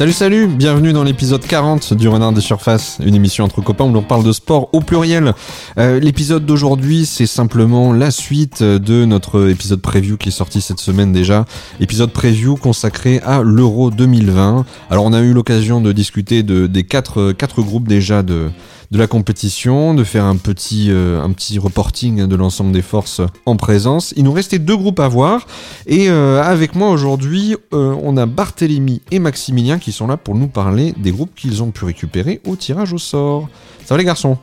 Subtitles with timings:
[0.00, 3.92] Salut salut, bienvenue dans l'épisode 40 du Renard des Surfaces, une émission entre copains où
[3.92, 5.34] l'on parle de sport au pluriel.
[5.76, 10.78] Euh, l'épisode d'aujourd'hui c'est simplement la suite de notre épisode preview qui est sorti cette
[10.78, 11.44] semaine déjà.
[11.80, 14.64] Épisode preview consacré à l'Euro 2020.
[14.88, 18.48] Alors on a eu l'occasion de discuter de, des quatre, quatre groupes déjà de,
[18.90, 23.20] de la compétition, de faire un petit, euh, un petit reporting de l'ensemble des forces
[23.46, 24.12] en présence.
[24.16, 25.46] Il nous restait deux groupes à voir.
[25.86, 30.34] Et euh, avec moi aujourd'hui, euh, on a Barthélemy et Maximilien qui sont là pour
[30.34, 33.48] nous parler des groupes qu'ils ont pu récupérer au tirage au sort.
[33.84, 34.38] Ça va les garçons?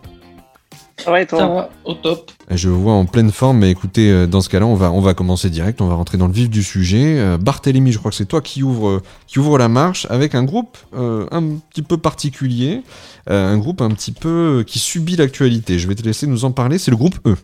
[1.00, 2.32] Ça va et toi Ça va, au top.
[2.50, 5.14] Je vois en pleine forme, mais écoutez, euh, dans ce cas-là, on va, on va
[5.14, 7.20] commencer direct, on va rentrer dans le vif du sujet.
[7.20, 10.44] Euh, Barthélemy, je crois que c'est toi qui ouvre, qui ouvre la marche avec un
[10.44, 12.82] groupe euh, un petit peu particulier,
[13.30, 15.78] euh, un groupe un petit peu qui subit l'actualité.
[15.78, 17.36] Je vais te laisser nous en parler, c'est le groupe E.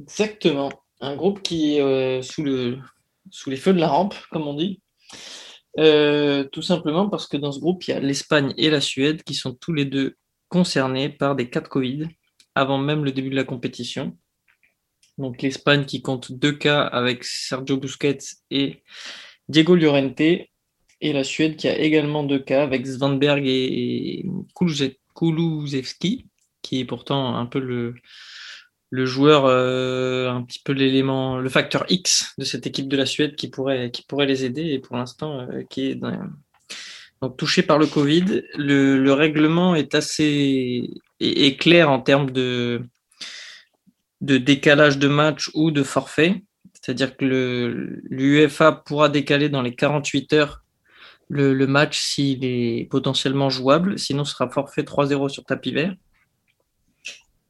[0.00, 0.70] Exactement.
[1.00, 2.78] Un groupe qui est euh, sous, le,
[3.30, 4.80] sous les feux de la rampe, comme on dit.
[5.78, 9.22] Euh, tout simplement parce que dans ce groupe, il y a l'Espagne et la Suède
[9.22, 10.16] qui sont tous les deux
[10.48, 12.08] concernés par des cas de Covid
[12.58, 14.16] avant même le début de la compétition.
[15.16, 18.18] Donc l'Espagne qui compte deux cas avec Sergio Busquets
[18.50, 18.82] et
[19.48, 20.48] Diego Llorente et
[21.12, 24.26] la Suède qui a également deux cas avec Svanberg et
[25.14, 26.26] Kulusevski
[26.62, 27.94] qui est pourtant un peu le,
[29.06, 33.36] joueur, euh, un petit peu l'élément, le facteur X de cette équipe de la Suède
[33.36, 36.00] qui pourrait, qui pourrait les aider et pour l'instant euh, qui est
[37.22, 38.42] donc, touché par le Covid.
[38.56, 40.90] Le, le règlement est assez
[41.58, 42.82] clair en termes de,
[44.20, 46.42] décalage de match ou de forfait.
[46.74, 50.62] C'est-à-dire que l'UEFA pourra décaler dans les 48 heures
[51.30, 55.94] le match s'il est potentiellement jouable, sinon ce sera forfait 3-0 sur tapis vert.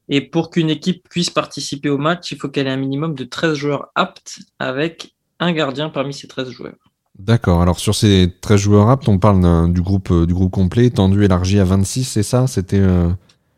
[0.09, 3.25] Et pour qu'une équipe puisse participer au match, il faut qu'elle ait un minimum de
[3.25, 6.88] 13 joueurs aptes avec un gardien parmi ces 13 joueurs.
[7.19, 10.53] D'accord, alors sur ces 13 joueurs aptes, on parle d'un- du groupe, euh, du groupe
[10.53, 12.47] complet, étendu, élargi à 26, c'est ça?
[12.47, 12.79] C'était.
[12.79, 13.11] euh,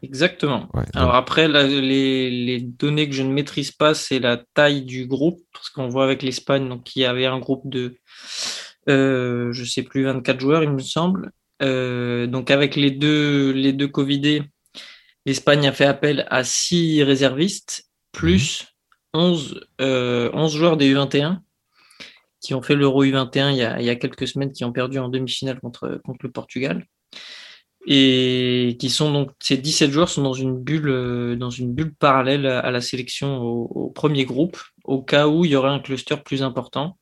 [0.03, 0.67] Exactement.
[0.73, 4.83] ouais, Alors après, la- les, les données que je ne maîtrise pas, c'est la taille
[4.83, 7.99] du groupe, parce qu'on voit avec l'Espagne, donc il y avait un groupe de,
[8.89, 11.33] euh, je sais plus, 24 joueurs, il me semble.
[11.63, 14.43] Euh, donc avec les deux, les deux Covidés,
[15.27, 18.69] l'Espagne a fait appel à 6 réservistes, plus
[19.13, 21.41] 11, euh, 11 joueurs des U21
[22.41, 25.61] qui ont fait l'Euro U21 il y, a, quelques semaines, qui ont perdu en demi-finale
[25.61, 26.87] contre, contre le Portugal
[27.87, 31.95] et qui sont donc ces 17 joueurs sont dans une bulle euh, dans une bulle
[31.95, 35.79] parallèle à, la sélection au, au premier groupe au cas où il y aurait un
[35.81, 36.99] cluster plus important.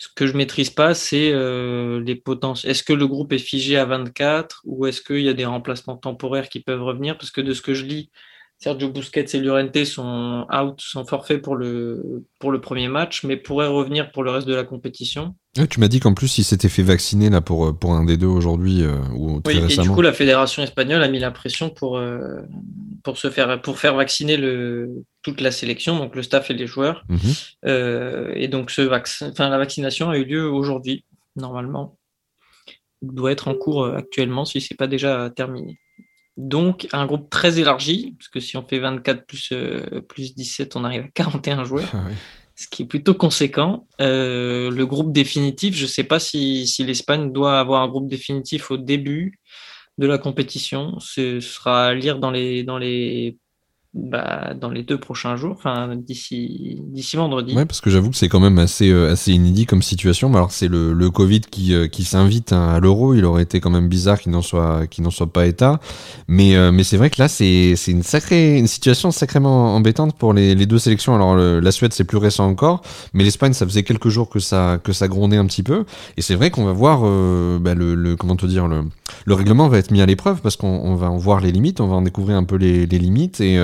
[0.00, 2.70] Ce que je maîtrise pas, c'est euh, les potentiels.
[2.70, 5.98] Est-ce que le groupe est figé à 24 ou est-ce qu'il y a des remplacements
[5.98, 7.18] temporaires qui peuvent revenir?
[7.18, 8.10] Parce que de ce que je lis,
[8.62, 13.38] Sergio Busquets et Llorente sont out, sont forfaits pour le, pour le premier match, mais
[13.38, 15.34] pourraient revenir pour le reste de la compétition.
[15.70, 18.18] tu m'as dit qu'en plus, il s'était fait vacciner là pour, euh, pour un des
[18.18, 19.88] deux aujourd'hui, euh, ou très Oui, et récemment.
[19.88, 22.42] du coup, la fédération espagnole a mis la pression pour, euh,
[23.02, 26.66] pour, se faire, pour faire vacciner le, toute la sélection, donc le staff et les
[26.66, 27.06] joueurs.
[27.08, 27.18] Mhm.
[27.64, 31.96] Euh, et donc, ce vaccin, enfin, la vaccination a eu lieu aujourd'hui, normalement.
[33.00, 35.78] Il doit être en cours actuellement si ce n'est pas déjà terminé.
[36.40, 40.74] Donc, un groupe très élargi, parce que si on fait 24 plus, euh, plus 17,
[40.76, 42.04] on arrive à 41 joueurs Ah
[42.60, 43.86] ce qui est plutôt conséquent.
[44.02, 48.06] Euh, le groupe définitif, je ne sais pas si, si l'Espagne doit avoir un groupe
[48.06, 49.38] définitif au début
[49.96, 50.98] de la compétition.
[51.00, 53.38] Ce sera à lire dans les, dans les,
[53.92, 57.56] bah, dans les deux prochains jours, enfin d'ici d'ici vendredi.
[57.56, 60.32] Ouais, parce que j'avoue que c'est quand même assez, euh, assez inédit comme situation.
[60.32, 63.14] Alors, c'est le, le Covid qui, euh, qui s'invite hein, à l'euro.
[63.14, 65.80] Il aurait été quand même bizarre qu'il n'en soit, qu'il n'en soit pas état.
[66.28, 70.16] Mais, euh, mais c'est vrai que là, c'est, c'est une sacrée, une situation sacrément embêtante
[70.16, 71.16] pour les, les deux sélections.
[71.16, 72.82] Alors, la Suède, c'est plus récent encore.
[73.12, 75.84] Mais l'Espagne, ça faisait quelques jours que ça, que ça grondait un petit peu.
[76.16, 78.82] Et c'est vrai qu'on va voir, euh, bah, le, le, comment te dire, le,
[79.24, 81.80] le règlement va être mis à l'épreuve parce qu'on on va en voir les limites.
[81.80, 83.40] On va en découvrir un peu les, les limites.
[83.40, 83.58] Et,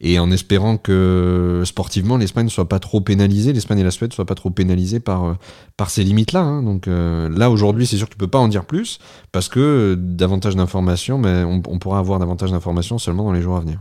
[0.00, 4.12] et en espérant que sportivement l'Espagne ne soit pas trop pénalisée, l'Espagne et la Suède
[4.12, 5.34] soient pas trop pénalisées par, euh,
[5.76, 6.40] par ces limites-là.
[6.40, 6.62] hein.
[6.62, 8.98] Donc euh, là aujourd'hui c'est sûr que tu peux pas en dire plus
[9.32, 13.60] parce que davantage d'informations, mais on, pourra avoir davantage d'informations seulement dans les jours à
[13.60, 13.80] venir.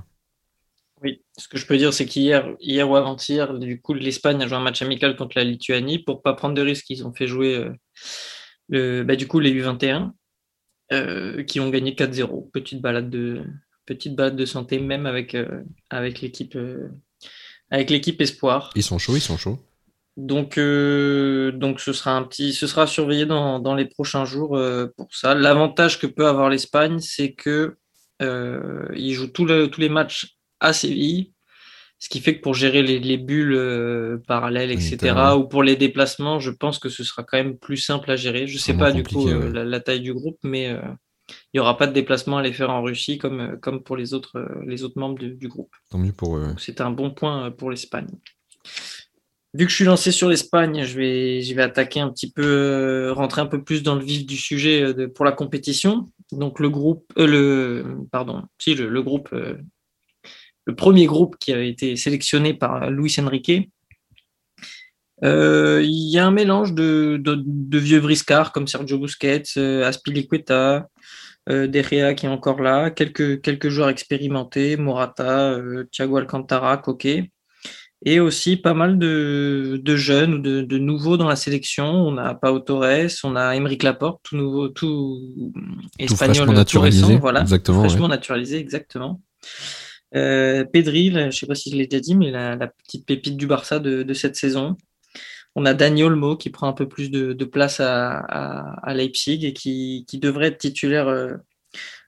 [1.03, 4.47] Oui, ce que je peux dire, c'est qu'hier hier ou avant-hier, du coup, l'Espagne a
[4.47, 6.89] joué un match amical contre la Lituanie pour pas prendre de risques.
[6.89, 7.71] Ils ont fait jouer euh,
[8.69, 10.12] le, bah, du coup les U21
[10.91, 12.51] euh, qui ont gagné 4-0.
[12.51, 13.44] Petite balade de
[13.85, 16.89] petite balade de santé même avec euh, avec l'équipe euh,
[17.69, 18.71] avec l'équipe espoir.
[18.75, 19.59] Ils sont chauds, ils sont chauds.
[20.17, 24.55] Donc, euh, donc ce sera un petit, ce sera surveillé dans, dans les prochains jours
[24.55, 25.35] euh, pour ça.
[25.35, 27.75] L'avantage que peut avoir l'Espagne, c'est que
[28.21, 31.33] euh, ils jouent tous le- tous les matchs à Séville
[31.99, 36.39] Ce qui fait que pour gérer les, bulles euh, parallèles, etc., ou pour les déplacements,
[36.39, 38.47] je pense que ce sera quand même plus simple à gérer.
[38.47, 40.73] Je ne sais pas du coup la, taille du groupe, mais
[41.30, 44.13] il n'y aura pas de déplacement à les faire en Russie comme, comme pour les
[44.13, 45.74] autres, les autres membres du groupe.
[45.89, 46.56] Tant mieux pour eux.
[46.57, 48.10] C'est un bon point pour l'Espagne.
[49.54, 53.12] Vu que je suis lancé sur l'Espagne, je vais, je vais attaquer un petit peu,
[53.16, 56.12] rentrer un peu plus dans le vif du sujet pour la compétition.
[56.31, 59.33] Donc le groupe, le, pardon, si le, le groupe
[60.66, 63.72] le premier groupe qui avait été sélectionné par Luis Enrique.
[65.23, 67.21] Euh, il y a un mélange de,
[67.73, 70.88] vieux briscards comme Sergio Busquets, euh, Aspilicueta,
[71.50, 77.31] euh, De qui est encore là, quelques, quelques joueurs expérimentés, Morata, euh, Thiago Alcantara, Coquet,
[78.03, 81.85] et aussi pas mal de, jeunes ou de, nouveaux dans la sélection.
[81.85, 85.53] On a Pau Torres, on a Emeric Laporte, tout nouveau, tout,
[85.97, 89.21] espagnol, naturalisé, voilà, exactement, fraîchement naturalisé, exactement.
[90.15, 93.38] Euh, Pedri, je ne sais pas si je l'ai déjà dit, mais la, petite pépite
[93.38, 94.77] du Barça de, cette saison.
[95.55, 100.05] On a Daniel Olmo qui prend un peu plus de, place à, Leipzig et qui,
[100.13, 101.33] devrait être titulaire euh,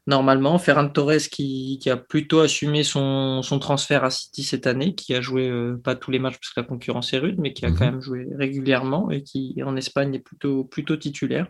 [0.05, 0.59] normalement.
[0.59, 5.49] Ferran Torres qui, a plutôt assumé son, transfert à City cette année, qui a joué
[5.49, 7.85] euh, pas tous les matchs parce que la concurrence est rude, mais qui a quand
[7.85, 7.91] mhm.
[7.91, 11.47] même joué régulièrement et qui en Espagne est plutôt, plutôt titulaire.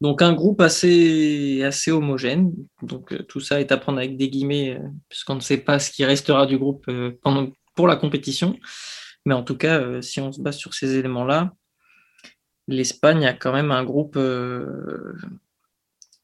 [0.00, 2.52] Donc un groupe assez, assez homogène.
[2.82, 5.78] Donc euh, tout ça est à prendre avec des guillemets, euh, puisqu'on ne sait pas
[5.78, 8.58] ce qui restera du groupe euh, pendant, pour la compétition.
[9.26, 11.52] Mais en tout cas, si on se base sur ces éléments-là,
[12.68, 14.16] l'Espagne a quand même un groupe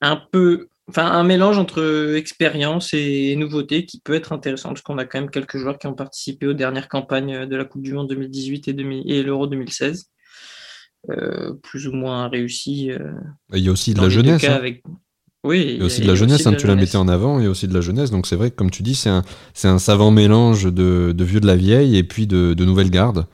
[0.00, 4.98] un peu, enfin un mélange entre expérience et nouveauté qui peut être intéressant, parce qu'on
[4.98, 7.92] a quand même quelques joueurs qui ont participé aux dernières campagnes de la Coupe du
[7.92, 8.76] Monde 2018 et,
[9.06, 10.12] et l'Euro 2016.
[11.10, 12.92] Euh, plus ou moins réussi.
[12.92, 13.12] Euh,
[13.52, 14.44] il y a aussi de la jeunesse.
[14.44, 14.60] Hein.
[15.44, 17.74] Oui, a aussi de la jeunesse, hein, tu la mettais en avant, a aussi de
[17.74, 18.10] la jeunesse.
[18.10, 19.24] Donc c'est vrai que, comme tu dis, c'est un,
[19.64, 23.26] un savant mélange de, de, vieux de la vieille et puis de, de nouvelles gardes.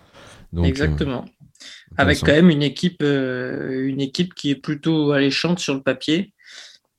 [0.53, 1.25] Donc, Exactement.
[1.27, 6.33] Euh, Avec quand même une équipe, une équipe qui est plutôt alléchante sur le papier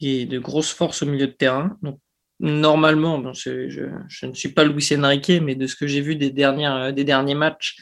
[0.02, 1.78] et de grosses forces au milieu de terrain.
[1.82, 2.00] Donc
[2.40, 6.94] normalement, je, ne suis pas Luis Enrique, mais de ce que j'ai vu des, dernières,
[6.94, 7.78] des derniers matchs,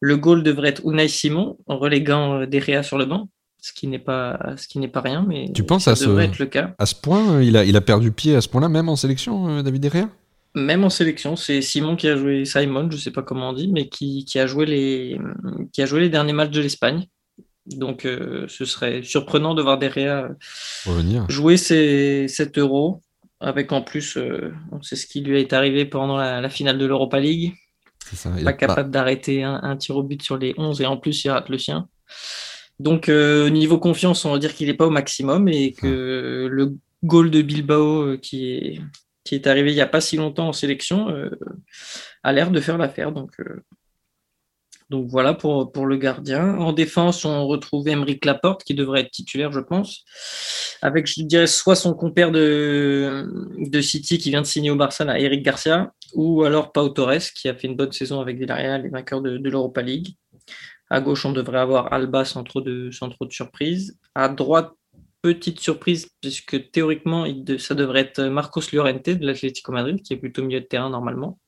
[0.00, 3.28] le goal devrait être Unai Simon en reléguant euh, Derrea sur le banc,
[3.60, 6.38] ce qui n'est pas, ce qui n'est pas rien, mais tu penses ça devrait être
[6.38, 6.74] le cas.
[6.78, 8.96] À ce point, euh, il a, il a perdu pied à ce point-là, même en
[8.96, 10.08] sélection, euh, David Derrea
[10.54, 13.68] Même en sélection, c'est Simon qui a joué Simon, je sais pas comment on dit,
[13.68, 15.20] mais qui, a joué les,
[15.72, 17.06] qui a joué les derniers matchs de l'Espagne.
[17.66, 20.30] Donc, ce serait surprenant de voir Derrea
[21.28, 23.00] jouer ces 7 euros
[23.38, 24.18] avec en plus,
[24.72, 27.54] on sait ce qui lui est arrivé pendant la finale de l'Europa League
[28.44, 31.48] pas capable d'arrêter un, tir au but sur les 11 et en plus il rate
[31.48, 31.88] le sien.
[32.80, 36.76] Donc euh, niveau confiance, on va dire qu'il n'est pas au maximum et que le
[37.04, 38.80] goal de Bilbao euh, qui est,
[39.22, 41.28] qui est arrivé il n'y a pas si longtemps en sélection euh,
[42.22, 43.12] a l'air de faire l'affaire.
[43.12, 43.32] Donc,
[44.88, 46.56] donc voilà pour, pour le gardien.
[46.56, 50.04] En défense, on retrouve Emeric Laporte qui devrait être titulaire, je pense,
[50.80, 53.28] avec je dirais soit son compère de,
[53.58, 57.48] de City qui vient de signer au Barça, Eric Garcia, ou alors Pau Torres, qui
[57.50, 60.14] a fait une bonne saison avec Villarreal, les vainqueurs de, l'Europa League.
[60.90, 63.96] À gauche, on devrait avoir Alba sans trop de, sans trop de surprise.
[64.14, 64.72] À droite,
[65.22, 67.26] petite surprise, puisque théoriquement,
[67.58, 71.38] ça devrait être Marcos Llorente de l'Atlético Madrid, qui est plutôt milieu de terrain normalement.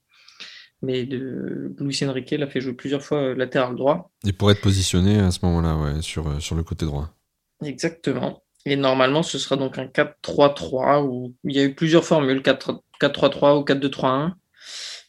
[0.81, 4.11] Mais de Luis Enrique l'a fait jouer plusieurs fois euh, latéral droit.
[4.25, 7.09] Il pourrait être positionné à ce moment-là, ouais, sur, euh, sur le côté droit.
[7.65, 8.43] Exactement.
[8.65, 13.59] Et normalement, ce sera donc un 4-3-3 où il y a eu plusieurs formules, 4-3-3
[13.59, 14.33] ou 4-2-3-1.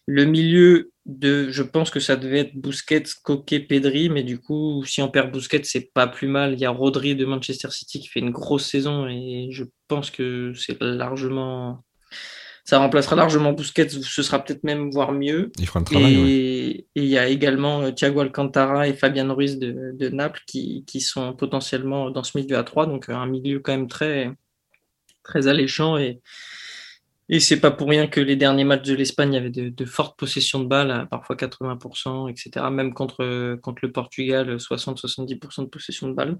[0.05, 4.83] Le milieu de, je pense que ça devait être Busquets, Coquet, Pedri, mais du coup,
[4.85, 6.53] si on perd Busquets, c'est pas plus mal.
[6.53, 10.11] Il y a Rodri de Manchester City qui fait une grosse saison et je pense
[10.11, 11.83] que c'est largement,
[12.63, 13.89] ça remplacera largement Busquets.
[13.89, 15.51] Ce sera peut-être même voire mieux.
[15.57, 16.31] Il fera le travail.
[16.31, 21.01] Et, il y a également euh, Thiago Alcantara et Fabian Ruiz de, Naples qui, qui,
[21.01, 24.31] sont potentiellement dans ce milieu à 3, donc un milieu quand même très,
[25.23, 26.21] très alléchant et
[27.29, 30.59] et c'est pas pour rien que les derniers matchs de l'Espagne avaient de, fortes possessions
[30.59, 32.65] de balles, parfois 80%, etc.
[32.69, 36.37] Même contre, contre le Portugal, 60-70% de possession de balles.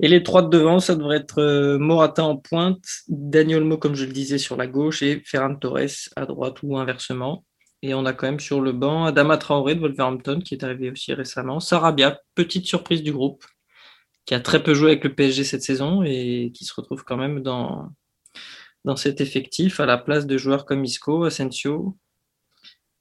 [0.00, 3.94] Et les trois de devant, ça devrait être euh, Morata en pointe, Daniel Mo, comme
[3.94, 7.44] je le disais, sur la gauche et Ferran Torres à droite ou inversement.
[7.82, 10.90] Et on a quand même sur le banc Adama Traoré de Wolverhampton qui est arrivé
[10.90, 11.60] aussi récemment.
[11.60, 13.44] Sarabia, petite surprise du groupe,
[14.24, 17.16] qui a très peu joué avec le PSG cette saison et qui se retrouve quand
[17.16, 17.90] même dans,
[18.84, 21.96] dans cet effectif à la place de joueurs comme Isco, Asensio,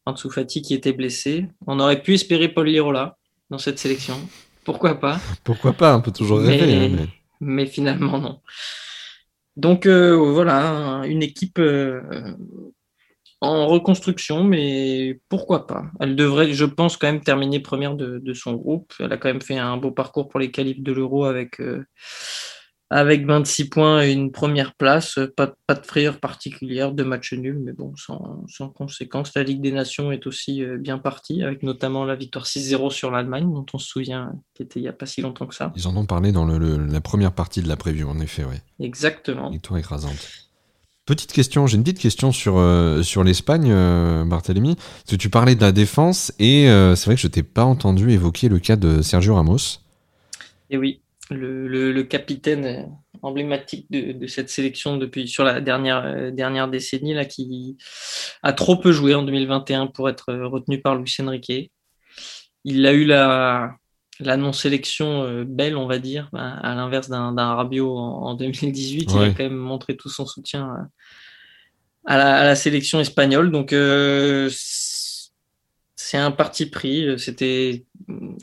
[0.05, 1.47] Ansu Fati qui était blessé.
[1.67, 3.17] On aurait pu espérer Paul Lirola
[3.49, 4.15] dans cette sélection.
[4.63, 5.19] Pourquoi pas?
[5.43, 5.95] Pourquoi pas?
[5.95, 6.89] On peut toujours rêver.
[6.89, 7.07] Mais, hein,
[7.39, 7.65] mais...
[7.65, 8.39] finalement, non.
[9.55, 12.01] Donc euh, voilà, une équipe euh,
[13.43, 15.85] en reconstruction, mais pourquoi pas?
[15.99, 18.93] Elle devrait, je pense, quand même terminer première de, son groupe.
[18.99, 21.85] Elle a quand même fait un beau parcours pour les qualifs de l'Euro avec, euh,
[22.93, 25.19] avec 26 points et une première place.
[25.35, 29.31] Pas, pas de frayeur particulière, de match nul, mais bon, sans, sans, conséquence.
[29.35, 33.09] La Ligue des Nations est aussi euh, bien partie, avec notamment la victoire 6-0 sur
[33.09, 35.73] l'Allemagne, dont on se souvient, qui était il n'y a pas si longtemps que ça.
[35.75, 38.57] Ils en ont parlé dans le, la première partie de la preview, en effet, oui.
[38.79, 39.49] Exactement.
[39.49, 40.43] Victoire écrasante.
[41.05, 44.75] Petite question, j'ai une petite question sur, euh, sur l'Espagne, euh, Barthélemy.
[44.75, 47.65] Parce que tu parlais de la défense et euh, c'est vrai que je t'ai pas
[47.65, 49.81] entendu évoquer le cas de Sergio Ramos.
[50.69, 51.01] Et oui,
[51.33, 52.89] le, le, capitaine
[53.21, 57.77] emblématique de, de, cette sélection depuis sur la dernière, dernière décennie là, qui
[58.41, 61.71] a trop peu joué en 2021 pour être retenu par Luis Enrique.
[62.65, 63.75] Il a eu la,
[64.19, 69.21] la non-sélection euh, belle, on va dire, bah, à l'inverse d'un Rabiot en, 2018, il
[69.21, 70.83] a quand même montré tout son soutien euh,
[72.05, 73.51] à, la, sélection espagnole.
[73.51, 74.49] Donc, euh,
[76.13, 77.07] c'est un parti pris.
[77.17, 77.87] C'était,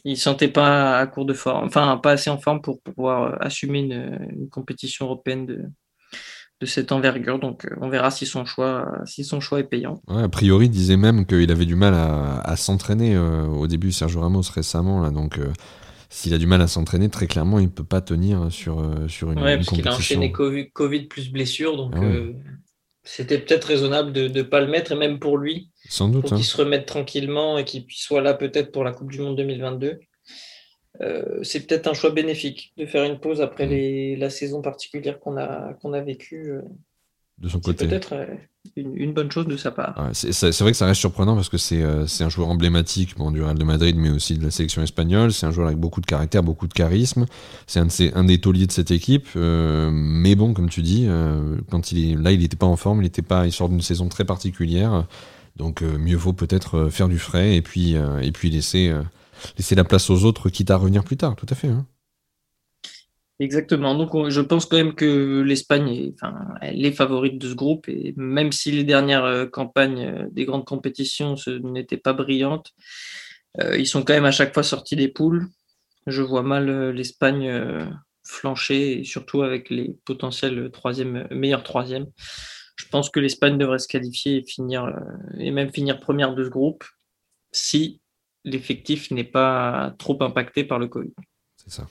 [0.04, 3.78] il sentait pas à court de forme, enfin pas assez en forme pour pouvoir assumer
[3.78, 5.62] une compétition européenne de,
[6.60, 7.38] de cette envergure.
[7.38, 10.02] Donc, euh, on verra si son choix, si son choix est payant.
[10.08, 14.20] a priori, il disait même qu'il avait du mal à, s'entraîner euh, au début, Sergio
[14.20, 15.00] Ramos récemment.
[15.00, 15.52] Là, donc, euh,
[16.08, 19.30] s'il a du mal à s'entraîner, très clairement, il ne peut pas tenir sur, sur
[19.30, 21.76] une, ouais, parce qu'il a enchaîné COVID, plus blessure.
[21.76, 22.02] Donc, ah
[23.04, 25.69] c'était peut-être raisonnable de ne pas le mettre, et même pour lui.
[25.88, 26.22] Sans doute.
[26.22, 26.42] Pour hein.
[26.42, 30.00] se remette tranquillement et qu'il soit là peut-être pour la Coupe du Monde 2022.
[31.00, 34.18] Euh, c'est peut-être un choix bénéfique de faire une pause après mm.
[34.18, 36.52] la saison particulière qu'on a, qu'on a vécue.
[36.52, 36.62] Euh.
[37.38, 37.88] De son côté.
[37.88, 38.26] peut-être euh,
[38.76, 40.10] une, bonne chose de sa part.
[40.12, 43.56] c'est vrai que ça reste surprenant parce que c'est un joueur emblématique bon, du Real
[43.56, 45.32] de Madrid, mais aussi de la sélection espagnole.
[45.32, 47.24] C'est un joueur avec beaucoup de caractère, beaucoup de charisme.
[47.66, 49.26] C'est un, un, des tauliers de cette équipe.
[49.36, 51.08] mais bon, comme tu dis,
[51.70, 53.80] quand il est là, il n'était pas en forme, il, était pas, il sort d'une
[53.80, 55.06] saison très particulière.
[55.56, 57.96] Donc mieux vaut peut-être faire du frais et puis,
[58.32, 58.94] puis laisser
[59.70, 61.68] la place aux autres, quitte à revenir plus tard, tout à fait.
[61.68, 61.86] Hein.
[63.40, 63.94] Exactement.
[63.94, 67.88] Donc, je pense quand même que l'Espagne est, enfin, elle favorite de ce groupe.
[67.88, 72.72] Et même si les dernières euh, campagnes euh, des grandes compétitions n'étaient pas brillantes,
[73.58, 75.48] euh, ils sont quand même à chaque fois sortis des poules.
[76.06, 77.50] Je vois mal l'Espagne
[78.22, 82.06] flancher, et surtout avec les potentiels troisième, meilleurs troisièmes.
[82.80, 84.90] Je pense que l'Espagne devrait se qualifier et finir,
[85.38, 86.84] et même finir première de ce groupe
[87.52, 88.00] si
[88.44, 91.12] l'effectif n'est pas trop impacté par le Covid.
[91.56, 91.86] C'est ça.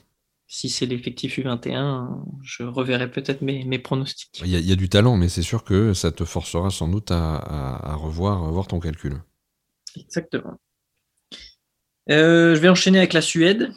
[0.48, 4.41] Si c'est l'effectif U21, je reverrai peut-être mes, mes, pronostics.
[4.43, 7.93] Il y, a, du talent, mais c'est sûr que ça te forcera sans doute à,
[7.93, 9.22] revoir, ton calcul.
[9.96, 10.60] Exactement.
[12.10, 13.72] Euh, je vais enchaîner avec la Suède.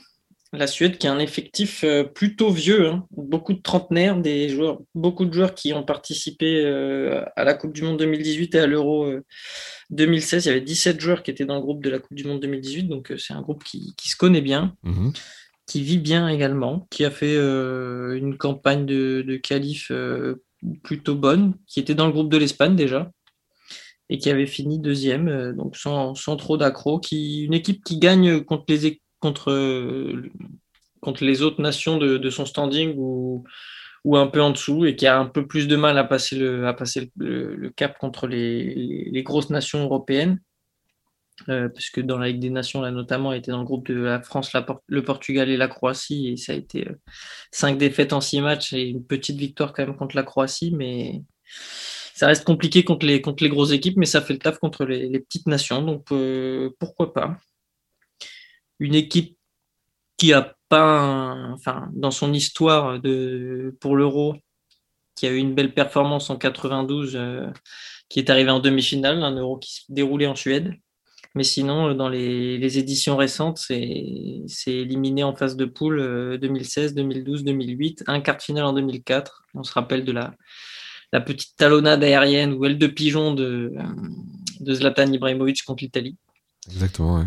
[0.55, 3.07] La Suède qui a un effectif euh, plutôt vieux, hein.
[3.13, 7.73] beaucoup de trentenaires, des joueurs, beaucoup de joueurs qui ont participé euh, à la Coupe
[7.73, 9.11] du Monde 2018 et à l'Euro
[9.93, 12.25] 2016, il y avait 17 joueurs qui étaient dans le groupe de la Coupe du
[12.25, 15.13] Monde 2018, donc euh, c'est un groupe qui, se connaît bien, mhm.
[15.67, 20.43] qui vit bien également, qui a fait euh, une campagne de, de qualif euh,
[20.83, 23.11] plutôt bonne, qui était dans le groupe de l'Espagne déjà,
[24.09, 29.02] et qui avait fini deuxième, donc sans, trop d'accro, une équipe qui gagne contre les,
[29.23, 30.13] contre,
[31.01, 33.45] contre les autres nations de, son standing ou
[34.05, 36.37] ou un peu en dessous et qui a un peu plus de mal à passer
[36.37, 38.75] le, à passer le, cap contre les,
[39.13, 40.41] les, grosses nations européennes.
[41.49, 43.95] Euh, parce que dans la Ligue des Nations, là notamment, était dans le groupe de
[43.95, 44.53] la France,
[44.87, 46.95] le Portugal et la Croatie, et ça a été euh,
[47.51, 51.23] cinq défaites en six matchs et une petite victoire quand même contre la Croatie, mais
[52.15, 54.85] ça reste compliqué contre les, contre les grosses équipes, mais ça fait le taf contre
[54.85, 57.39] les, les petites nations, donc euh, pourquoi pas.
[58.83, 59.39] Une équipe
[60.17, 64.37] qui a enfin, dans son histoire de, pour l'Euro,
[65.15, 67.51] qui a eu une belle performance en 92, euh,
[68.09, 70.73] qui est arrivé en demi-finale, un Euro qui se déroulait en Suède.
[71.35, 77.45] Mais sinon, euh, dans les, éditions récentes, c'est éliminé en phase de poule 2016, 2012,
[77.45, 79.45] 2008, un quart de finale en 2004.
[79.55, 80.35] On se rappelle de la,
[81.13, 83.73] la petite talonnade aérienne ou aile de pigeon de,
[84.61, 86.17] de Zlatan Ibrahimovic contre l'Italie.
[86.69, 87.27] Exactement, ouais.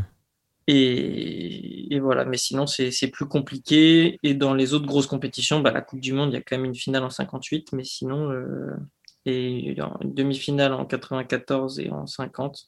[0.67, 4.17] Et, voilà, mais sinon c'est plus compliqué.
[4.23, 6.57] Et dans les autres grosses compétitions, bah, la Coupe du Monde, il y a quand
[6.57, 8.75] même une finale en 58, mais sinon, euh,
[9.25, 12.67] et une demi-finale en 94 et en 50.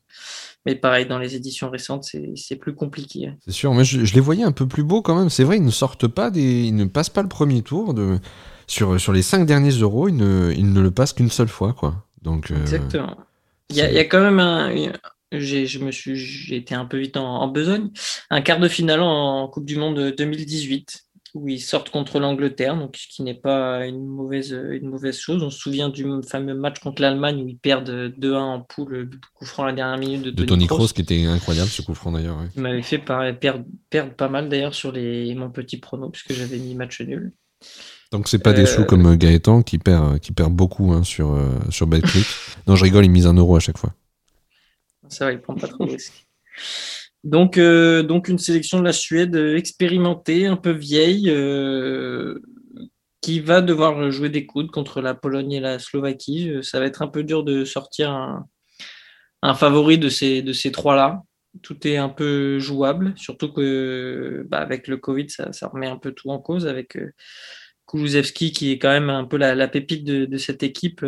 [0.65, 3.31] Mais pareil, dans les éditions récentes, c'est plus compliqué.
[3.45, 5.29] C'est sûr, mais je, les voyais un peu plus beaux quand même.
[5.29, 8.19] C'est vrai, ils ne sortent pas des, ils ne passent pas le premier tour de
[8.65, 11.73] sur, sur les cinq derniers euros, ils ne, ils ne le passent qu'une seule fois,
[11.73, 12.05] quoi.
[12.21, 13.15] Donc, euh, Exactement.
[13.69, 14.73] Il y, a, il y, a quand même un,
[15.31, 17.89] je me suis, j'ai été un peu vite en, besogne.
[18.29, 22.96] Un quart de finale en Coupe du Monde 2018, où ils sortent contre l'Angleterre, donc
[22.98, 25.43] ce qui n'est pas une mauvaise, une mauvaise chose.
[25.43, 29.46] On se souvient du fameux match contre l'Allemagne où ils perdent 2-1 en poule, coup
[29.46, 32.12] franc à la dernière minute de, de Tony, Kroos, qui était incroyable ce coup franc
[32.12, 32.39] d'ailleurs.
[32.55, 36.57] Il m'avait fait perdre, perdre, pas mal d'ailleurs sur les, mon petit prono, puisque j'avais
[36.57, 37.34] mis match nul.
[38.12, 41.38] Donc c'est pas des sous comme Gaëtan qui perd, qui perd beaucoup hein, sur,
[41.69, 42.25] sur Betclic.
[42.67, 43.93] non, je rigole, il mise un euro à chaque fois.
[45.09, 46.27] Ça va, il prend pas trop de risques.
[47.23, 52.39] Donc, euh, donc une sélection de la Suède expérimentée, un peu vieille, euh,
[53.21, 56.53] qui va devoir jouer des coudes contre la Pologne et la Slovaquie.
[56.61, 61.21] Ça va être un peu dur de sortir un, favori de ces, de ces trois-là.
[61.63, 66.11] Tout est un peu jouable, surtout que bah, avec le Covid, ça, remet un peu
[66.11, 67.11] tout en cause avec euh,
[67.87, 71.03] qui est quand même un peu la, pépite de, cette équipe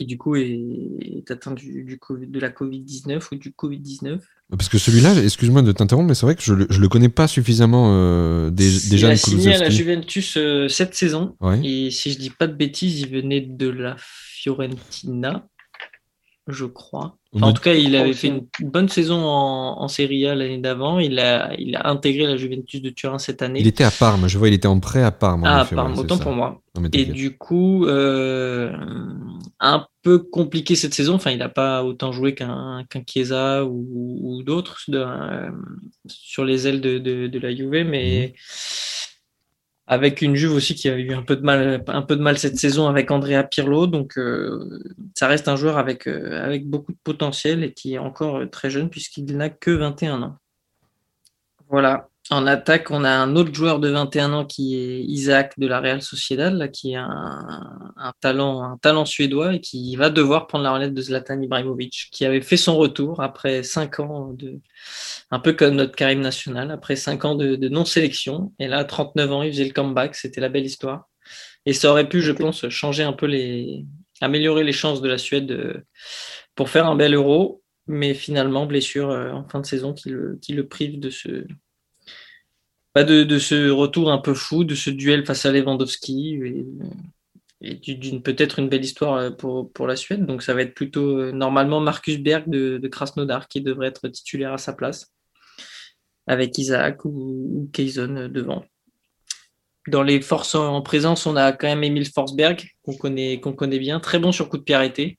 [0.00, 4.18] qui du coup est, atteint du, COVID, de la Covid-19 ou du Covid-19.
[4.48, 7.28] Parce que celui-là, excuse-moi de t'interrompre, mais c'est vrai que je, je le connais pas
[7.28, 9.08] suffisamment euh, déjà.
[9.08, 11.36] Il a signé à la Juventus euh, cette saison.
[11.62, 15.46] Et si je dis pas de bêtises, il venait de la Fiorentina,
[16.46, 20.58] je crois en tout cas, il avait fait une bonne saison en, Serie A l'année
[20.58, 20.98] d'avant.
[20.98, 23.60] Il a, il a intégré la Juventus de Turin cette année.
[23.60, 25.44] Il était à Parme, je vois, il était en prêt à Parme.
[25.46, 26.60] Ah, à Parme, autant pour moi.
[26.92, 28.72] Et du coup, euh,
[29.60, 31.14] un peu compliqué cette saison.
[31.14, 35.50] Enfin, il n'a pas autant joué qu'un Chiesa ou, d'autres euh,
[36.06, 38.34] sur les ailes de, de, la Juve, mais.
[38.34, 38.99] Mhm
[39.90, 43.42] avec une Juve aussi qui a eu un peu de mal, cette saison avec Andrea
[43.42, 43.88] Pirlo.
[43.88, 44.80] Donc, euh,
[45.16, 48.70] ça reste un joueur avec, euh, avec beaucoup de potentiel et qui est encore très
[48.70, 50.36] jeune puisqu'il n'a que 21 ans.
[51.68, 52.08] Voilà.
[52.32, 55.80] En attaque, on a un autre joueur de 21 ans qui est Isaac de la
[55.80, 60.62] Real Sociedad, là, qui est un, talent, un talent suédois et qui va devoir prendre
[60.62, 64.60] la relève de Zlatan Ibrahimovic, qui avait fait son retour après 5 ans de,
[65.32, 68.52] un peu comme notre Karim national, après 5 ans de, non-sélection.
[68.60, 71.08] Et là, à 39 ans, il faisait le comeback, c'était la belle histoire.
[71.66, 73.84] Et ça aurait pu, je pense, changer un peu les,
[74.20, 75.82] améliorer les chances de la Suède euh,
[76.54, 77.60] pour faire un bel euro.
[77.88, 81.44] Mais finalement, blessure euh, en fin de saison qui le, qui le prive de ce,
[82.92, 86.40] pas de, ce retour un peu fou, de ce duel face à Lewandowski
[87.62, 90.24] et, d'une peut-être une belle histoire euh, pour, la Suède.
[90.24, 94.54] Donc ça va être plutôt euh, normalement Marcus Berg de, Krasnodar qui devrait être titulaire
[94.54, 95.12] à sa place,
[96.26, 98.64] avec Isaac ou, ou euh, devant.
[99.88, 103.78] Dans les forces en présence, on a quand même Emile Forsberg, qu'on connaît, qu'on connaît
[103.78, 105.18] bien, très bon sur coup de pied arrêté,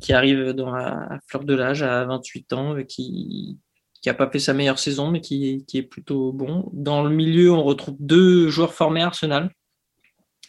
[0.00, 3.58] qui arrive dans la fleur de l'âge à 28 ans, qui,
[4.02, 6.70] qui n'a pas fait sa meilleure saison, mais qui, est plutôt bon.
[6.72, 9.50] Dans le milieu, on retrouve deux joueurs formés à Arsenal.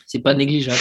[0.05, 0.79] C'est pas négligeable.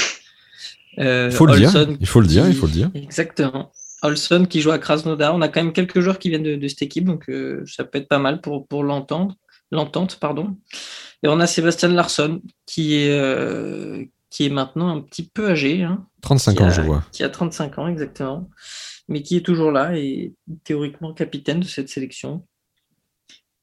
[0.99, 1.73] Euh, il faut le dire.
[2.01, 2.47] Il faut le dire.
[2.49, 2.91] Il faut le dire.
[2.95, 3.73] Exactement.
[4.03, 5.35] Olson qui joue à Krasnodar.
[5.35, 7.99] On a quand même quelques joueurs qui viennent de, cette équipe, donc euh, ça peut
[7.99, 9.37] être pas mal pour, pour l'entendre.
[9.73, 10.57] L'entente, pardon.
[11.23, 15.87] Et on a Sébastien Larsson qui est, euh, qui est maintenant un petit peu âgé.
[16.23, 16.65] 35 hein.
[16.65, 17.05] ans, je vois.
[17.13, 18.49] Qui a 35 ans, exactement.
[19.09, 22.45] Mais qui est toujours là et théoriquement capitaine de cette sélection.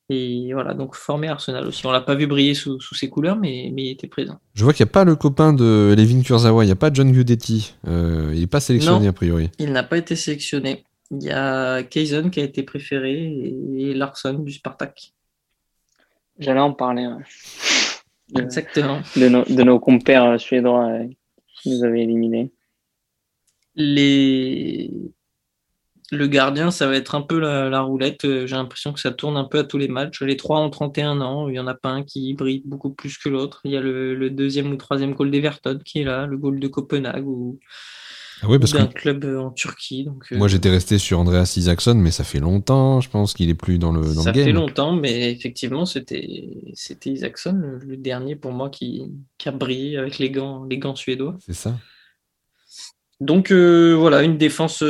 [0.10, 1.86] Et voilà, donc formé Arsenal aussi.
[1.86, 4.39] On l'a pas vu briller sous, ses couleurs, mais, mais, il était présent.
[4.54, 6.91] Je vois qu'il n'y a pas le copain de Levin Kurzawa, il n'y a pas
[6.93, 7.76] John Gudetti.
[7.88, 9.50] Euh, il n'est pas sélectionné a priori.
[9.60, 10.86] Il n'a pas été sélectionné.
[11.12, 15.13] Il y a Kayson qui a été préféré et Larson du Spartak.
[16.39, 17.10] J'allais en parler.
[18.38, 19.02] Exactement.
[19.17, 21.08] De nos, de nos compères suédois euh,
[21.62, 22.52] qui nous avaient éliminés.
[23.76, 24.91] Les
[26.12, 28.24] le gardien, ça va être un peu la, roulette.
[28.24, 30.22] Euh, j'ai l'impression que ça tourne un peu à tous les matchs.
[30.22, 31.50] Les trois ont 31 ans.
[31.50, 33.62] Il n'y en a pas un qui brille beaucoup plus que l'autre.
[33.65, 36.67] Il y a le, deuxième ou troisième goal d'Everton qui est là, le goal de
[36.67, 37.60] Copenhague ou,
[38.41, 40.06] ah d'un club euh, en Turquie.
[40.06, 43.50] Donc, euh, Moi, j'étais resté sur Andreas Isaacson, mais ça fait longtemps, je pense qu'il
[43.50, 44.43] est plus dans le, dans ça le game.
[44.43, 49.52] Ça fait longtemps, mais effectivement, c'était, c'était Isaacson, le, dernier pour moi qui, qui, a
[49.52, 51.36] brillé avec les gants, les gants suédois.
[51.39, 51.76] C'est ça.
[53.20, 54.84] Donc voilà, une défense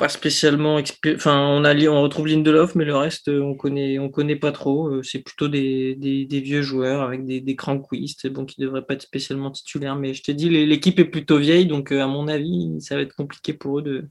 [0.00, 0.80] pas spécialement.
[1.14, 4.50] Enfin, on, a, on retrouve Lindelof, mais le reste, euh, on connaît, on connaît pas
[4.50, 4.88] trop.
[4.88, 8.84] Euh, c'est plutôt des, des, vieux joueurs avec des, des cranquistes, bon, qui ne devraient
[8.84, 9.96] pas être spécialement titulaires.
[9.96, 13.02] Mais je t'ai dit, l'équipe est plutôt vieille, donc euh, à mon avis, ça va
[13.02, 14.08] être compliqué pour eux de.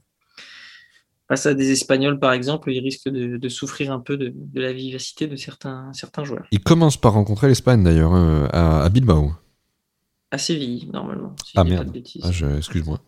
[1.28, 4.60] Face à des Espagnols, par exemple, ils risquent de, de souffrir un peu de, de,
[4.60, 6.46] la vivacité de certains, certains joueurs.
[6.50, 9.32] Ils commencent par rencontrer l'Espagne, d'ailleurs, à, à, Bilbao.
[10.32, 11.34] À Séville, normalement.
[11.54, 11.96] ah merde.
[12.22, 13.00] Ah, excuse-moi.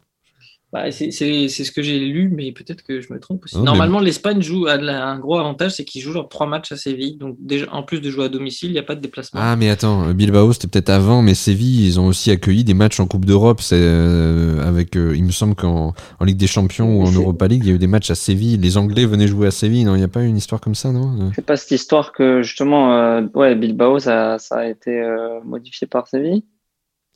[0.72, 3.56] Bah, c'est c'est- c'est ce que j'ai lu, mais peut-être que je me trompe aussi.
[3.56, 6.72] Non, mais- Normalement, l'Espagne joue la- un gros avantage, c'est qu'ils jouent leurs trois matchs
[6.72, 7.18] à Séville.
[7.18, 9.38] Donc, déjà, en plus de jouer à domicile, il n'y a pas de déplacement.
[9.42, 13.00] Ah, mais attends, Bilbao, c'était peut-être avant, mais Séville, ils ont aussi accueilli des matchs
[13.00, 13.60] en Coupe d'Europe.
[13.60, 17.48] C'est euh, avec, euh, il me semble qu'en en Ligue des Champions ou en Europa
[17.48, 18.56] League, il y a eu des matchs à Séville.
[18.56, 19.84] Les Anglais venaient jouer à Séville.
[19.84, 21.30] Non, il n'y a pas eu une histoire comme ça, non?
[21.34, 25.86] C'est pas cette histoire que justement, euh, ouais, Bilbao, ça, ça a été euh, modifié
[25.86, 26.44] par Séville?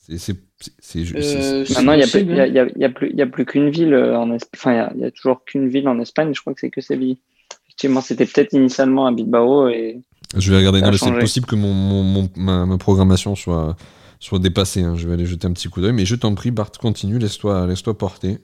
[0.09, 4.51] Maintenant, il y a, plus- qu'une ville euh, en Espagne.
[4.57, 6.33] Enfin, il y a, toujours qu'une ville en Espagne.
[6.35, 7.19] Je crois que c'est que Séville.
[7.66, 10.01] Effectivement, c'était peut-être initialement à Bilbao et
[10.37, 10.81] Je vais regarder.
[10.97, 13.77] C'est possible que mon, mon, mon- ma, ma programmation soit,
[14.21, 14.83] soit dépassée.
[14.83, 14.97] hein.
[14.97, 15.92] Je vais aller jeter un petit coup d'œil.
[15.92, 17.19] Mais je t'en prie, Bart, continue.
[17.19, 18.38] Laisse-toi, porter.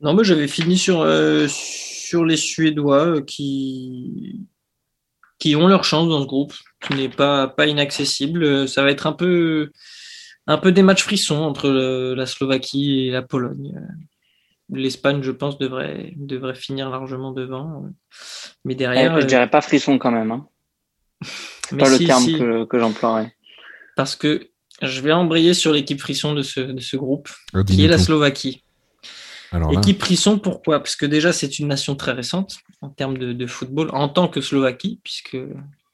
[0.00, 4.46] Non, moi j'avais fini sur, euh, sur les Suédois euh, qui,
[5.38, 8.42] qui ont leur chance dans ce groupe, qui n'est pas, pas inaccessible.
[8.44, 9.70] Euh, Ça va être un peu,
[10.46, 13.74] un peu des matchs frissons entre le- la Slovaquie et la Pologne.
[13.76, 13.80] Euh,
[14.72, 17.84] L'Espagne, je pense, devrait, devrait finir largement devant.
[18.64, 20.32] Mais derrière, Eh, je euh, dirais pas frisson quand même.
[20.32, 20.46] Hein.
[21.72, 23.32] mais Pas le terme si, que, que j'emploierais.
[23.94, 24.48] parce que
[24.82, 27.96] je vais embrayer sur l'équipe frisson de ce, de ce groupe, Euh, qui est la.
[27.98, 28.64] Slovaquie.
[29.52, 30.80] Alors là, Équipe Frisson, pourquoi?
[30.80, 34.28] Parce que déjà, c'est une nation très récente en termes de, de football, en tant
[34.28, 35.38] que Slovaquie, puisque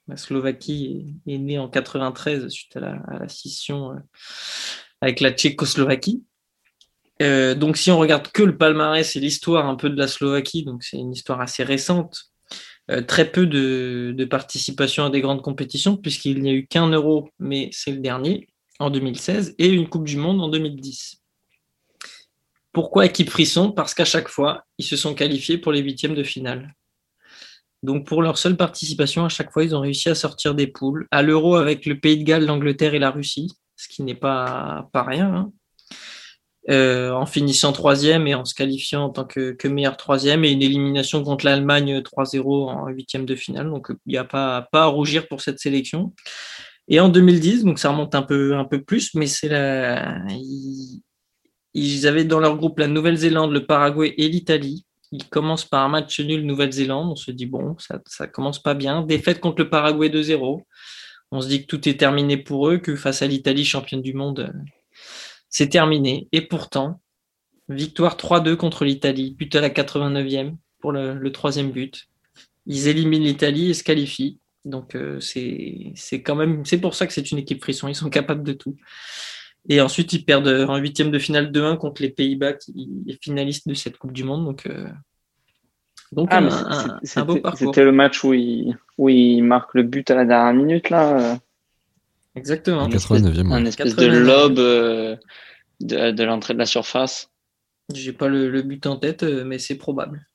[0.09, 3.97] la Slovaquie est, est née en 93 suite à la, à la scission euh,
[5.01, 6.23] avec la Tchécoslovaquie.
[7.21, 10.65] Euh, donc, si on regarde que le palmarès et l'histoire un peu de la Slovaquie,
[10.65, 12.33] donc c'est une histoire assez récente,
[12.91, 16.89] euh, très peu de, de participation à des grandes compétitions, puisqu'il n'y a eu qu'un
[16.89, 18.49] euro, mais c'est le dernier,
[18.81, 21.22] en 2016, et une Coupe du Monde en 2010.
[22.73, 23.71] Pourquoi équipe frisson?
[23.73, 26.75] Parce qu'à chaque fois, ils se sont qualifiés pour les huitièmes de finale.
[27.83, 31.07] Donc pour leur seule participation, à chaque fois, ils ont réussi à sortir des poules.
[31.11, 34.89] À l'euro avec le Pays de Galles, l'Angleterre et la Russie, ce qui n'est pas,
[34.93, 35.35] pas rien.
[35.35, 35.53] hein.
[36.71, 40.53] Euh, en finissant troisième et en se qualifiant en tant que, que meilleur troisième et
[40.53, 43.69] une élimination contre l'Allemagne 3-0 en huitième de finale.
[43.69, 46.15] Donc il n'y a pas, à rougir pour cette sélection.
[46.87, 50.21] Et en 2010, donc ça remonte un peu, plus, mais c'est la,
[51.75, 54.85] ils avaient dans leur groupe la Nouvelle-Zélande, le Paraguay et l'Italie.
[55.11, 57.11] Ils commencent par un match nul Nouvelle-Zélande.
[57.11, 59.03] On se dit, bon, ça, ça commence pas bien.
[59.03, 60.63] Défaite contre le Paraguay 2-0.
[61.33, 64.13] On se dit que tout est terminé pour eux, que face à l'Italie, championne du
[64.13, 64.59] monde, euh,
[65.49, 66.29] c'est terminé.
[66.33, 67.01] Et pourtant,
[67.69, 72.09] victoire 3-2 contre l'Italie, but à la 89e pour le, troisième but.
[72.67, 74.39] Ils éliminent l'Italie et se qualifient.
[74.65, 77.89] Donc euh, c'est quand même c'est pour ça que c'est une équipe frisson.
[77.89, 78.77] Ils sont capables de tout.
[79.69, 83.69] Et ensuite, ils perdent en huitième de finale 2-1 contre les Pays-Bas, qui est finaliste
[83.69, 84.45] de cette Coupe du Monde.
[84.45, 84.89] Donc, euh,
[86.11, 87.59] donc Ah, un, beau c'était parcours.
[87.59, 91.33] c'était le match où il, où il marque le but à la dernière minute, là.
[91.35, 91.37] euh,
[92.35, 92.83] Exactement.
[92.83, 93.55] En 89e, ouais.
[93.55, 94.19] Un espèce de 89e.
[94.25, 95.17] lob euh,
[95.81, 97.31] de, de l'entrée de la surface.
[97.95, 100.27] J'ai pas le, le but en tête, euh, mais c'est probable.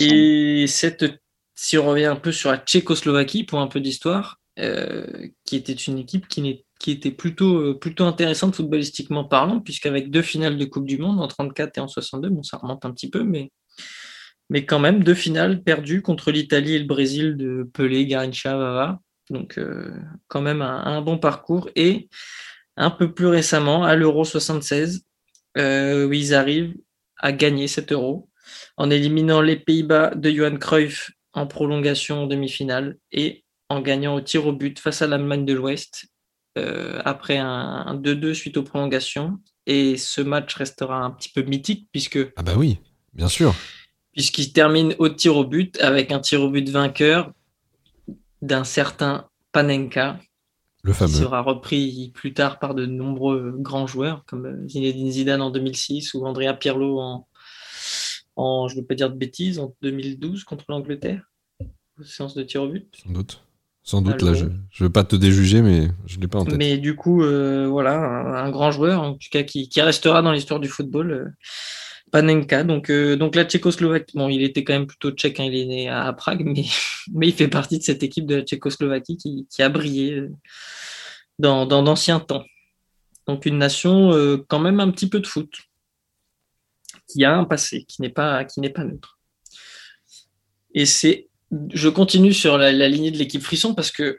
[0.00, 1.04] Et cette,
[1.54, 5.06] si on revient un peu sur la Tchécoslovaquie, pour un peu d'histoire, euh,
[5.44, 10.56] qui était une équipe qui, était plutôt, euh, plutôt intéressante footballistiquement parlant, puisqu'avec deux finales
[10.58, 13.22] de Coupe du Monde en 34 et en 62, bon, ça remonte un petit peu,
[13.22, 13.50] mais,
[14.50, 19.00] mais quand même, deux finales perdues contre l'Italie et le Brésil de Pelé, Garincha, Vava.
[19.30, 19.92] Donc, euh,
[20.28, 21.68] quand même un, un bon parcours.
[21.74, 22.08] Et
[22.76, 25.04] un peu plus récemment, à l'Euro 76,
[25.56, 26.74] euh, où ils arrivent
[27.18, 28.28] à gagner cet Euro
[28.76, 34.20] en éliminant les Pays-Bas de Johan Cruyff en prolongation en demi-finale et en gagnant au
[34.20, 36.06] tir au but face à l'Allemagne de l'Ouest
[36.58, 37.46] euh, après un,
[37.86, 39.38] un 2-2 suite aux prolongations.
[39.66, 42.78] Et ce match restera un petit peu mythique puisque Ah bah oui,
[43.12, 43.54] bien sûr.
[44.12, 47.32] puisqu'il termine au tir au but avec un tir au but vainqueur
[48.42, 50.20] d'un certain Panenka
[50.82, 51.12] Le qui fameux.
[51.12, 56.24] sera repris plus tard par de nombreux grands joueurs comme Zinedine Zidane en 2006 ou
[56.26, 57.26] Andrea Pirlo en,
[58.36, 61.22] en je ne veux pas dire de bêtises, en 2012 contre l'Angleterre,
[61.98, 62.94] aux séances de tir au but.
[63.02, 63.42] Sans doute.
[63.86, 66.56] Sans doute, là, je, je veux pas te déjuger, mais je l'ai pas en tête.
[66.56, 70.22] Mais du coup, euh, voilà, un, un grand joueur, en tout cas, qui, qui restera
[70.22, 71.28] dans l'histoire du football, euh,
[72.10, 72.64] Panenka.
[72.64, 75.66] Donc, euh, donc la Tchécoslovaquie, bon, il était quand même plutôt tchèque, hein, il est
[75.66, 76.64] né à Prague, mais,
[77.14, 80.24] mais il fait partie de cette équipe de la Tchécoslovaquie qui, qui a brillé
[81.38, 82.44] dans dans d'anciens temps.
[83.28, 84.10] Donc une nation
[84.48, 85.52] quand même un petit peu de foot,
[87.08, 89.18] qui a un passé, qui n'est pas, qui n'est pas neutre.
[90.74, 94.18] Et c'est, je continue sur la, lignée de l'équipe Frisson parce que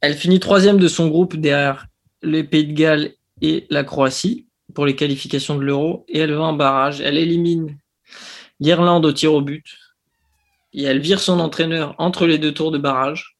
[0.00, 1.86] elle finit troisième de son groupe derrière
[2.22, 6.42] le Pays de Galles et la Croatie pour les qualifications de l'Euro et elle va
[6.42, 7.00] en barrage.
[7.00, 7.78] Elle élimine
[8.60, 9.64] l'Irlande au tir au but
[10.72, 13.36] et elle vire son entraîneur entre les deux tours de barrage.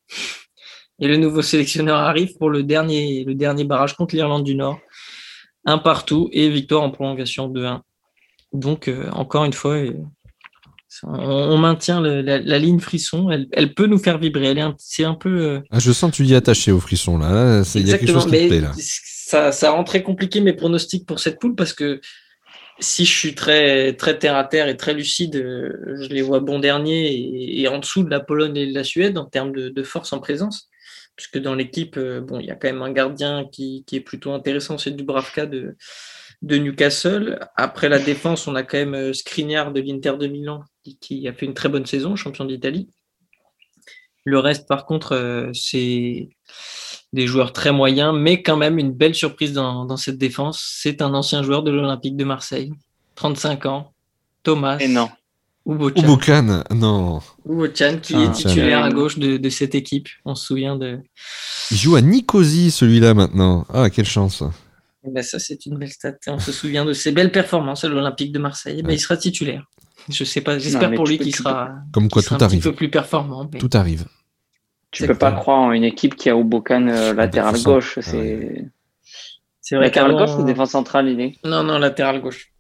[1.00, 4.78] Et le nouveau sélectionneur arrive pour le dernier, le dernier barrage contre l'Irlande du Nord.
[5.66, 7.82] un partout et victoire en prolongation de 1.
[8.52, 9.82] Donc, encore une fois,
[11.02, 13.30] on, maintient la, ligne frisson.
[13.30, 14.54] Elle, peut nous faire vibrer.
[14.78, 15.62] c'est un peu.
[15.70, 17.62] Ah, je sens que tu y es attaché au frisson là.
[17.74, 18.72] Il y a quelque chose qui te plaît là.
[18.76, 22.00] Ça, ça rend très compliqué mes pronostics pour cette poule parce que
[22.80, 26.40] si je suis très, très terre à terre et très lucide, euh, je les vois
[26.40, 29.82] bon dernier et, en dessous de la Pologne et de la Suède en termes de,
[29.82, 30.68] force en présence.
[31.16, 34.32] Puisque dans l'équipe, euh, bon, il y a quand même un gardien qui, est plutôt
[34.32, 35.76] intéressant, c'est Dubravka de,
[36.42, 37.38] de Newcastle.
[37.56, 40.64] Après la défense, on a quand même euh, Skriniar de l'Inter de Milan
[41.00, 42.90] qui, a fait une très bonne saison, champion d'Italie.
[44.24, 46.28] Le reste, par contre, c'est
[47.14, 50.62] des joueurs très moyens, mais quand même une belle surprise dans, cette défense.
[50.82, 52.72] C'est un ancien joueur de l'Olympique de Marseille,
[53.14, 53.92] 35 ans,
[54.42, 54.78] Thomas.
[54.78, 55.08] Et non.
[55.66, 57.20] Ubochan, non.
[57.48, 60.08] Ubochan qui est ah, titulaire à gauche de, cette équipe.
[60.24, 60.98] On se souvient de.
[61.70, 63.64] Il joue à Nicosie celui-là maintenant.
[63.72, 64.42] Ah, quelle chance.
[65.06, 66.16] Eh ben ça, c'est une belle stat.
[66.26, 68.76] On se souvient de ses belles performances à l'Olympique de Marseille.
[68.80, 69.64] Eh ben, il sera titulaire.
[70.08, 72.60] Je sais pas, j'espère pour lui qu'il sera, Comme quoi, tout arrive.
[72.60, 73.46] un peu plus performant.
[73.46, 74.06] Tout arrive.
[74.90, 77.98] Tu peux pas croire en une équipe qui a Ubokan euh, ah, latéral gauche.
[78.00, 78.70] C'est
[79.60, 79.86] c'est vrai.
[79.86, 82.52] Latéral gauche ou défense centrale, il est Non, non, latéral gauche.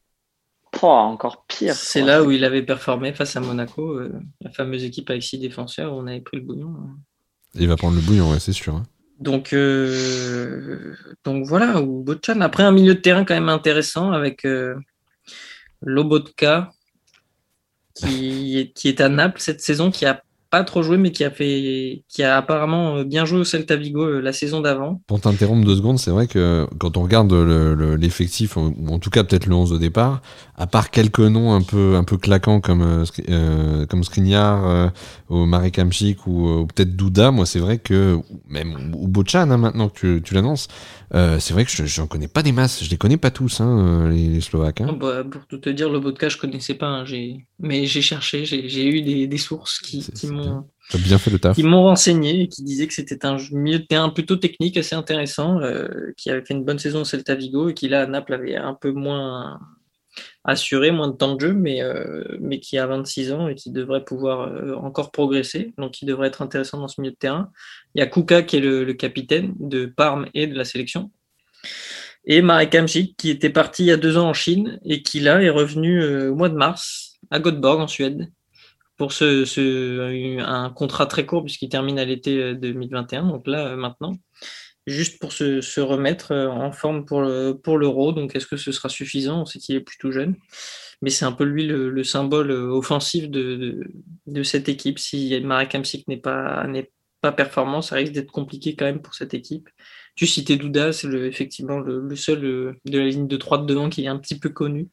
[0.82, 1.74] Oh, encore pire.
[1.74, 5.38] C'est là où il avait performé face à Monaco, euh, la fameuse équipe avec six
[5.38, 6.74] défenseurs où on avait pris le bouillon.
[7.54, 8.74] Il va prendre le bouillon, ouais, c'est sûr.
[8.74, 8.82] Hein.
[9.20, 12.40] Donc, euh, donc voilà, Bochan.
[12.40, 14.44] Après un milieu de terrain quand même intéressant avec
[15.82, 16.72] Lobotka
[17.94, 20.23] qui est, qui est à Naples cette saison, qui a
[20.62, 24.02] trop joué, mais qui a fait, qui a apparemment euh, bien joué au Celta Vigo
[24.02, 25.00] euh, la saison d'avant.
[25.08, 29.24] Pour t'interrompre deux secondes, c'est vrai que quand on regarde l'effectif, ou en tout cas
[29.24, 30.22] peut-être le 11 au départ,
[30.56, 34.92] à part quelques noms un peu, un peu claquants comme, euh, comme Skriniar,
[35.30, 39.88] ou Marek Hamšík ou, peut-être Douda, moi c'est vrai que, même, ou Bochan hein, maintenant
[39.88, 40.68] que tu, tu l'annonces,
[41.14, 43.60] euh, c'est vrai que je n'en connais pas des masses, je les connais pas tous,
[43.60, 44.80] hein, les, Slovaques.
[44.80, 44.88] Hein.
[44.90, 47.04] Oh, bah, pour tout te dire, le vodka, je connaissais pas,
[47.60, 50.43] mais j'ai cherché, j'ai eu des, des, sources qui, m'ont
[50.98, 51.56] bien fait le taf.
[51.56, 54.94] Qui m'ont renseigné et qui disaient que c'était un milieu de terrain plutôt technique, assez
[54.94, 58.06] intéressant, euh, qui avait fait une bonne saison au Celta Vigo et qui là à
[58.06, 59.58] Naples avait un peu moins
[60.44, 63.70] assuré, moins de temps de jeu, mais, euh, mais qui a 26 ans et qui
[63.70, 67.50] devrait pouvoir euh, encore progresser, donc qui devrait être intéressant dans ce milieu de terrain.
[67.94, 71.10] Il y a Kuka qui est le, capitaine de Parme et de la sélection.
[72.26, 75.20] Et Marek Hamsik qui était parti il y a deux ans en Chine et qui
[75.20, 78.30] là est revenu euh, au mois de mars à Göteborg en Suède
[78.96, 84.12] pour ce, un contrat très court puisqu'il termine à l'été 2021, donc là maintenant
[84.86, 87.26] juste pour se, remettre euh, en forme pour,
[87.62, 88.12] pour l'euro.
[88.12, 89.42] Donc, est-ce que ce sera suffisant?
[89.42, 90.36] On sait qu'il est plutôt jeune.
[91.02, 93.80] Mais c'est un peu lui le, symbole euh, offensif de,
[94.26, 94.98] de, cette équipe.
[94.98, 96.66] Si Marek Hamsik n'est pas,
[97.20, 99.68] pas performant, ça risque d'être compliqué quand même pour cette équipe.
[100.14, 103.88] Tu citais Douda, c'est effectivement le, seul euh, de la ligne de 3 de devant
[103.88, 104.88] qui est un petit peu connu,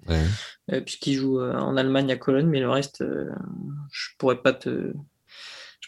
[0.86, 3.04] puisqu'il joue en Allemagne à Cologne, mais le reste,
[3.92, 4.94] je pourrais pas te,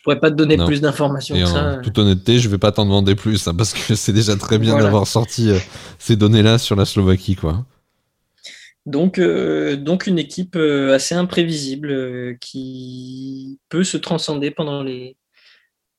[0.04, 1.78] je pourrais pas te donner plus d'informations que ça.
[1.78, 4.60] En toute honnêteté, je vais pas t'en demander plus hein, parce que c'est déjà très
[4.60, 5.58] bien d'avoir sorti euh,
[5.98, 7.65] ces données-là sur la Slovaquie, quoi.
[8.86, 15.15] Donc, euh, donc une équipe euh, assez imprévisible qui peut se transcender pendant les,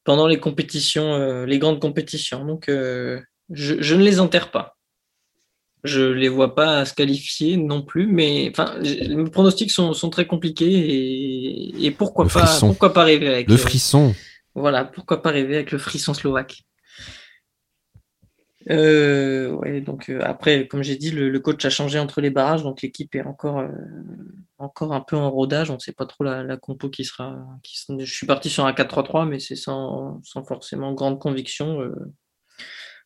[0.05, 2.45] pendant les compétitions, les grandes compétitions.
[2.45, 4.77] Donc, je, je, ne les enterre pas.
[5.83, 10.27] Je les vois pas se qualifier non plus, mais enfin, les pronostics sont, sont très
[10.27, 14.15] compliqués et, pourquoi pas, pourquoi pas rêver avec le frisson.
[14.55, 16.65] voilà, pourquoi pas rêver avec le frisson slovaque.
[18.71, 22.63] Euh, ouais, donc euh, après, comme j'ai dit, le, coach a changé entre les barrages,
[22.63, 23.69] donc l'équipe est encore, euh,
[24.59, 25.71] encore un peu en rodage.
[25.71, 27.47] On ne sait pas trop la, compo qui sera.
[27.63, 31.83] Qui, je suis parti sur un 4-3-3, mais c'est sans, sans, forcément grande conviction.
[31.83, 31.93] Il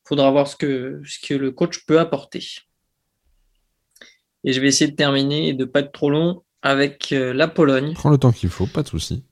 [0.05, 2.45] faudra voir ce que, ce que le coach peut apporter.
[4.45, 7.49] Et je vais essayer de terminer et de ne pas être trop long avec la
[7.49, 7.95] Pologne.
[7.95, 9.25] Prends le temps qu'il faut, pas de souci.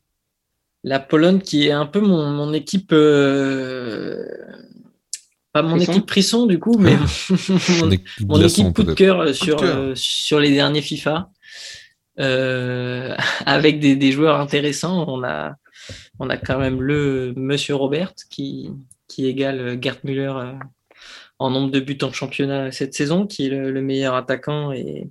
[0.83, 2.93] La Pologne qui est un peu mon, équipe.
[5.57, 6.97] Euh, pas mon équipe frisson du coup, mais
[8.27, 11.31] mon, équipe, coup de cœur sur, euh, sur les derniers FIFA.
[12.19, 15.05] avec des, joueurs intéressants.
[15.07, 15.55] On a,
[16.19, 18.71] on a quand même le Monsieur Robert qui,
[19.07, 20.33] qui égale Gerd Müller
[21.39, 25.11] en nombre de buts en championnat cette saison, qui est le, meilleur attaquant et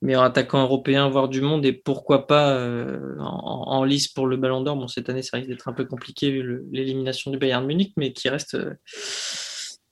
[0.00, 4.62] meilleur attaquant européen, voire du monde, et pourquoi pas euh, en, lice pour le Ballon
[4.62, 4.76] d'Or.
[4.76, 8.12] Bon, cette année, ça risque d'être un peu compliqué vu l'élimination du Bayern Munich, mais
[8.12, 8.74] qui reste euh,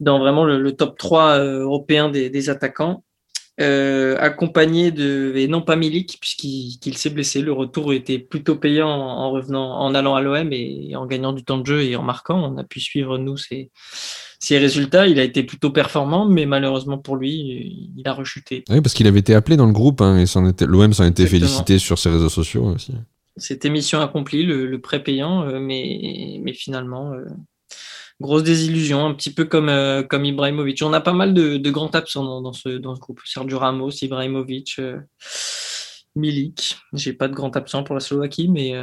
[0.00, 3.04] dans vraiment le, top 3 euh, européen des, attaquants.
[3.58, 7.40] accompagné de, et non pas Milik, puisqu'il s'est blessé.
[7.42, 11.44] Le retour était plutôt payant en, revenant, en allant à l'OM et en gagnant du
[11.44, 12.52] temps de jeu et en marquant.
[12.52, 13.70] On a pu suivre, nous, ces,
[14.40, 15.06] ses résultats.
[15.06, 18.64] Il a été plutôt performant, mais malheureusement pour lui, il a rechuté.
[18.70, 20.24] Oui, parce qu'il avait été appelé dans le groupe hein, et
[20.64, 22.92] l'OM s'en était félicité sur ses réseaux sociaux aussi.
[23.36, 27.24] C'était mission accomplie, le, le prêt payant, euh, mais, mais finalement, euh,
[28.20, 30.82] grosse désillusion, un petit peu comme, euh, comme Ibrahimovic.
[30.82, 33.20] On a pas mal de, de grands absents dans, ce, dans ce groupe.
[33.24, 34.80] Sergio Ramos, Ibrahimovic,
[36.16, 36.76] Milik.
[36.92, 38.74] J'ai pas de grand absent pour la Slovaquie, mais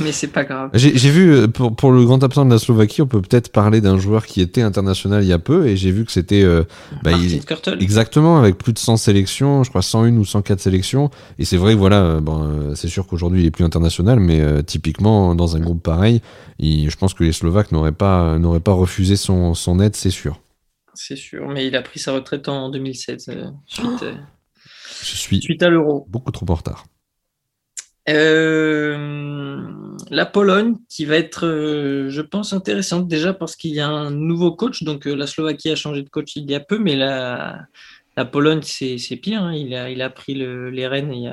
[0.00, 0.70] mais c'est pas grave.
[0.74, 3.80] J'ai vu, euh, pour, pour, le grand absent de la Slovaquie, on peut peut-être parler
[3.80, 6.42] d'un joueur qui était international il y a peu, et j'ai vu que c'était...
[6.42, 6.64] Euh,
[7.04, 7.40] bah, il,
[7.80, 11.74] exactement, avec plus de 100 sélections, je crois 101 ou 104 sélections, et c'est vrai
[11.74, 15.60] que voilà, euh, bon, c'est sûr qu'aujourd'hui il est plus international, mais typiquement dans un
[15.60, 16.20] groupe pareil,
[16.60, 20.40] je pense que les Slovaques n'auraient pas, n'auraient pas refusé son, son aide, c'est sûr.
[20.94, 23.30] C'est sûr, mais il a pris sa retraite en 2007,
[23.66, 24.04] suite,
[25.02, 26.06] je suis suite à l'Euro.
[26.08, 26.86] Beaucoup trop en retard.
[28.08, 33.88] Euh, la Pologne qui va être, euh, je pense, intéressante déjà parce qu'il y a
[33.88, 34.82] un nouveau coach.
[34.84, 37.66] Donc euh, la Slovaquie a changé de coach il y a peu, mais la,
[38.16, 39.42] la Pologne, c'est pire.
[39.42, 39.54] Hein.
[39.54, 41.32] Il, a, il a pris le, les rênes il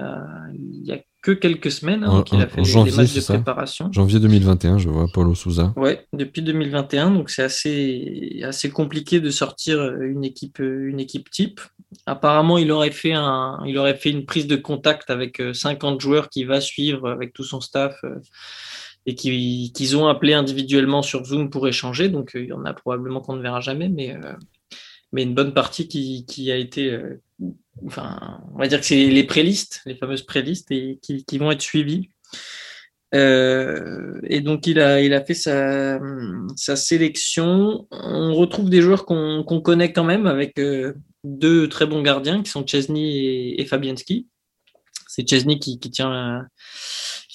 [0.54, 3.90] il y a que quelques semaines hein, qu'il a fait janvier, des matchs de préparation.
[3.94, 5.74] Janvier 2021, je vois Paulo Souza.
[5.78, 11.62] Ouais, depuis 2021, donc c'est assez, assez compliqué de sortir une équipe, une équipe type.
[12.06, 16.28] Apparemment, il aurait fait un, il aurait fait une prise de contact avec 50 joueurs
[16.28, 17.96] qui va suivre avec tout son staff
[19.06, 22.10] et qu'ils ont appelé individuellement sur Zoom pour échanger.
[22.10, 24.18] Donc, il y en a probablement qu'on ne verra jamais, mais
[25.14, 27.22] mais une bonne partie qui, a été, euh,
[27.86, 31.62] enfin, on va dire que c'est les prélistes, les fameuses prélistes, et qui, vont être
[31.62, 32.10] suivies.
[33.14, 36.00] Euh, et donc il a, il a fait sa,
[36.56, 37.88] sa sélection.
[37.92, 42.50] On retrouve des joueurs qu'on connaît quand même avec euh, deux très bons gardiens qui
[42.50, 44.28] sont Chesney et, et Fabianski.
[45.08, 46.48] C'est Chesney qui, qui tient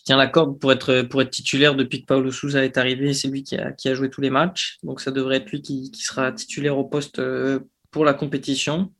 [0.08, 3.12] tient la corde pour être, pour être titulaire depuis que Paulo Souza est arrivé.
[3.12, 4.78] C'est lui qui a, qui a, joué tous les matchs.
[4.82, 8.90] Donc ça devrait être lui qui, qui, sera titulaire au poste euh, pour la compétition.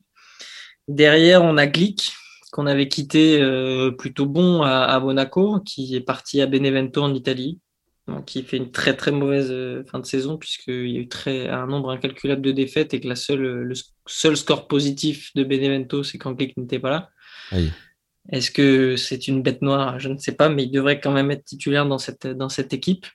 [0.87, 2.11] Derrière, on a Glick,
[2.51, 7.59] qu'on avait quitté euh, plutôt bon à, Monaco, qui est parti à Benevento en Italie.
[8.07, 11.07] Donc, qui fait une très très mauvaise euh, fin de saison puisqu'il y a eu
[11.07, 13.73] très, un nombre incalculable de défaites et que la seule, le
[14.05, 17.09] seul score positif de Benevento, c'est quand Glick n'était pas là.
[18.31, 19.99] Est-ce que c'est une bête noire?
[19.99, 23.05] Je ne sais pas, mais il devrait quand même être titulaire dans cette, équipe.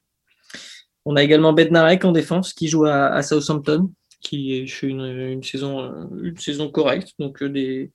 [1.04, 6.70] On a également Bednarek en défense qui joue à, Southampton, qui fait une, une, saison,
[6.72, 7.10] correcte.
[7.18, 7.92] Donc euh, des,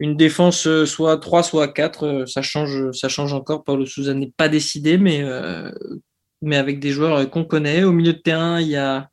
[0.00, 3.62] une défense euh, soit 3, soit 4, euh, ça change, ça change encore.
[3.62, 5.24] Paulo Souza n'est pas décidé, mais,
[6.42, 7.84] mais avec des joueurs qu'on connaît.
[7.84, 9.08] Au milieu de terrain, il y a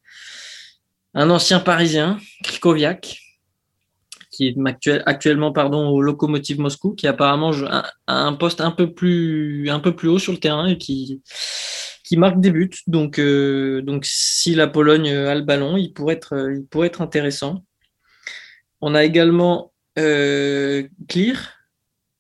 [1.14, 3.20] un ancien parisien, Krikoviak,
[5.06, 7.68] actuellement pardon, au Lokomotiv Moscou, qui apparemment joue
[8.08, 11.22] un, poste un peu, plus, un peu plus haut sur le terrain et qui,
[12.04, 12.70] qui marque des buts.
[12.88, 17.02] Donc, euh, donc si la Pologne a le ballon, il pourrait être, il pourrait être
[17.02, 17.64] intéressant.
[18.82, 21.54] On a également euh, Clear,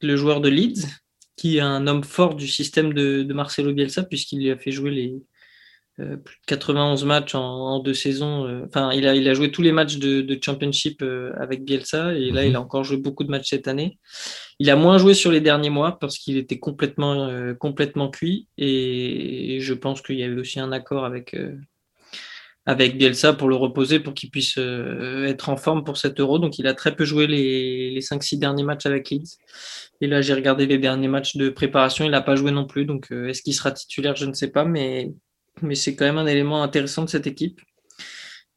[0.01, 0.87] le joueur de Leeds,
[1.35, 4.71] qui est un homme fort du système de, de Marcelo Bielsa, puisqu'il lui a fait
[4.71, 5.21] jouer les,
[5.99, 8.45] euh, plus de 91 matchs en, en deux saisons.
[8.45, 11.65] Euh, enfin, il, a, il a joué tous les matchs de, de Championship euh, avec
[11.65, 13.99] Bielsa et là, il a encore joué beaucoup de matchs cette année.
[14.59, 19.57] Il a moins joué sur les derniers mois parce qu'il était complètement, complètement cuit et,
[19.59, 21.35] je pense qu'il y avait aussi un accord avec,
[22.65, 26.39] avec Bielsa pour le reposer pour qu'il puisse être en forme pour cet euro.
[26.39, 29.37] Donc, il a très peu joué les, les 5-6 derniers matchs avec Leeds.
[29.99, 32.05] Et là, j'ai regardé les derniers matchs de préparation.
[32.05, 32.85] Il n'a pas joué non plus.
[32.85, 34.15] Donc, est-ce qu'il sera titulaire?
[34.15, 34.63] Je ne sais pas.
[34.63, 35.11] Mais
[35.61, 37.61] mais c'est quand même un élément intéressant de cette équipe.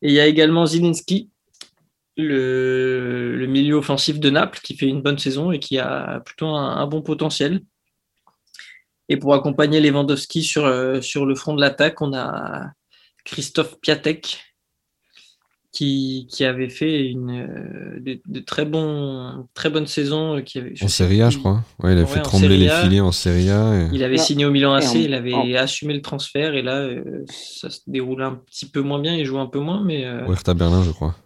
[0.03, 1.31] Et il y a également Zilinski,
[2.17, 6.77] le, milieu offensif de Naples, qui fait une bonne saison et qui a plutôt un,
[6.77, 7.63] un bon potentiel.
[9.09, 12.71] Et pour accompagner Lewandowski sur, euh, sur le front de l'attaque, on a
[13.25, 14.43] Christophe Piatek,
[15.75, 20.37] qui, qui avait fait une, euh, de, de, très, bon, très bonnes saisons.
[20.37, 21.65] Euh, qui avait, en Serie A, je crois.
[21.83, 23.83] Ouais, il a ouais, fait trembler les filets en Serie A.
[23.83, 23.89] Et...
[23.93, 25.53] Il avait signé au Milan AC, il avait en...
[25.55, 29.27] assumé le transfert et là, euh, ça se déroule un petit peu moins bien, il
[29.27, 29.83] joue un peu moins.
[29.85, 31.17] mais euh, Berlin, je crois.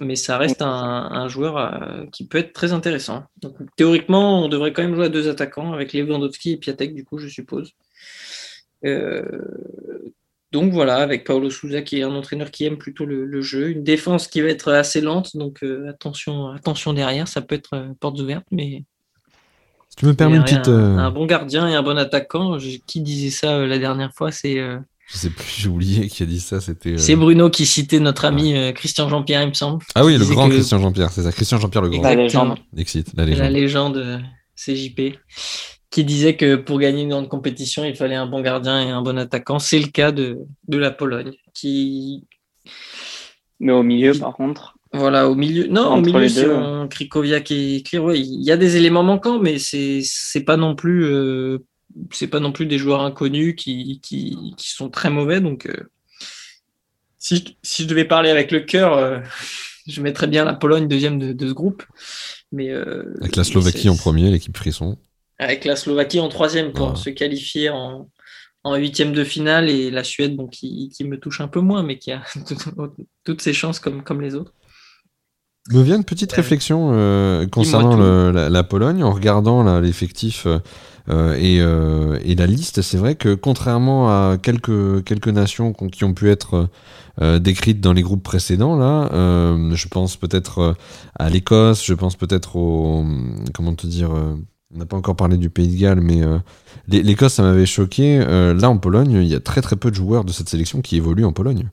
[0.00, 0.68] Mais ça reste un,
[1.12, 3.24] un joueur euh, qui peut être très intéressant.
[3.40, 7.04] Donc, théoriquement, on devrait quand même jouer à deux attaquants avec Lewandowski et Piatek, du
[7.04, 7.72] coup, je suppose.
[8.84, 9.22] Euh,
[10.52, 13.70] donc voilà, avec Paolo Souza qui est un entraîneur qui aime plutôt le, le jeu,
[13.70, 17.70] une défense qui va être assez lente, donc euh, attention, attention derrière, ça peut être
[17.74, 18.84] euh, portes ouvertes, mais.
[19.88, 20.68] Si tu me permets une petite.
[20.68, 22.58] Un, un, bon gardien et un bon attaquant.
[22.58, 24.56] Je, qui disait ça euh, la dernière fois C'est.
[24.56, 26.60] Je sais plus, j'ai oublié qui a dit ça.
[26.60, 26.98] C'était.
[26.98, 28.74] C'est Bruno qui citait notre ami ouais.
[28.74, 29.84] Christian Jean-Pierre, il me semble.
[29.94, 30.54] Ah oui, le grand que...
[30.54, 31.32] Christian Jean-Pierre, c'est ça.
[31.32, 32.02] Christian Jean-Pierre le grand.
[32.02, 32.58] La légende.
[32.76, 33.42] Exit, la légende.
[33.42, 34.22] La légende
[34.56, 35.18] CJP
[35.92, 39.02] qui disait que pour gagner une grande compétition, il fallait un bon gardien et un
[39.02, 39.58] bon attaquant.
[39.58, 42.24] C'est le cas de, de la Pologne, qui
[43.60, 44.74] Mais au milieu, par contre.
[44.94, 45.66] Voilà, au milieu.
[45.66, 46.48] Non, au milieu, c'est
[46.90, 48.14] Krikoviak et Clear.
[48.14, 51.58] il y a des éléments manquants, mais c'est c'est pas non plus euh,
[52.10, 55.42] c'est pas non plus des joueurs inconnus qui, qui, qui sont très mauvais.
[55.42, 55.90] Donc, euh,
[57.18, 59.20] si, si, je devais parler avec le cœur, euh,
[59.86, 61.84] je mettrais bien la Pologne deuxième de, de ce groupe.
[62.50, 64.96] Mais avec la Slovaquie en premier, l'équipe frisson.
[65.42, 68.08] Avec la Slovaquie en troisième pour se qualifier en,
[68.62, 71.82] en huitième de finale et la Suède, bon, qui, qui, me touche un peu moins,
[71.82, 72.22] mais qui a
[73.24, 74.52] toutes ses chances comme, comme les autres.
[75.70, 80.46] Me vient une petite réflexion euh, concernant le, la, la, Pologne en regardant l'effectif
[81.08, 82.82] euh, et, euh, et, la liste.
[82.82, 86.68] C'est vrai que contrairement à quelques, quelques nations qui ont pu être
[87.20, 90.76] euh, décrites dans les groupes précédents, là, euh, je pense peut-être
[91.18, 93.04] à l'Écosse, je pense peut-être au.
[93.52, 94.10] Comment te dire
[94.74, 96.22] on n'a pas encore parlé du Pays de Galles, mais
[96.88, 98.18] l'Écosse, ça m'avait choqué.
[98.18, 100.96] là, en Pologne, il y a très très peu de joueurs de cette sélection qui
[100.96, 101.68] évoluent en Pologne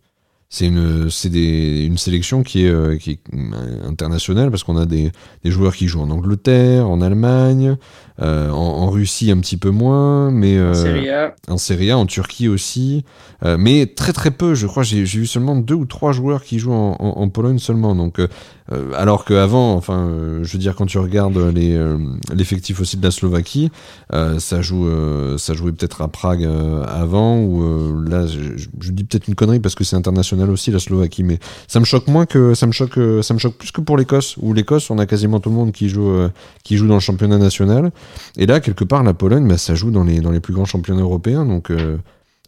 [0.52, 3.20] c'est une c'est des une sélection qui est euh, qui est
[3.88, 5.12] internationale parce qu'on a des,
[5.44, 7.78] des joueurs qui jouent en Angleterre, en Allemagne,
[8.20, 11.92] euh, en, en, Russie un petit peu moins, mais euh, en Serie A, en, Serie
[11.92, 13.06] a, en Turquie aussi,
[13.46, 14.56] euh, mais très très peu.
[14.56, 17.60] Je crois j'ai vu seulement deux ou trois joueurs qui jouent en, en, en Pologne
[17.60, 17.94] seulement.
[17.96, 18.28] Donc euh,
[18.96, 20.10] alors qu'avant, enfin,
[20.42, 21.80] je veux dire quand tu regardes les
[22.34, 23.72] l'effectif aussi de la Slovaquie,
[24.12, 24.88] ça joue
[25.38, 26.48] ça jouait peut-être à Prague
[26.88, 30.80] avant ou là je, je dis peut-être une connerie parce que c'est international aussi la
[30.80, 33.72] Slovaquie, mais ça me choque moins que ça me choque, euh, ça me choque plus
[33.72, 36.30] que pour l'Écosse où l'Écosse on a quasiment tout le monde qui joue euh,
[36.64, 37.92] qui joue dans le championnat national
[38.38, 40.66] et là quelque part la Pologne bah, ça joue dans les dans les plus grands
[40.66, 41.98] championnats européens donc euh,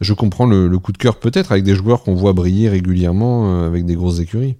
[0.00, 3.84] je comprends le, coup de cœur peut-être avec des joueurs qu'on voit briller régulièrement avec
[3.84, 4.56] des grosses écuries.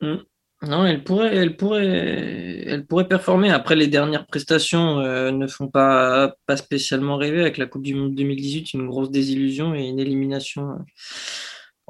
[0.00, 0.14] Mmh.
[0.66, 3.50] Non, elle pourrait, elle pourrait, elle pourrait performer.
[3.50, 7.42] Après, les dernières prestations ne font pas, pas spécialement rêver.
[7.42, 10.78] Avec la Coupe du Monde 2018, une grosse désillusion et une élimination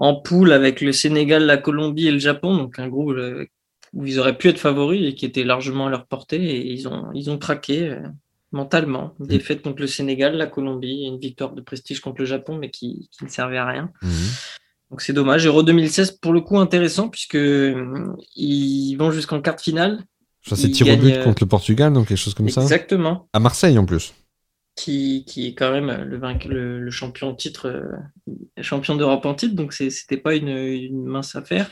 [0.01, 3.45] en poule avec le Sénégal, la Colombie et le Japon, donc un groupe euh,
[3.93, 6.89] où ils auraient pu être favoris et qui était largement à leur portée, et ils
[6.89, 8.01] ont, ils ont craqué euh,
[8.51, 9.15] mentalement.
[9.21, 9.29] Une mmh.
[9.29, 12.71] défaite contre le Sénégal, la Colombie, et une victoire de prestige contre le Japon, mais
[12.71, 13.91] qui, qui ne servait à rien.
[14.01, 14.09] Mmh.
[14.91, 15.47] Donc c'est dommage.
[15.47, 20.03] Euro 2016, pour le coup, intéressant, puisque euh, ils vont jusqu'en quart de finale.
[20.47, 22.69] Ça, c'est tir au but contre le Portugal, donc quelque chose comme Exactement.
[22.69, 23.29] ça Exactement.
[23.35, 24.15] À Marseille, en plus
[24.77, 29.55] qui, qui, est quand même le, le, le champion titre, euh, champion d'Europe en titre,
[29.55, 31.71] donc c'était pas une, mince affaire.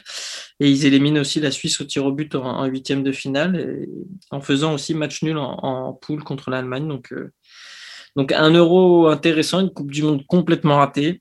[0.61, 3.87] Et ils éliminent aussi la Suisse au tir au but en huitième de finale,
[4.31, 6.89] en faisant aussi match nul en, poule contre l'Allemagne.
[6.89, 7.33] Donc, euh,
[8.17, 11.21] donc un euro intéressant, une Coupe du Monde complètement ratée,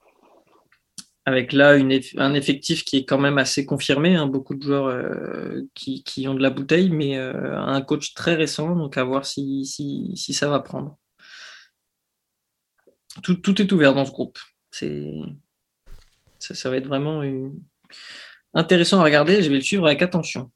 [1.25, 1.77] avec là
[2.17, 6.27] un effectif qui est quand même assez confirmé, hein, beaucoup de joueurs euh, qui, qui,
[6.27, 10.33] ont de la bouteille, mais un coach très récent, donc à voir si, si, si
[10.33, 10.97] ça va prendre
[13.21, 14.37] tout, est ouvert dans ce groupe.
[14.71, 15.11] C'est,
[16.39, 17.23] ça, va être vraiment
[18.53, 19.41] intéressant à regarder.
[19.41, 20.51] Je vais le suivre avec attention.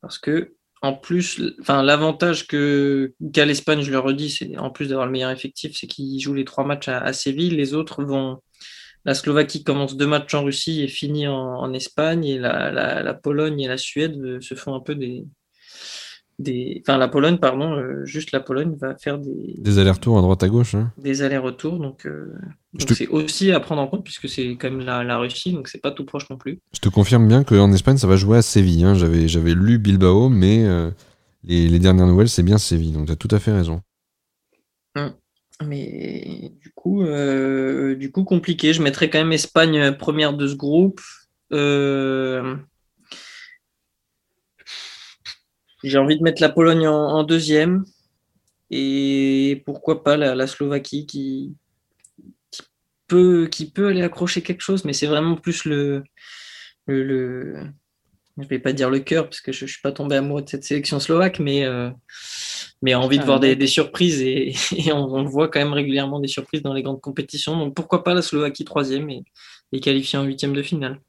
[0.00, 5.12] Parce que, en plus, l'avantage qu'a l'Espagne, je le redis, c'est en plus d'avoir le
[5.12, 7.56] meilleur effectif, c'est qu'ils jouent les trois matchs à, Séville.
[7.56, 8.40] Les autres vont.
[9.04, 12.24] La Slovaquie commence deux matchs en Russie et finit en, Espagne.
[12.24, 15.24] Et la, Pologne et la Suède se font un peu des,
[16.38, 20.22] des, enfin la Pologne, pardon, euh, juste la Pologne va faire des, des allers-retours à
[20.22, 20.74] droite à gauche.
[20.74, 20.92] Hein.
[20.98, 22.32] Des allers-retours, donc euh,
[22.78, 23.10] c'est te...
[23.10, 25.90] aussi à prendre en compte puisque c'est quand même la, la Russie, donc c'est pas
[25.90, 26.60] tout proche non plus.
[26.72, 28.84] Je te confirme bien qu'en Espagne, ça va jouer à Séville.
[28.84, 28.94] Hein.
[28.94, 30.90] J'avais, j'avais lu Bilbao, mais euh,
[31.44, 33.82] les, les, dernières nouvelles, c'est bien Séville, donc tu as tout à fait raison.
[34.96, 35.12] Hum.
[35.66, 38.72] Mais du coup, du coup compliqué.
[38.72, 41.00] Je mettrais quand même Espagne première de ce groupe.
[41.52, 42.56] Euh,
[45.84, 47.84] J'ai envie de mettre la Pologne en, en, deuxième.
[48.70, 51.54] Et pourquoi pas la, la Slovaquie qui,
[52.50, 52.62] qui,
[53.06, 56.04] peut, qui peut aller accrocher quelque chose, mais c'est vraiment plus le,
[56.86, 57.64] le, le,
[58.38, 60.48] Je vais pas dire le cœur, parce que je ne suis pas tombé amoureux de
[60.48, 61.90] cette sélection slovaque, mais, euh,
[62.82, 64.20] mais envie de voir des, des surprises.
[64.20, 67.56] Et, et on, on, voit quand même régulièrement des surprises dans les grandes compétitions.
[67.56, 69.22] Donc pourquoi pas la Slovaquie troisième et,
[69.72, 71.00] et qualifiée en huitième de finale.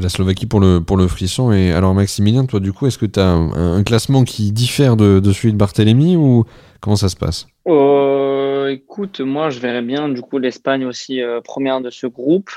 [0.00, 1.52] La Slovaquie pour le, pour le frisson.
[1.52, 4.96] Et alors, Maximilien, toi, du coup, est-ce que tu as un, un, classement qui diffère
[4.96, 6.44] de, de, celui de Barthélemy ou
[6.80, 7.46] comment ça se passe?
[7.68, 12.50] Euh, Écoute, moi, je verrais bien, du coup, l'Espagne aussi euh, première de ce groupe.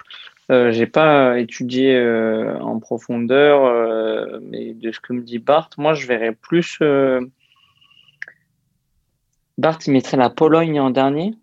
[0.50, 5.70] Euh, j'ai pas étudié euh, en profondeur, euh, mais de ce que me dit Bart,
[5.78, 6.78] moi, je verrais plus.
[6.82, 7.20] euh,
[9.58, 11.34] Bart, il mettrait la Pologne en dernier.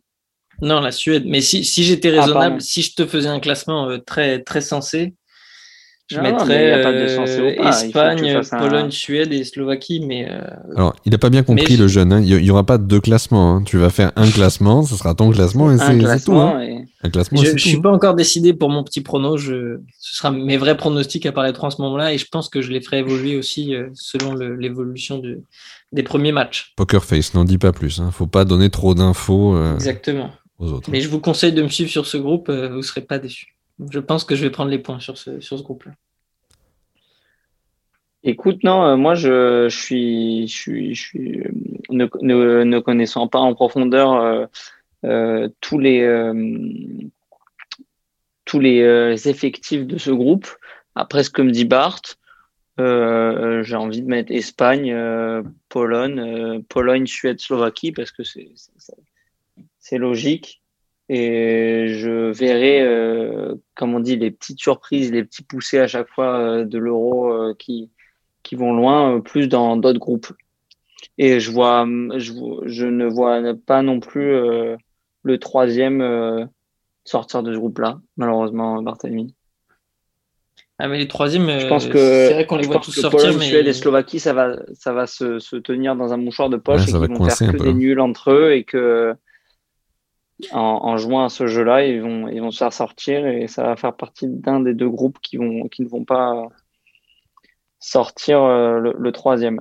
[0.63, 1.25] Non, la Suède.
[1.27, 4.61] Mais si, si j'étais raisonnable, ah, si je te faisais un classement euh, très, très
[4.61, 5.15] sensé,
[6.11, 10.31] Je mettrais euh, Espagne, Pologne, Suède et Slovaquie, mais.
[10.31, 10.41] Euh,
[10.77, 12.13] Alors, il n'a pas bien compris le jeune.
[12.13, 12.21] Hein.
[12.21, 13.57] Il n'y aura pas deux classements.
[13.57, 13.63] Hein.
[13.65, 16.35] Tu vas faire un classement, ce sera ton classement et c'est tout.
[16.35, 16.85] Hein.
[17.03, 17.43] Un classement.
[17.43, 19.39] Je ne suis pas encore décidé pour mon petit prono.
[19.39, 19.79] Je...
[19.99, 22.83] Ce sera mes vrais pronostics apparaîtront à ce moment-là et je pense que je les
[22.83, 25.41] ferai évoluer aussi euh, selon l'évolution de...
[25.93, 26.75] des premiers matchs.
[26.77, 28.01] Poker face, n'en dis pas plus.
[28.01, 28.11] Hein.
[28.11, 29.59] Faut pas donner trop d'infos.
[29.75, 30.31] Exactement.
[30.59, 30.91] Aux autres.
[30.91, 32.51] Mais je vous conseille de me suivre sur ce groupe.
[32.51, 33.54] vous ne serez pas déçus.
[33.91, 35.93] Je pense que je vais prendre les points sur ce, sur ce groupe-là.
[38.27, 41.43] Écoute, non, euh, moi je, suis, je suis, je suis
[41.91, 42.07] ne,
[42.65, 44.47] ne, connaissant pas en profondeur euh,
[45.05, 46.03] euh, tous les
[48.47, 50.49] tous les effectifs de ce groupe.
[50.95, 52.01] Après ce que me dit Bart,
[52.79, 54.97] j'ai envie de mettre Espagne,
[55.69, 58.23] Pologne, Pologne, Suède, Slovaquie parce que
[59.79, 60.63] c'est logique.
[61.09, 66.09] Et je verrai, euh, comme on dit, les petites surprises, les petits poussés à chaque
[66.09, 67.91] fois euh, de l'euro euh, qui,
[68.43, 70.33] qui vont loin, plus dans d'autres groupes.
[71.19, 71.87] Et je vois,
[72.17, 72.33] je,
[72.65, 74.33] je ne vois pas non plus
[75.23, 76.49] le troisième
[77.05, 79.35] sortir de ce groupe-là, malheureusement, Barthélemy.
[80.79, 83.45] Ah mais les troisièmes, je pense que c'est vrai qu'on les voit tous sortir, mais
[83.45, 86.83] Suède et Slovaquie, ça va, ça va se, se tenir dans un mouchoir de poche
[86.83, 89.15] et qu'ils vont faire que des nuls entre eux et que
[90.53, 93.77] en, jouant à ce jeu-là, ils vont, ils vont se faire sortir et ça va
[93.77, 96.49] faire partie d'un des deux groupes qui, vont, qui ne vont pas
[97.79, 99.61] sortir euh, le, troisième.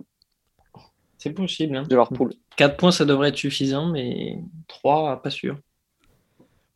[1.17, 1.75] C'est possible.
[1.75, 1.84] Hein.
[1.89, 2.34] De leur poule.
[2.55, 5.57] 4 points, ça devrait être suffisant, mais 3, pas sûr.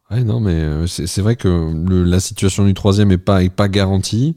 [0.10, 3.68] Ouais, non, mais euh, c'est vrai que la situation du troisième n'est pas, est pas
[3.68, 4.36] garantie.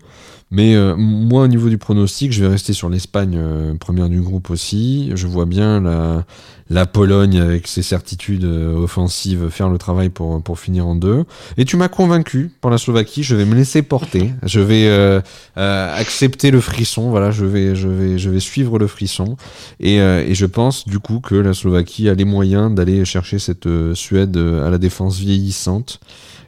[0.52, 4.20] Mais euh, moi, au niveau du pronostic, je vais rester sur l'Espagne, euh, première du
[4.20, 5.12] groupe aussi.
[5.14, 6.24] Je vois bien la,
[6.68, 11.24] la Pologne, avec ses certitudes euh, offensives, faire le travail pour, pour finir en deux.
[11.56, 13.22] Et tu m'as convaincu pour la Slovaquie.
[13.22, 14.32] Je vais me laisser porter.
[14.42, 15.22] Je vais
[15.54, 17.10] accepter le frisson.
[17.10, 19.36] Voilà, je vais, je vais, je vais suivre le frisson.
[19.78, 23.68] Et, et je pense du coup que la Slovaquie a les moyens d'aller chercher cette
[23.94, 26.00] Suède à la défense vieillissante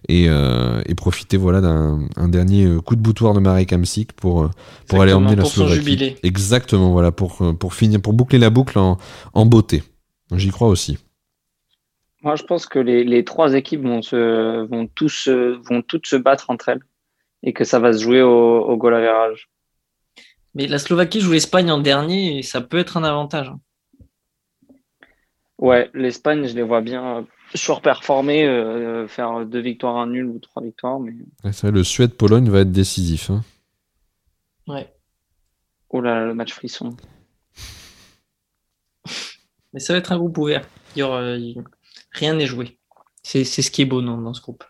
[0.08, 4.44] et, euh, et profiter voilà d'un dernier euh, coup de boutoir de Marek Hamsik pour
[4.44, 4.50] euh,
[4.88, 6.16] pour aller emmener la Slovaquie.
[6.22, 8.98] Exactement, voilà pour pour finir pour boucler la boucle en,
[9.34, 9.82] en beauté.
[10.34, 10.98] J'y crois aussi.
[12.22, 16.16] Moi, je pense que les, les trois équipes vont se vont tous vont toutes se
[16.16, 16.82] battre entre elles
[17.42, 19.50] et que ça va se jouer au, au goal average.
[20.54, 23.48] Mais la Slovaquie joue l'Espagne en dernier et ça peut être un avantage.
[23.48, 23.60] Hein.
[25.58, 30.62] Ouais, l'Espagne, je les vois bien surperformer, euh, faire deux victoires, un nul ou trois
[30.62, 31.00] victoires.
[31.00, 31.12] Mais...
[31.52, 33.30] c'est vrai, le Suède-Pologne va être décisif.
[33.30, 33.42] Hein.
[34.66, 34.92] Ouais.
[35.90, 36.96] Oh là, le match frisson.
[39.72, 40.66] Mais ça va être un groupe ouvert.
[40.96, 41.62] Il
[42.12, 42.78] Rien n'est joué.
[43.22, 44.64] C'est ce qui est beau dans ce groupe.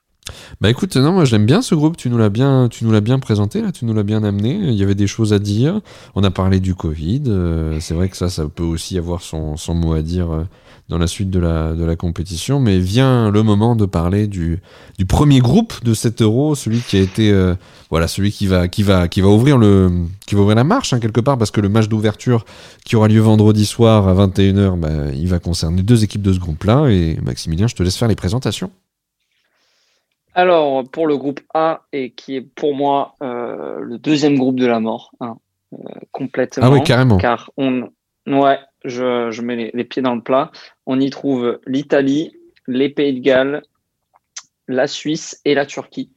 [0.61, 3.01] Bah écoute, non, moi j'aime bien ce groupe, tu nous l'as bien, tu nous l'as
[3.01, 5.81] bien présenté, là, tu nous l'as bien amené, il y avait des choses à dire,
[6.15, 9.57] on a parlé du Covid, euh, c'est vrai que ça, ça peut aussi avoir son,
[9.57, 10.45] son mot à dire euh,
[10.89, 12.61] dans la suite de la, de la compétition.
[12.61, 14.61] Mais vient le moment de parler du,
[14.99, 17.55] du premier groupe de cet euro, celui qui a été, euh,
[17.91, 19.91] voilà, celui qui va, qui va, qui va ouvrir le,
[20.27, 22.45] qui va ouvrir la marche, hein, quelque part, parce que le match d'ouverture
[22.85, 26.39] qui aura lieu vendredi soir à 21h, bah, il va concerner deux équipes de ce
[26.39, 26.89] groupe-là.
[26.89, 28.71] Et Maximilien, je te laisse faire les présentations.
[30.35, 34.67] Alors, pour le groupe A, et qui est pour moi euh, le deuxième groupe de
[34.67, 35.37] la mort, hein,
[35.75, 35.77] euh,
[36.11, 36.65] complètement.
[36.67, 37.19] Ah oui, carrément.
[37.19, 37.91] Car on,
[38.27, 40.51] ouais, je, je mets les, pieds dans le plat.
[40.87, 43.63] On y trouve l'Italie, les Pays de Galles,
[44.69, 46.11] la Suisse et la Turquie.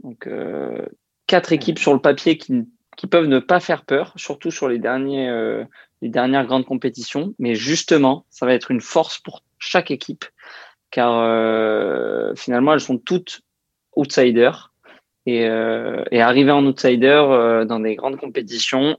[0.00, 0.86] Donc, euh,
[1.26, 2.66] quatre équipes sur le papier qui,
[2.96, 5.64] qui, peuvent ne pas faire peur, surtout sur les, derniers, euh,
[6.02, 7.34] les dernières grandes compétitions.
[7.38, 10.24] Mais justement, ça va être une force pour chaque équipe,
[10.90, 13.42] car euh, finalement, elles sont toutes
[13.94, 14.72] outsiders.
[15.28, 18.96] Et, et arriver en outsider dans des grandes compétitions,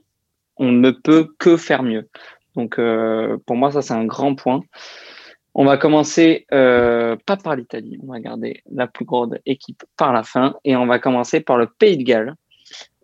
[0.58, 2.08] on ne peut que faire mieux.
[2.54, 4.62] Donc euh, pour moi, ça c'est un grand point.
[5.54, 10.12] On va commencer euh, pas par l'Italie, on va garder la plus grande équipe par
[10.12, 12.34] la fin et on va commencer par le Pays de Galles.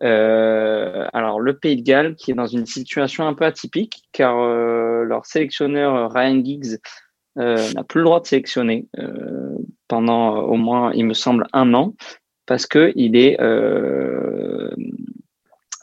[0.03, 4.37] Euh, alors le Pays de Galles qui est dans une situation un peu atypique car
[4.37, 6.77] leur sélectionneur Ryan Giggs
[7.35, 8.87] n'a plus le droit de sélectionner
[9.87, 11.93] pendant au moins, il me semble, un an
[12.45, 13.37] parce que il est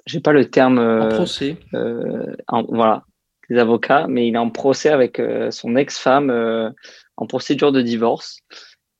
[0.06, 1.56] j'ai pas le terme en procès.
[2.50, 3.04] voilà,
[3.58, 6.70] avocats, mais il est en procès avec euh, son ex-femme euh,
[7.16, 8.38] en procédure de divorce.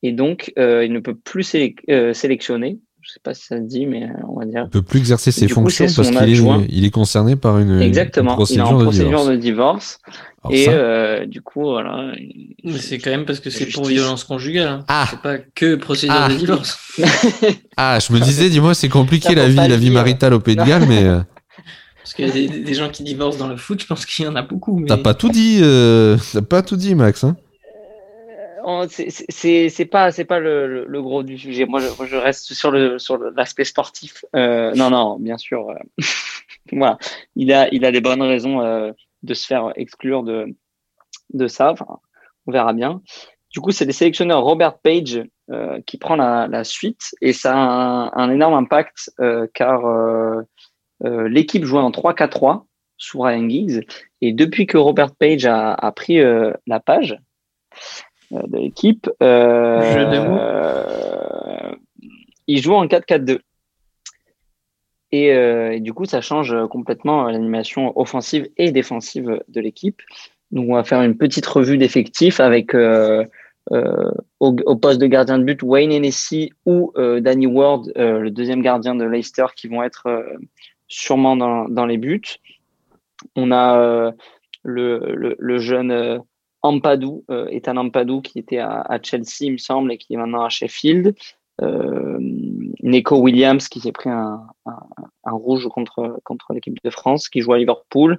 [0.02, 3.84] Et donc, euh, il ne peut plus sélectionner Je sais pas si ça se dit,
[3.86, 4.62] mais on va dire.
[4.66, 8.34] Il peut plus exercer ses fonctions parce qu'il est, il est concerné par une, Exactement.
[8.34, 9.28] procédure, il est en de, procédure divorce.
[9.28, 9.98] de divorce.
[10.50, 12.12] et euh, du coup, voilà.
[12.62, 14.68] Mais c'est quand même parce que c'est pour violence conjugale.
[14.68, 14.84] Hein.
[14.86, 15.06] Ah.
[15.10, 16.28] C'est pas que procédure Ah.
[16.28, 16.78] de divorce.
[17.76, 20.62] Ah, je me disais, dis-moi, c'est compliqué la vie, la vie maritale au Pays de
[20.62, 21.18] Galles, mais euh,
[22.02, 24.24] Parce qu'il y a des, des gens qui divorcent dans le foot, je pense qu'il
[24.24, 24.78] y en a beaucoup.
[24.78, 24.86] Mais...
[24.86, 27.24] t'as pas tout dit, euh, t'as pas tout dit, Max.
[27.24, 27.36] Hein
[28.88, 31.66] c'est- pas c'est pas le, gros du sujet.
[31.66, 34.24] Moi, je, reste sur le sur l'aspect sportif.
[34.36, 35.70] Euh, non, non, bien sûr.
[35.70, 35.74] euh,
[36.72, 36.98] voilà,
[37.36, 38.92] il a il a des bonnes raisons euh,
[39.22, 40.54] de se faire exclure de
[41.32, 41.74] de ça.
[42.46, 43.02] On verra bien.
[43.50, 45.22] Du coup, c'est le sélectionneur Robert Page
[45.84, 49.10] qui prend la, suite et ça a un, énorme impact
[49.52, 49.82] car
[51.02, 52.64] l'équipe jouait en 3-4-3
[52.96, 53.86] sous Ryan Giggs
[54.22, 57.18] et depuis que Robert Page a, pris la page
[58.32, 59.80] de l'équipe, euh,
[60.10, 60.38] de mots.
[60.38, 61.74] euh,
[62.46, 63.40] il joue en 4-4-2.
[65.12, 70.00] Et, euh, et du coup, ça change complètement l'animation offensive et défensive de l'équipe.
[70.50, 73.24] Donc, on va faire une petite revue d'effectifs avec euh,
[73.70, 78.94] au, au poste de gardien de but Wayne Hennessy ou Danny Ward, le deuxième gardien
[78.94, 80.08] de Leicester, qui vont être
[80.88, 82.22] sûrement dans, dans les buts.
[83.36, 84.12] On a
[84.64, 86.22] le, le, le jeune
[86.62, 90.16] Ampadou, euh, Ethan Ampadou, qui était à, à Chelsea, il me semble, et qui est
[90.16, 91.14] maintenant à Sheffield.
[91.60, 92.18] Euh,
[92.82, 94.78] Neko Williams, qui s'est pris un, un,
[95.24, 98.18] un rouge contre, contre l'équipe de France, qui joue à Liverpool.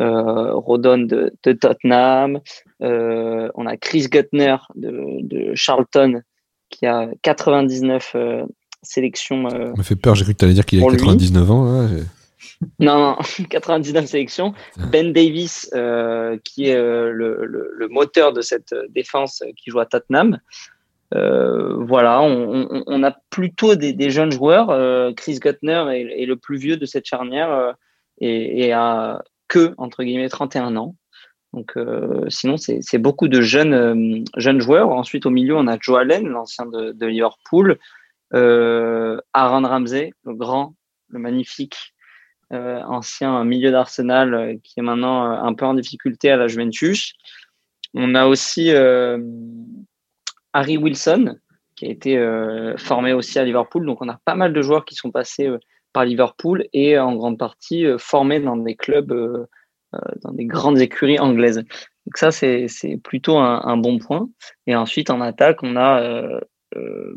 [0.00, 2.40] Euh, Rodon de, de Tottenham.
[2.82, 6.20] Euh, on a Chris Guttner de, de Charlton,
[6.68, 8.44] qui a 99 euh,
[8.82, 9.48] sélections.
[9.48, 10.98] Ça me fait peur, j'ai cru que t'allais dire qu'il a Pour lui.
[10.98, 11.64] 99 ans.
[11.66, 11.88] hein,
[12.78, 13.16] non, non,
[13.50, 14.54] 99 sélections.
[14.90, 19.86] Ben Davis, euh, qui est euh, le, moteur de cette euh, défense qui joue à
[19.86, 20.38] Tottenham.
[21.12, 25.14] Voilà, on, a plutôt des, jeunes joueurs.
[25.14, 27.74] Chris Guttner est, le plus vieux de cette charnière
[28.20, 30.96] et, a que, entre guillemets, 31 ans.
[31.52, 31.74] Donc,
[32.28, 34.90] sinon, c'est beaucoup de jeunes, jeunes joueurs.
[34.90, 37.78] Ensuite, au milieu, on a Joe Allen, l'ancien de, de Liverpool.
[38.32, 40.74] Aaron Ramsey, le grand,
[41.08, 41.94] le magnifique
[42.50, 47.14] ancien milieu d'Arsenal euh, qui est maintenant euh, un peu en difficulté à la Juventus.
[47.94, 49.18] On a aussi euh,
[50.52, 51.36] Harry Wilson
[51.76, 53.86] qui a été euh, formé aussi à Liverpool.
[53.86, 55.58] Donc on a pas mal de joueurs qui sont passés euh,
[55.92, 59.46] par Liverpool et en grande partie euh, formés dans des clubs, euh,
[59.94, 61.56] euh, dans des grandes écuries anglaises.
[61.56, 62.68] Donc ça c'est
[63.02, 64.28] plutôt un, bon point.
[64.66, 66.40] Et ensuite en attaque on a euh,
[66.76, 67.14] euh,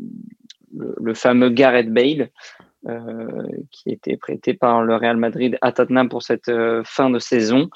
[0.72, 6.08] le, fameux Gareth Bale euh, qui a été prêté par le Real Madrid à Tottenham
[6.08, 7.68] pour cette euh, fin de saison.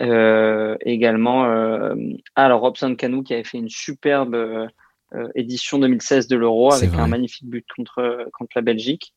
[0.00, 1.94] Euh, également, euh,
[2.36, 4.66] alors Robson Canu qui avait fait une superbe euh,
[5.14, 7.02] euh, édition 2016 de l'Euro avec vrai.
[7.02, 9.14] un magnifique but contre, contre la Belgique.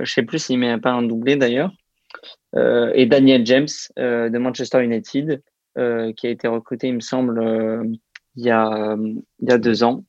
[0.00, 1.70] Euh, je sais plus s'il met pas un doublé d'ailleurs.
[2.54, 3.68] Euh, et Daniel James
[3.98, 5.42] euh, de Manchester United
[5.76, 7.84] euh, qui a été recruté, il me semble, euh,
[8.36, 10.04] il, y a, euh, il y a deux ans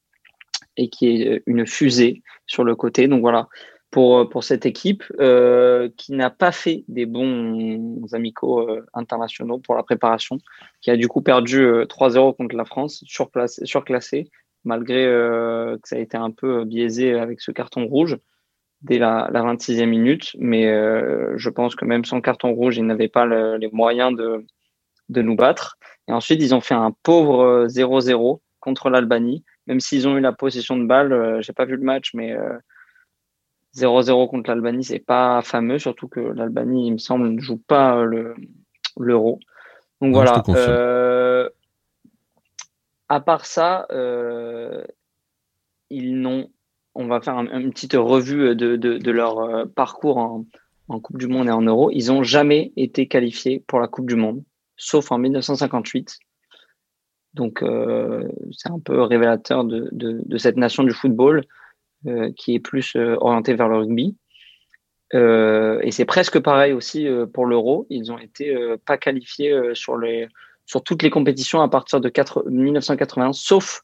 [0.78, 3.08] et qui est une fusée sur le côté.
[3.08, 3.48] Donc voilà,
[3.92, 9.76] pour, pour cette équipe euh, qui n'a pas fait des bons amicaux euh, internationaux pour
[9.76, 10.38] la préparation,
[10.82, 14.30] qui a du coup perdu euh, 3-0 contre la France, surclassé,
[14.64, 18.18] malgré euh, que ça a été un peu biaisé avec ce carton rouge
[18.82, 20.36] dès la, la 26e minute.
[20.40, 24.16] Mais euh, je pense que même sans carton rouge, ils n'avaient pas le- les moyens
[24.16, 24.46] de,
[25.10, 25.78] de nous battre.
[26.08, 30.22] Et ensuite, ils ont fait un pauvre euh, 0-0 contre l'Albanie, même s'ils ont eu
[30.22, 31.14] la possession de balle.
[31.14, 32.58] euh, J'ai pas vu le match, mais euh,
[33.76, 37.98] 0-0 contre l'Albanie, c'est pas fameux, surtout que l'Albanie, il me semble, ne joue pas
[37.98, 38.36] euh, le
[38.98, 39.40] l'euro.
[40.02, 40.44] Donc Non, voilà.
[40.50, 41.50] Euh,
[43.08, 44.84] à part ça, euh,
[45.90, 46.50] ils n'ont.
[46.96, 50.46] On va faire un- une petite revue de, de, de leur parcours en,
[50.90, 51.92] en Coupe du Monde et en Euro.
[51.92, 54.44] Ils n'ont jamais été qualifiés pour la Coupe du Monde,
[54.76, 56.18] sauf en 1958.
[57.36, 61.46] Donc, euh, c'est un peu révélateur de, de, cette nation du football
[62.36, 64.16] qui est plus euh, orientée vers le rugby.
[65.16, 67.88] Euh, et c'est presque pareil aussi euh, pour l'Euro.
[67.90, 70.28] Ils ont été euh, pas qualifiés euh, sur, les,
[70.66, 73.82] sur toutes les compétitions à partir de 4, 1981, sauf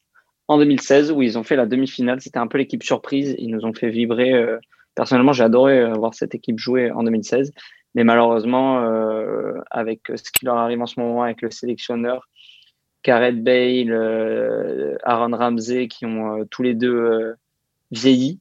[0.47, 2.21] en 2016 où ils ont fait la demi-finale.
[2.21, 3.35] C'était un peu l'équipe surprise.
[3.39, 4.33] Ils nous ont fait vibrer.
[4.33, 4.57] euh,
[4.93, 7.51] personnellement, j'ai adoré euh, voir cette équipe jouer en 2016.
[7.95, 12.27] Mais malheureusement, euh, avec ce qui leur arrive en ce moment avec le sélectionneur,
[13.03, 17.35] Gareth Bale, euh, Aaron Ramsey, qui ont euh, tous les deux
[17.93, 18.39] euh, vieilli,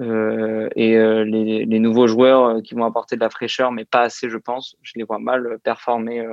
[0.00, 3.84] euh, et euh, les, les nouveaux joueurs euh, qui vont apporter de la fraîcheur, mais
[3.84, 4.76] pas assez, je pense.
[4.82, 6.24] Je les vois mal euh, performer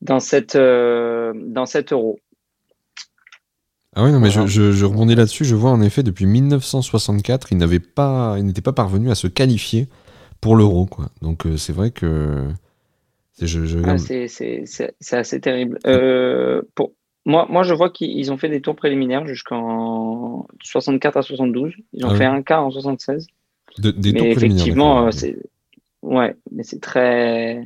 [0.00, 2.18] dans cette dans cet euro.
[3.96, 5.44] Ah oui, non, mais je, je, rebondis là-dessus.
[5.44, 9.88] Je vois en effet, depuis 1964, il n'avait pas, pas parvenu à se qualifier
[10.40, 11.10] pour l'euro, quoi.
[11.22, 12.48] Donc c'est vrai que
[13.40, 15.78] ah, c'est assez terrible.
[16.74, 16.92] Pour,
[17.24, 21.72] moi, moi, je vois qu'ils ont fait des tours préliminaires jusqu'en 64 à 72.
[21.92, 23.26] Ils ont ah fait un quart en 76.
[23.78, 25.36] des mais effectivement, c'est
[26.02, 27.64] ouais, mais c'est très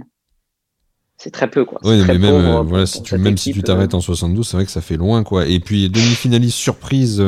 [1.17, 1.81] c'est très peu quoi.
[1.83, 3.99] Oui, mais même euh, voilà, si tu même si tu t'arrêtes euh.
[3.99, 5.47] en 72, c'est vrai que ça fait loin quoi.
[5.47, 7.25] Et puis demi-finaliste surprise,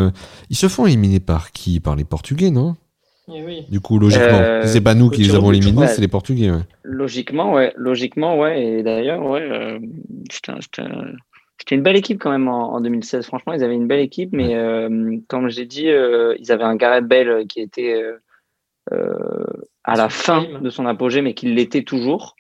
[0.50, 1.80] ils se font éliminer par qui?
[1.80, 2.76] Par les Portugais, non?
[3.32, 6.50] Eh du coup, logiquement, euh, c'est pas nous qui les avons éliminés, c'est les Portugais.
[6.82, 7.72] Logiquement, ouais.
[7.76, 8.62] Logiquement, ouais.
[8.62, 9.78] Et d'ailleurs, ouais, euh,
[11.60, 13.26] c'était une belle équipe quand même en, 2016.
[13.26, 17.06] Franchement, ils avaient une belle équipe, mais euh, comme j'ai dit, ils avaient un Gareth
[17.06, 18.02] Bale qui était
[18.90, 22.34] à la fin de son apogée, mais qui l'était toujours.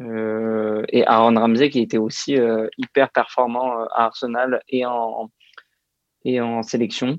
[0.00, 2.36] et Aaron Ramsey qui était aussi
[2.78, 5.30] hyper performant à Arsenal et en,
[6.24, 7.18] et en sélection.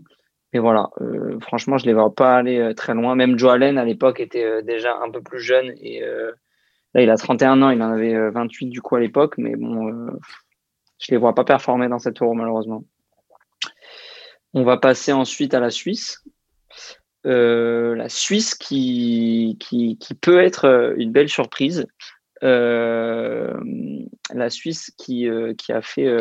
[0.56, 3.14] Et voilà, euh, franchement, je ne les vois pas aller euh, très loin.
[3.16, 5.74] Même Joe Allen, à l'époque, était euh, déjà un peu plus jeune.
[5.82, 6.00] Et
[6.94, 9.34] là, il a 31 ans, il en avait 28 du coup à l'époque.
[9.38, 10.08] Mais bon,
[11.00, 12.84] je ne les vois pas performer dans cette tour, malheureusement.
[14.54, 16.24] On va passer ensuite à la Suisse.
[17.24, 19.58] la Suisse qui,
[20.22, 21.86] peut être une belle surprise.
[22.42, 23.52] la
[24.50, 26.18] Suisse qui, a fait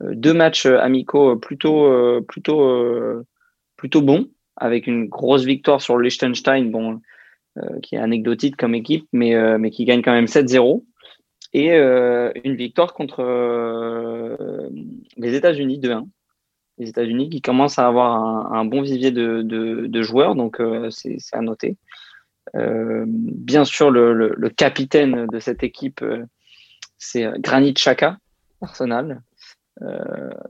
[0.00, 3.24] deux matchs amicaux plutôt, plutôt
[3.82, 6.70] plutôt bon, avec une grosse victoire sur Liechtenstein,
[7.58, 10.84] euh, qui est anecdotique comme équipe, mais, euh, mais qui gagne quand même 7-0.
[11.54, 13.22] Et euh, une victoire contre
[15.16, 16.06] les États-Unis 2-1.
[16.78, 21.42] Les États-Unis qui commencent à avoir un, bon vivier de, de, joueurs, donc c'est à
[21.42, 21.76] noter.
[22.54, 26.02] bien sûr, le, le, capitaine de cette équipe,
[26.96, 28.16] c'est Granit Xhaka,
[28.62, 29.20] Arsenal.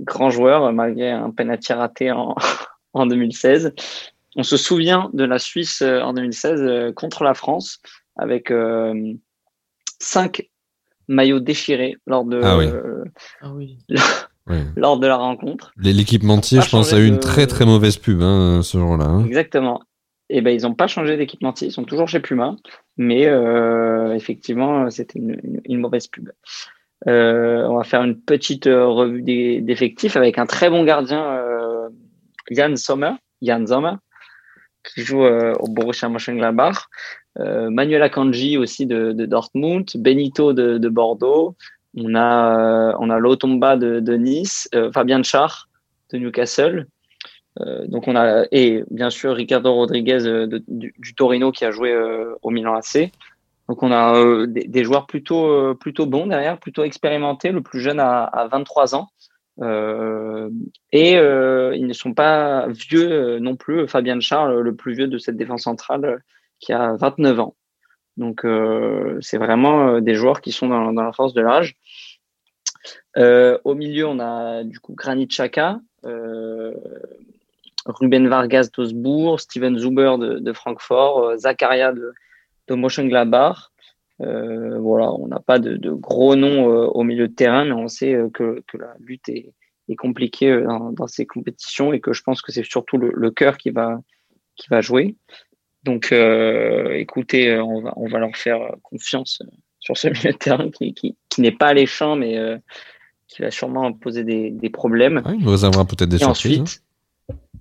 [0.00, 2.36] grand joueur, malgré un penalty raté en,
[2.94, 3.74] en 2016.
[4.36, 7.80] On se souvient de la Suisse euh, en 2016 euh, contre la France
[8.16, 9.14] avec euh,
[10.00, 10.48] cinq
[11.12, 12.58] maillots déchirés lors de, ah
[13.42, 13.52] ah
[14.76, 15.72] lors de la rencontre.
[15.76, 19.04] L'équipementier, je pense, a eu une très très mauvaise pub hein, ce jour-là.
[19.04, 19.24] Hein.
[19.24, 19.82] Exactement.
[20.28, 22.56] Et eh ben, ils n'ont pas changé d'équipementier, ils sont toujours chez Puma,
[22.96, 23.28] mais
[24.14, 26.30] effectivement, c'était une, mauvaise pub.
[27.04, 31.38] on va faire une petite revue d'effectifs avec un très bon gardien
[32.50, 33.94] Jan Sommer, Jan Sommer,
[34.84, 36.88] qui joue euh, au Borussia Mönchengladbach,
[37.38, 41.56] euh, Manuel Akanji aussi de, Dortmund, Benito de, Bordeaux,
[41.96, 45.68] on a euh, on a Lotomba de, Nice, Fabien Char
[46.12, 46.86] de Newcastle.
[47.86, 51.94] donc on a et bien sûr Ricardo Rodriguez du, Torino qui a joué
[52.42, 53.10] au Milan AC.
[53.68, 57.50] Donc on a des, joueurs plutôt plutôt bons derrière, plutôt expérimentés.
[57.52, 59.08] Le plus jeune a 23 ans.
[59.60, 60.48] Euh,
[60.92, 63.86] et euh, ils ne sont pas vieux euh, non plus.
[63.86, 66.22] Fabien Charles, le plus vieux de cette défense centrale,
[66.62, 67.54] qui a 29 ans.
[68.16, 68.46] Donc
[69.20, 71.76] c'est vraiment des joueurs qui sont dans, la force de l'âge.
[73.16, 75.80] au milieu, on a du coup Granit Xhaka,
[77.86, 82.12] Ruben Vargas d'Osbourg, Steven Zuber de, Francfort, Zakaria de,
[82.68, 83.72] de Mönchengladbach.
[84.22, 87.88] Euh, voilà, on n'a pas de, gros noms euh, au milieu de terrain, mais on
[87.88, 89.52] sait euh, que, la lutte est,
[89.98, 94.00] compliquée dans, ces compétitions et que je pense que c'est surtout le, cœur qui va,
[94.56, 95.16] qui va jouer.
[95.84, 99.42] Donc, écoutez, on va, on va leur faire confiance
[99.80, 102.38] sur ce milieu de terrain qui, qui, n'est pas alléchant, mais
[103.28, 105.22] qui va sûrement poser des, problèmes.
[105.38, 106.58] il va avoir peut-être des surprises.
[106.58, 106.62] Hein.
[106.62, 106.82] Ensuite,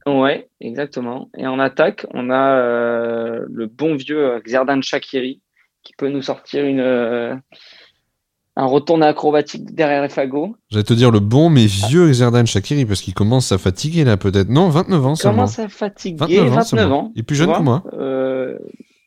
[0.07, 1.29] Ouais, exactement.
[1.37, 5.41] Et en attaque, on a le bon vieux Xerdan Shakiri,
[5.83, 7.35] qui peut nous sortir une, euh,
[8.57, 10.55] un retour acrobatique derrière les fagots.
[10.69, 14.17] J'allais te dire le bon mais vieux Xerdan Shakiri parce qu'il commence à fatiguer là
[14.17, 14.49] peut-être.
[14.49, 15.33] Non, 29 ans seulement.
[15.33, 17.11] Il commence à fatiguer, 29 ans.
[17.15, 17.83] Il est plus jeune que moi.
[17.93, 18.57] Euh,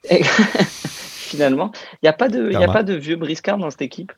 [0.10, 4.12] finalement, il n'y a, pas de, y a pas de vieux briscard dans cette équipe.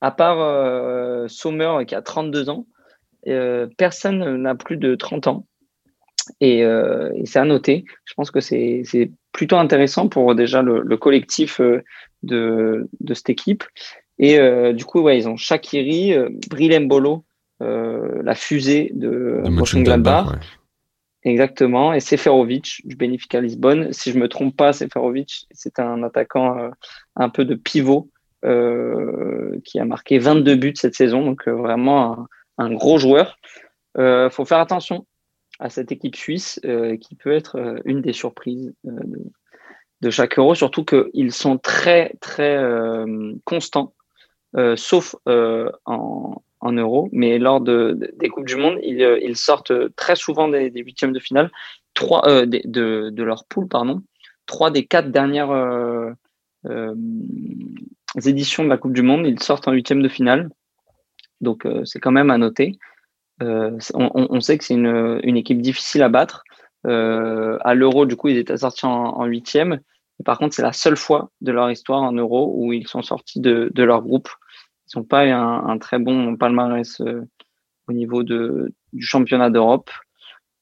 [0.00, 2.66] À part euh, Sommer qui a 32 ans,
[3.76, 5.46] personne n'a plus de 30 ans.
[6.40, 7.84] Et, et c'est à noter.
[8.04, 8.82] Je pense que c'est
[9.34, 11.82] plutôt intéressant pour déjà le, collectif euh,
[12.22, 13.64] de, de, cette équipe.
[14.18, 17.24] Et euh, du coup, ouais, ils ont Shakiri, euh, Brilembolo,
[17.60, 20.38] la fusée de, de Mönchengladbach.
[21.22, 21.94] Exactement.
[21.94, 23.90] Et Seferovic du Benfica Lisbonne.
[23.92, 26.70] Si je me trompe pas, Seferovic, c'est un attaquant
[27.16, 28.10] un peu de pivot
[28.42, 31.24] qui a marqué 22 buts cette saison.
[31.24, 33.38] Donc vraiment un, un, gros joueur.
[33.96, 35.06] Il faut faire attention
[35.58, 38.90] à cette équipe suisse euh, qui peut être euh, une des surprises euh,
[40.00, 42.58] de, chaque euro, surtout qu'ils sont très, très
[43.44, 43.94] constants,
[44.76, 50.16] sauf en, en Euro, mais lors de, des Coupes du Monde, ils, ils sortent très
[50.16, 51.50] souvent des, huitièmes de finale,
[51.94, 54.02] trois, de, leur poule, pardon,
[54.46, 55.52] trois des quatre dernières
[58.24, 60.50] éditions de la Coupe du Monde, ils sortent en huitième de finale.
[61.40, 62.78] Donc c'est quand même à noter.
[63.40, 66.44] On, sait que c'est une, équipe difficile à battre.
[66.84, 69.80] à l'Euro, du coup, ils étaient sortis en huitième.
[70.24, 73.40] Par contre, c'est la seule fois de leur histoire en Euro où ils sont sortis
[73.40, 74.28] de leur groupe.
[74.94, 77.26] Ils n'ont pas un, un, très bon palmarès euh,
[77.88, 79.90] au niveau de, du championnat d'Europe.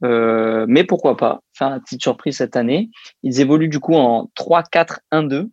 [0.05, 1.43] Euh, mais pourquoi pas?
[1.53, 2.91] Faire une petite surprise cette année.
[3.22, 5.51] Ils évoluent du coup en 3-4-1-2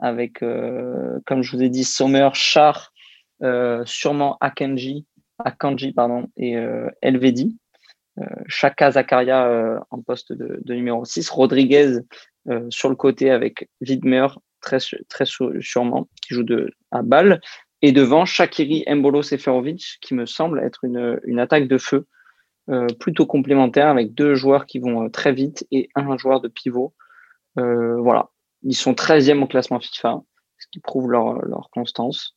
[0.00, 2.92] avec, euh, comme je vous ai dit, Sommer, Char,
[3.84, 5.06] sûrement Akanji,
[5.38, 6.56] Akanji pardon, et
[7.02, 7.56] Elvedi.
[8.48, 12.00] Chaka Zakaria en poste de, numéro 6, Rodriguez
[12.68, 14.26] sur le côté avec Widmer,
[14.60, 17.40] très, très sûrement, qui joue de, à balle.
[17.82, 22.06] Et devant, Shakiri Mbolo Seferovic, qui me semble être une, une attaque de feu
[22.70, 26.48] euh, plutôt complémentaire avec deux joueurs qui vont euh, très vite et un joueur de
[26.48, 26.94] pivot.
[27.58, 28.30] Euh, voilà.
[28.62, 30.22] Ils sont 13e au classement FIFA,
[30.58, 32.34] ce qui prouve leur, leur constance.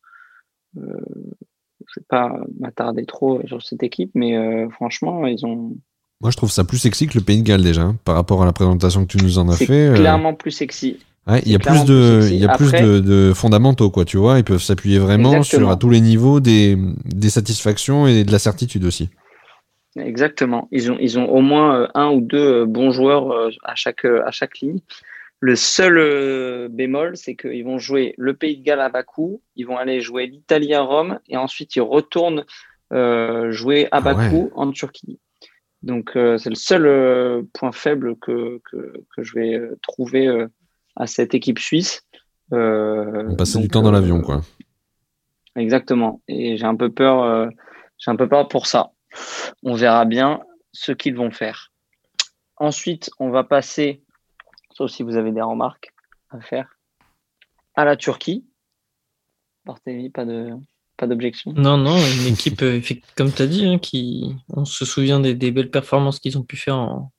[0.78, 5.76] Euh, je ne vais pas m'attarder trop sur cette équipe, mais franchement, ils ont,
[6.22, 8.44] moi, je trouve ça plus sexy que le Pays de Galles déjà, hein, par rapport
[8.44, 9.92] à la présentation que tu nous en as fait.
[9.96, 11.00] Clairement plus sexy.
[11.28, 14.18] Ouais, il y a plus de, il y a plus de, de, fondamentaux, quoi, tu
[14.18, 14.40] vois.
[14.40, 18.40] Ils peuvent s'appuyer vraiment sur à tous les niveaux des, des satisfactions et de la
[18.40, 19.10] certitude aussi.
[19.96, 20.68] Exactement.
[20.72, 24.06] Ils ont, ils ont au moins euh, un ou deux euh, bons joueurs à chaque,
[24.06, 24.80] à chaque ligne.
[25.40, 29.78] Le seul bémol, c'est qu'ils vont jouer le Pays de Galles à Bakou, ils vont
[29.78, 32.46] aller jouer l'Italie à Rome, et ensuite ils retournent
[32.94, 35.20] euh, jouer à ah Bakou en Turquie.
[35.82, 40.28] Donc euh, c'est le seul euh, point faible que, que, que, je vais euh, trouver
[40.96, 42.06] à cette équipe suisse.
[42.52, 44.42] On passait du temps dans l'avion, quoi.
[45.56, 46.22] Exactement.
[46.28, 47.50] Et j'ai un peu peur,
[47.98, 48.92] j'ai un peu peur pour ça.
[49.64, 50.42] On verra bien
[50.74, 51.72] ce qu'ils vont faire.
[52.58, 54.04] Ensuite, on va passer,
[54.74, 55.94] sauf si vous avez des remarques
[56.30, 56.78] à faire,
[57.76, 58.46] à la Turquie.
[59.66, 60.52] Barthélémy, pas de,
[60.98, 61.54] pas d'objection.
[61.54, 62.82] Non, non, une équipe, euh,
[63.16, 66.58] comme tu as dit, hein, qui, on se souvient des, belles performances qu'ils ont pu
[66.58, 67.12] faire en,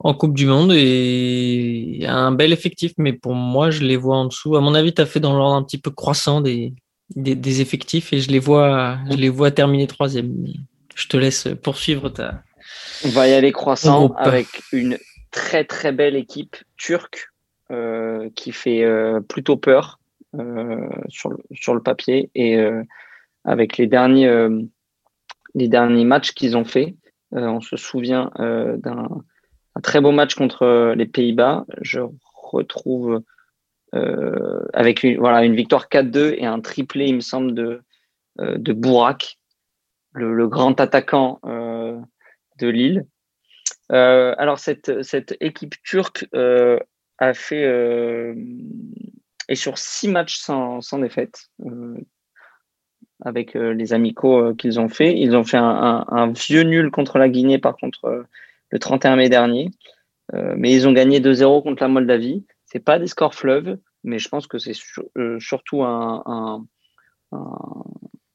[0.00, 4.26] en Coupe du Monde et un bel effectif, mais pour moi, je les vois en
[4.26, 4.56] dessous.
[4.56, 6.72] À mon avis, tu as fait dans l'ordre un petit peu croissant des,
[7.16, 10.46] des, effectifs et je les vois, je les vois terminer troisième.
[10.94, 12.42] Je te laisse poursuivre ta.
[13.04, 14.98] On va y aller croissant avec une
[15.30, 17.28] très très belle équipe turque
[17.70, 19.98] euh, qui fait euh, plutôt peur.
[20.38, 22.30] Euh, sur, le, sur le papier.
[22.34, 22.58] Et
[23.44, 24.30] avec les derniers,
[25.54, 26.96] les derniers matchs qu'ils ont fait,
[27.32, 29.08] on se souvient d'un
[29.82, 31.64] très beau match contre les Pays-Bas.
[31.80, 32.00] Je
[32.34, 33.22] retrouve
[34.72, 37.82] avec une, voilà, une victoire 4-2 et un triplé, il me semble, de,
[38.38, 39.38] de Bourak,
[40.12, 43.06] le, grand attaquant de Lille.
[43.88, 47.64] alors, cette, cette équipe turque a fait
[49.48, 51.96] et sur six matchs sans, sans défaite, euh,
[53.24, 55.18] avec euh, les amicaux euh, qu'ils ont fait.
[55.18, 58.26] Ils ont fait un, un, vieux nul contre la Guinée, par contre,
[58.70, 59.70] le 31 mai dernier.
[60.32, 62.44] mais ils ont gagné 2-0 contre la Moldavie.
[62.66, 64.76] C'est pas des scores fleuves, mais je pense que c'est
[65.38, 66.64] surtout un,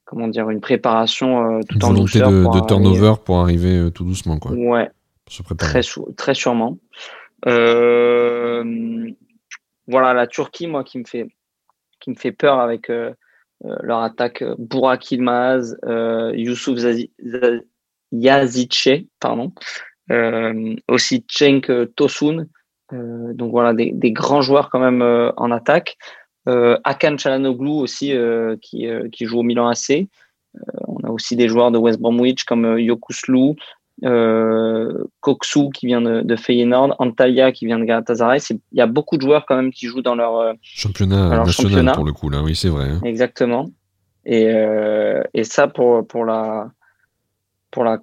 [0.05, 4.39] comment dire une préparation tout une en volonté de, de turnover pour arriver tout doucement
[4.39, 4.51] quoi.
[4.51, 4.89] Ouais.
[5.57, 5.81] Très,
[6.17, 6.77] très sûrement.
[7.47, 9.13] Euh,
[9.87, 11.27] voilà, la Turquie, moi, qui me fait,
[11.99, 13.13] qui me fait peur avec euh,
[13.65, 15.77] euh, leur attaque euh, Burak Ilmaz,
[16.33, 16.79] Youssouf
[18.11, 19.51] Yazice, pardon,
[20.87, 22.47] aussi Cenk Tosun.
[22.91, 25.01] donc voilà, des, des, grands joueurs quand même
[25.37, 25.97] en attaque.
[26.45, 28.13] Akan Chalanoglu aussi,
[28.61, 30.07] qui, qui joue au Milan AC.
[30.87, 33.55] on a aussi des joueurs de West Bromwich comme Yokuslu,
[34.03, 38.39] euh, Koksu qui vient de, de, Feyenoord, Antalya qui vient de Galatasaray.
[38.49, 41.95] Il y a beaucoup de joueurs quand même qui jouent dans leur euh, championnat national
[41.95, 42.41] pour le coup là.
[42.41, 42.89] Oui, c'est vrai.
[42.89, 43.01] Hein.
[43.03, 43.69] Exactement.
[44.25, 46.71] Et, euh, et ça pour pour la
[47.71, 47.99] pour la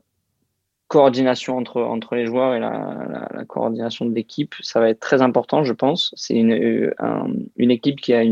[0.90, 5.72] coordination entre les joueurs et la, coordination de l'équipe, ça va être très important, je
[5.72, 6.12] pense.
[6.16, 8.22] C'est une équipe qui a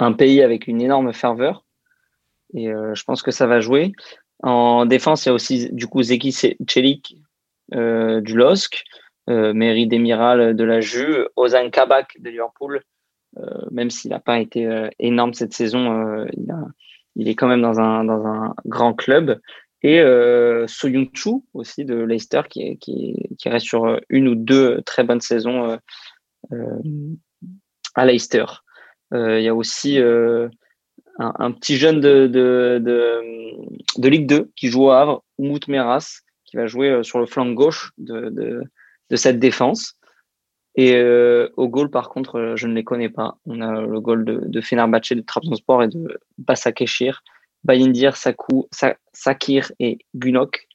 [0.00, 1.64] un pays avec une énorme ferveur.
[2.52, 3.92] Et euh, je pense que ça va jouer.
[4.42, 7.16] En défense, il y a aussi du coup Zeki Celik
[7.74, 8.84] euh, du LOSC,
[9.28, 12.82] euh, Demiral de la Ju, Ozan Kabak de Liverpool.
[13.38, 16.26] Euh, même s'il n'a pas été énorme cette saison,
[17.14, 19.40] il, est quand même dans un grand club.
[19.82, 25.20] Et euh, Chu aussi de Leicester qui, qui, reste sur une ou deux très bonnes
[25.20, 25.78] saisons
[27.94, 28.44] à Leicester.
[29.12, 32.78] il y a aussi un, petit jeune de, de,
[33.98, 37.50] de, Ligue 2 qui joue au Havre, Oumout Meras, qui va jouer sur le flanc
[37.52, 38.62] gauche de,
[39.14, 39.94] cette défense.
[40.74, 40.94] Et
[41.56, 43.38] au goal, par contre, je ne les connais pas.
[43.46, 47.22] On a le goal de, de Fenerbahçe, de Trabzonspor et de Basakeshir,
[47.64, 48.68] Bayindir, Sakou,
[49.12, 50.66] Sakir et Gunok.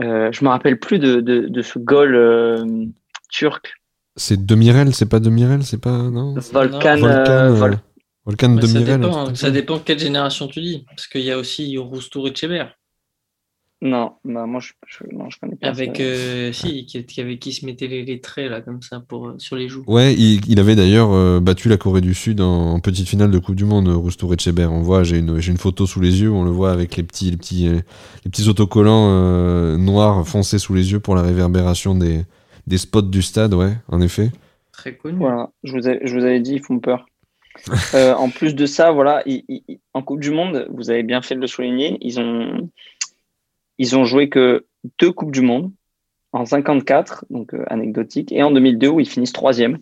[0.00, 2.86] Euh, je me rappelle plus de, de, de ce goal euh,
[3.28, 3.74] turc.
[4.16, 6.34] C'est Demirel, c'est pas Demirel, c'est pas non?
[6.52, 6.96] Volcan.
[6.96, 7.78] Volcan, Vol
[8.24, 8.86] Volcan Demirel.
[8.86, 12.34] Ça dépend, ça dépend quelle génération tu dis, parce qu'il y a aussi Roustour et
[12.34, 12.76] Chébert.
[13.82, 15.68] Non, bah moi je, je, non, je connais pas.
[15.68, 19.28] Avec euh, si, qui, qui, avait qui se mettait les, traits là comme ça pour
[19.28, 19.84] euh, sur les joues.
[19.86, 23.38] Ouais, il, il avait d'ailleurs euh, battu la Corée du Sud en, petite finale de
[23.38, 24.70] Coupe du Monde, Roustour et Chébert.
[24.70, 27.02] On voit, j'ai une, j'ai une photo sous les yeux, on le voit avec les
[27.02, 32.24] petits les petits les petits autocollants noirs foncés sous les yeux pour la réverbération des
[32.66, 34.30] des spots du stade, ouais, en effet.
[34.72, 35.16] Très connu.
[35.18, 37.06] Voilà, je vous, ai, je vous avais dit, ils font peur.
[37.94, 39.24] en plus de ça, voilà,
[39.94, 42.68] en Coupe du Monde, vous avez bien fait de le souligner, ils ont
[43.80, 44.66] ils ont joué que
[44.98, 45.72] deux Coupes du Monde
[46.32, 49.78] en 54, donc euh, anecdotique, et en 2002 où ils finissent troisième.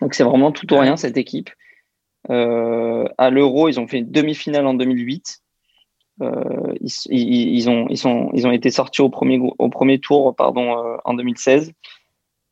[0.00, 1.50] Donc c'est vraiment tout ou rien cette équipe.
[2.30, 5.40] Euh, à l'Euro, ils ont fait une demi-finale en 2008.
[6.22, 11.72] Euh, ils, ont, été sortis au premier, tour en 2016.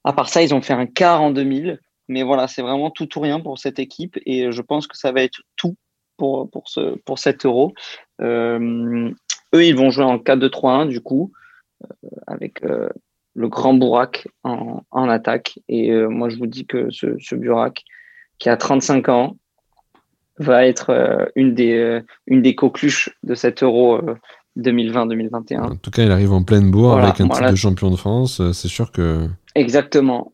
[0.03, 1.79] À part ça, ils ont fait un quart en 2000.
[2.09, 5.13] Mais voilà, c'est vraiment tout ou rien pour cette équipe et je pense que ça
[5.13, 5.77] va être tout
[6.17, 7.73] pour, pour, ce, pour cet euro.
[9.55, 11.33] Eux, ils vont jouer en 4-2-3-1 du coup,
[11.83, 12.89] euh, avec euh,
[13.35, 15.59] le grand Bourak en, attaque.
[15.69, 17.85] Et euh, moi, je vous dis que ce, ce Burak,
[18.39, 19.37] qui a 35 ans,
[20.39, 24.01] va être une, des, une des coqueluches de cet euro
[24.59, 25.61] 2020-2021.
[25.61, 28.43] En tout cas, il arrive en pleine bourre avec un titre de champion de France.
[28.53, 29.29] C'est sûr que.
[29.55, 30.33] Exactement.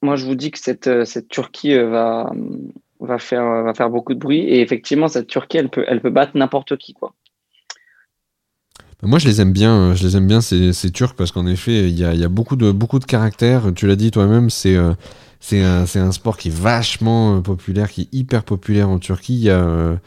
[0.00, 2.32] Moi, je vous dis que cette, cette Turquie va,
[3.00, 4.40] va, faire, va faire beaucoup de bruit.
[4.40, 6.94] Et effectivement, cette Turquie, elle peut, elle peut battre n'importe qui.
[6.94, 7.12] Quoi.
[9.02, 9.74] Moi, je les aime bien.
[9.74, 12.24] Euh, je les aime bien ces, ces Turcs parce qu'en effet, il y a, y
[12.24, 13.72] a, beaucoup de beaucoup de caractère.
[13.74, 14.92] Tu l'as dit toi-même, c'est euh,
[15.40, 19.34] c'est un, un, sport qui est vachement euh, populaire, qui est hyper populaire en Turquie.
[19.34, 19.98] Il y a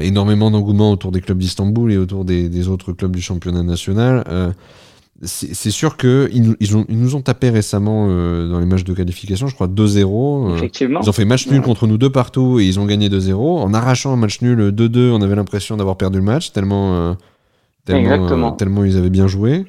[0.00, 4.24] énormément d'engouement autour des clubs d'Istanbul et autour des, des, autres clubs du championnat national.
[5.22, 9.54] c'est sûr que ils, ils, nous ont tapé récemment dans les matchs de qualification, je
[9.54, 10.56] crois 2-0.
[10.56, 11.00] Effectivement.
[11.02, 13.36] Ils ont fait match nul contre nous deux partout et ils ont gagné 2-0.
[13.36, 17.16] En arrachant un match nul 2-2, on avait l'impression d'avoir perdu le match tellement
[17.86, 19.64] tellement, euh, tellement ils avaient bien joué.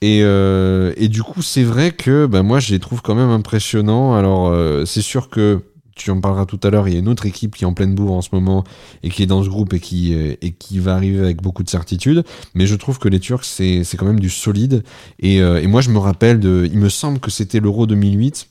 [0.00, 3.30] Et, euh, et du coup, c'est vrai que bah, moi, je les trouve quand même
[3.30, 4.14] impressionnants.
[4.14, 5.60] Alors, euh, c'est sûr que
[5.96, 7.74] tu en parleras tout à l'heure, il y a une autre équipe qui est en
[7.74, 8.62] pleine bourre en ce moment
[9.02, 11.68] et qui est dans ce groupe et qui, et qui va arriver avec beaucoup de
[11.68, 12.22] certitude.
[12.54, 14.84] Mais je trouve que les Turcs, c'est quand même du solide.
[15.18, 18.46] Et, et, moi, je me rappelle, de, il me semble que c'était l'Euro 2008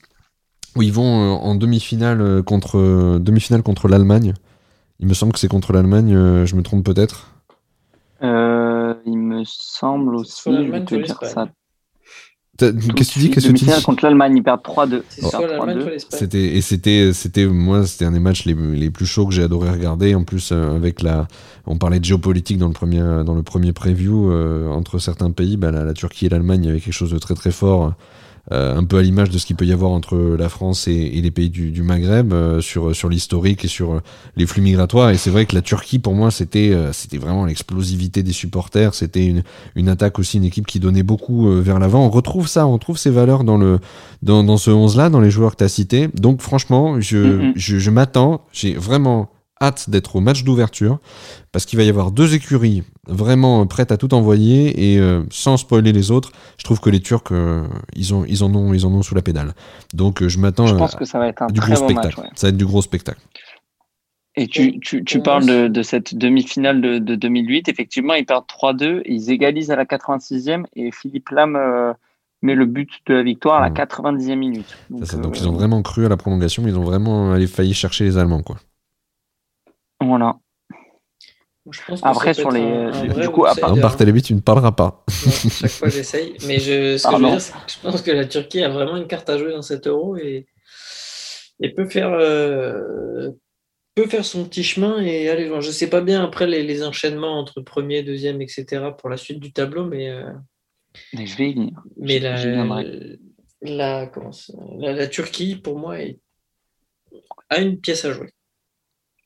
[0.76, 4.34] où ils vont en demi-finale contre, demi-finale contre l'Allemagne.
[5.00, 7.30] Il me semble que c'est contre l'Allemagne, je me trompe peut-être?
[8.22, 8.87] Euh,
[9.38, 11.48] me semble aussi, je vais te dire ça.
[12.58, 15.02] Qu'est-ce que tu dis Qu'est-ce que tu dis contre l'Allemagne, ils perdent 3-2.
[16.08, 19.44] C'était et c'était c'était moi c'était un des matchs les, les plus chauds que j'ai
[19.44, 20.16] adoré regarder.
[20.16, 21.28] En plus euh, avec la,
[21.66, 25.56] on parlait de géopolitique dans le premier dans le premier preview euh, entre certains pays.
[25.56, 27.84] Bah, la, la, Turquie et l'Allemagne, il y avait quelque chose de très très fort
[27.84, 27.90] euh,
[28.50, 31.30] un peu à l'image de ce qu'il peut y avoir entre la France et, les
[31.30, 34.00] pays du, Maghreb euh, sur sur l'historique et sur euh,
[34.36, 35.10] les flux migratoires.
[35.10, 38.94] Et c'est vrai que la Turquie, pour moi, c'était c'était vraiment l'explosivité des supporters.
[38.94, 39.42] C'était une,
[39.74, 42.06] une attaque aussi, une équipe qui donnait beaucoup vers l'avant.
[42.06, 43.78] On retrouve ça, on retrouve ces valeurs dans le
[44.22, 46.08] dans, dans ce 11 là, dans les joueurs que tu as cités.
[46.14, 48.46] Donc franchement, je, je, je m'attends.
[48.52, 49.30] J'ai vraiment
[49.60, 50.98] hâte d'être au match d'ouverture
[51.52, 55.56] parce qu'il va y avoir deux écuries vraiment prêtes à tout envoyer et euh, sans
[55.56, 58.86] spoiler les autres, je trouve que les Turcs euh, ils ont ils en ont ils
[58.86, 59.54] en ont sous la pédale.
[59.94, 62.20] Donc euh, je m'attends à, que ça va être un du gros spectacle.
[62.34, 63.20] Ça va être du gros spectacle.
[64.36, 67.68] Et tu, tu, tu parles de, de, cette demi-finale de, de, 2008.
[67.68, 69.02] Effectivement, ils perdent 3-2.
[69.04, 71.58] Ils égalisent à la 86e et Philippe Lam
[72.42, 74.38] met le but de la victoire à la 90e mmh.
[74.38, 74.78] minute.
[74.90, 78.04] Donc, donc ils ont vraiment cru à la prolongation, mais ils ont vraiment failli chercher
[78.04, 78.42] les Allemands.
[78.42, 78.58] quoi.
[80.00, 80.36] Voilà.
[82.02, 82.90] Après, sur les.
[83.20, 83.76] Du coup, à part...
[83.76, 85.04] Barthélémy, tu ne parleras pas.
[85.50, 86.34] chaque fois, j'essaye.
[86.46, 89.06] Mais je, ce que je, veux dire, je pense que la Turquie a vraiment une
[89.06, 90.46] carte à jouer dans cet euro et,
[91.60, 93.30] et peut, faire, euh,
[93.94, 95.60] peut faire son petit chemin et aller loin.
[95.60, 98.90] Je ne sais pas bien après les, les, enchaînements entre premier, deuxième, etc.
[98.96, 100.10] pour la suite du tableau, mais.
[100.10, 100.32] Euh,
[101.12, 101.82] mais je vais y venir.
[101.96, 102.36] Mais la,
[103.62, 104.30] la, comment
[104.78, 106.18] la, la, Turquie, pour moi, est,
[107.50, 108.32] a une pièce à jouer.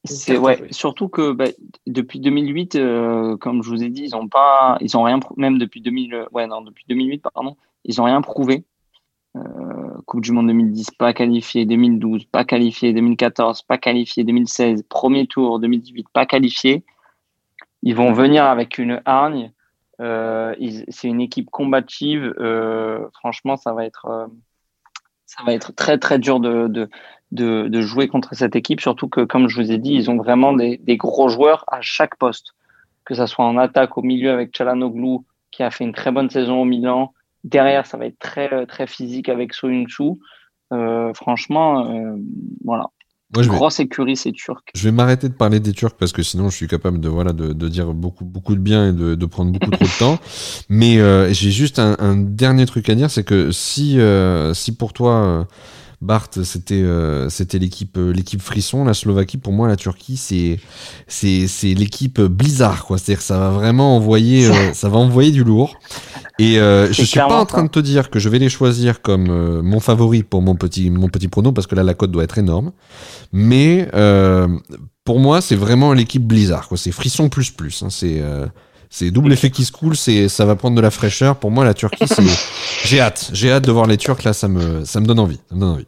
[0.04, 1.44] C'est ouais, surtout que bah,
[1.86, 5.58] depuis 2008, euh, comme je vous ai dit, ils ont pas, ils ont rien, même
[5.58, 8.64] depuis 2000, ouais non, depuis 2008 pardon, ils ont rien prouvé.
[9.36, 9.40] Euh,
[10.04, 15.60] Coupe du Monde 2010, pas qualifié, 2012, pas qualifié, 2014, pas qualifié, 2016, premier tour,
[15.60, 16.84] 2018, pas qualifié.
[17.82, 19.52] Ils vont venir avec une hargne.
[20.00, 20.54] Euh,
[20.88, 22.34] c'est une équipe combative.
[22.38, 24.28] Euh, franchement, ça va être,
[25.26, 26.90] ça va être très très dur de, de,
[27.32, 28.80] de, jouer contre cette équipe.
[28.80, 31.80] Surtout que, comme je vous ai dit, ils ont vraiment des, des gros joueurs à
[31.80, 32.54] chaque poste,
[33.04, 35.18] que ce soit en attaque, au milieu avec Chalanoglu
[35.50, 37.12] qui a fait une très bonne saison au Milan
[37.44, 40.12] Derrière, ça va être très, très physique avec Soyuncu.
[40.72, 42.16] Euh, franchement, euh,
[42.64, 42.86] voilà.
[43.34, 44.70] Moi, je Grosse écurie, c'est turc.
[44.74, 47.32] Je vais m'arrêter de parler des Turcs parce que sinon je suis capable de voilà
[47.32, 50.18] de, de dire beaucoup beaucoup de bien et de, de prendre beaucoup trop de temps.
[50.68, 54.76] Mais euh, j'ai juste un, un, dernier truc à dire, c'est que si euh, si
[54.76, 55.46] pour toi
[56.02, 59.38] Bart, c'était euh, c'était l'équipe euh, l'équipe frisson, la Slovaquie.
[59.38, 60.58] Pour moi, la Turquie, c'est
[61.06, 62.98] c'est c'est l'équipe Blizzard, quoi.
[62.98, 65.78] C'est-à-dire ça va vraiment envoyer euh, ça va envoyer du lourd.
[66.40, 69.60] Et je suis pas en train de te dire que je vais les choisir comme
[69.60, 72.38] mon favori pour mon petit mon petit prono parce que là la cote doit être
[72.38, 72.72] énorme.
[73.32, 73.88] Mais
[75.04, 76.76] pour moi, c'est vraiment l'équipe Blizzard, quoi.
[76.76, 77.80] C'est frisson plus plus.
[77.84, 77.90] Hein.
[77.90, 78.20] C'est
[78.90, 81.36] c'est double effet qui se coule, c'est ça va prendre de la fraîcheur.
[81.36, 82.24] Pour moi, la Turquie, c'est
[82.84, 85.38] j'ai hâte, j'ai hâte de voir les Turcs là, ça me ça me donne envie,
[85.48, 85.86] ça me donne envie.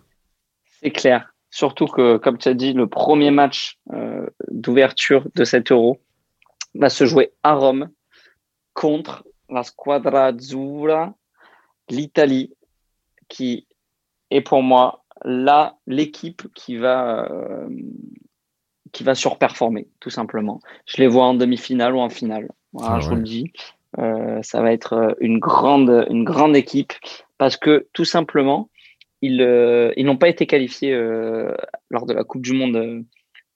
[0.84, 1.32] C'est clair.
[1.50, 5.98] Surtout que, comme tu as dit, le premier match euh, d'ouverture de cet euro
[6.74, 7.88] va se jouer à Rome
[8.74, 11.14] contre la Squadra Azzurra,
[11.88, 12.52] l'Italie,
[13.28, 13.66] qui
[14.30, 17.68] est pour moi là l'équipe qui va euh,
[18.92, 20.60] qui va surperformer tout simplement.
[20.84, 22.50] Je les vois en demi-finale ou en finale.
[22.72, 23.52] Voilà, ah je vous le dis.
[23.98, 26.92] Euh, ça va être une grande une grande équipe
[27.38, 28.68] parce que tout simplement
[29.22, 31.54] ils, euh, ils n'ont pas été qualifiés euh,
[31.90, 33.02] lors de la Coupe du Monde euh,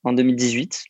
[0.05, 0.85] en 2018,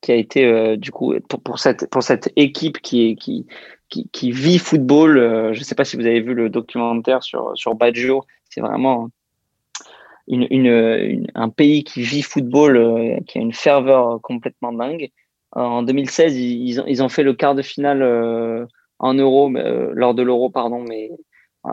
[0.00, 1.14] qui a été du coup
[1.44, 3.46] pour, cette, pour cette équipe qui, est, qui,
[3.88, 5.52] qui, vit football.
[5.52, 9.08] je ne sais pas si vous avez vu le documentaire sur, sur Baggio, c'est vraiment
[10.28, 15.10] un pays qui vit football, qui a une ferveur complètement dingue.
[15.52, 18.02] En 2016, ils, ont, ils ont fait le quart de finale
[19.00, 21.10] en euro, lors de l'euro, pardon, mais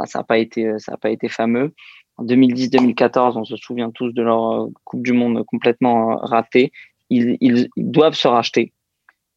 [0.06, 1.74] ça n'a pas été, ça a pas été fameux.
[2.18, 6.72] En 2010-2014, on se souvient tous de leur euh, Coupe du Monde complètement euh, ratée.
[7.10, 8.72] Ils, ils, doivent se racheter.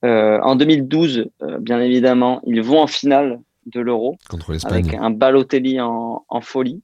[0.05, 4.95] Euh, en 2012, euh, bien évidemment, ils vont en finale de l'Euro contre l'Espagne avec
[4.95, 6.83] un Balotelli en, en folie,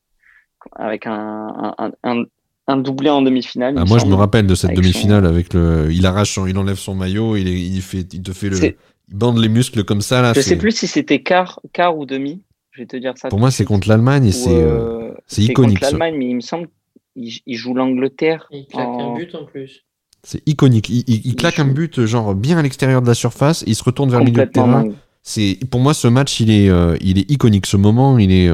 [0.73, 2.25] avec un, un, un,
[2.67, 3.75] un doublé en demi-finale.
[3.77, 6.95] Ah, moi, je me rappelle de cette demi-finale avec le, il arrache, il enlève son
[6.95, 8.75] maillot, il, il fait, il te fait le, il
[9.09, 10.33] bande les muscles comme ça là.
[10.35, 12.41] Je sais plus si c'était quart, quart ou demi.
[12.73, 13.29] Je vais te dire ça.
[13.29, 15.79] Pour moi, c'est contre l'Allemagne et c'est euh, euh, c'est iconique.
[15.79, 16.69] contre l'Allemagne, mais il me semble
[17.15, 18.49] qu'il joue l'Angleterre.
[18.51, 19.85] Il claque un but en plus.
[20.25, 20.89] C'est iconique.
[20.89, 23.63] Il, il, claque un but genre bien à l'extérieur de la surface.
[23.67, 24.89] il se retourne vers le milieu de terrain.
[25.23, 27.67] C'est pour moi ce match, il est euh, il est iconique.
[27.67, 28.51] Ce moment, il est.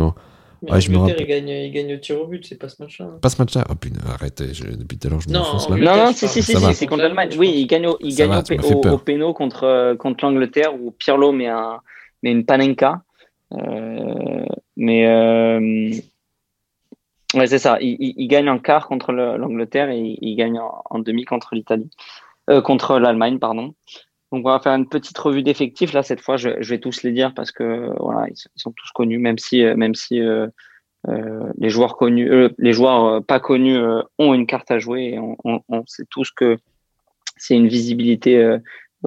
[0.68, 1.20] Mais je me rappelle.
[1.20, 3.06] il, gagne, il gagne au tir au but, c'est pas ce match-là.
[3.22, 3.64] Pas ce match-là.
[3.70, 6.86] Oh putain, arrête, depuis tout à l'heure, je me Non, non, si, si, si, c'est
[6.86, 7.30] contre l'Allemagne.
[7.38, 11.46] Oui, il gagne au, il gagne au, au, péno contre, contre l'Angleterre où Pirlo met,
[11.46, 11.78] un,
[12.24, 13.02] met une panenka.
[13.54, 14.46] Euh,
[14.76, 15.90] mais euh,
[17.34, 17.78] ouais, c'est ça.
[17.80, 21.90] Il, gagne en quart contre l'Angleterre et il, gagne en, demi contre l'Italie,
[22.50, 23.74] euh, contre l'Allemagne, pardon.
[24.30, 25.92] Donc on va faire une petite revue d'effectifs.
[25.92, 29.18] Là cette fois, je, vais tous les dire parce que voilà, ils, sont tous connus,
[29.18, 30.20] même si même si
[31.06, 33.78] les joueurs connus, les joueurs pas connus
[34.18, 35.14] ont une carte à jouer.
[35.14, 36.58] Et on, sait tous que
[37.38, 38.58] c'est une visibilité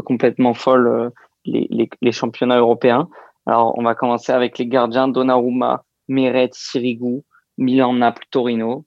[0.04, 1.12] complètement folle
[1.46, 3.08] les, les, championnats européens.
[3.46, 7.24] Alors, on va commencer avec les gardiens Donnarumma, Meret, Sirigu,
[7.58, 8.86] Milan, Naples, Torino.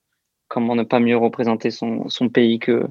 [0.48, 2.86] Comment ne pas mieux représenter son, son pays que,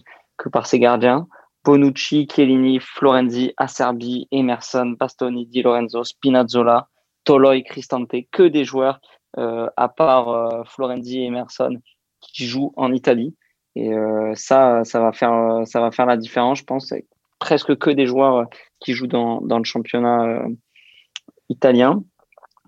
[0.52, 1.28] par ses gardiens?
[1.64, 6.90] Bonucci, Chiellini, Florenzi, Acerbi, Emerson, Bastoni, Di Lorenzo, Spinazzola,
[7.24, 9.00] Toloi, Cristante, que des joueurs,
[9.38, 11.78] euh, à part euh, Florenzi et Emerson,
[12.20, 13.36] qui jouent en Italie.
[13.76, 16.94] Et euh, ça, ça va faire, ça va la différence, je pense.
[17.40, 18.48] Presque que des joueurs
[18.80, 20.46] qui jouent dans, dans le championnat
[21.50, 22.04] italien.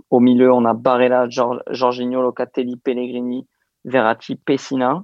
[0.10, 3.48] Au milieu, on a Barella, Jorginho, Locatelli, Pellegrini,
[3.84, 5.04] Verratti, Pessina.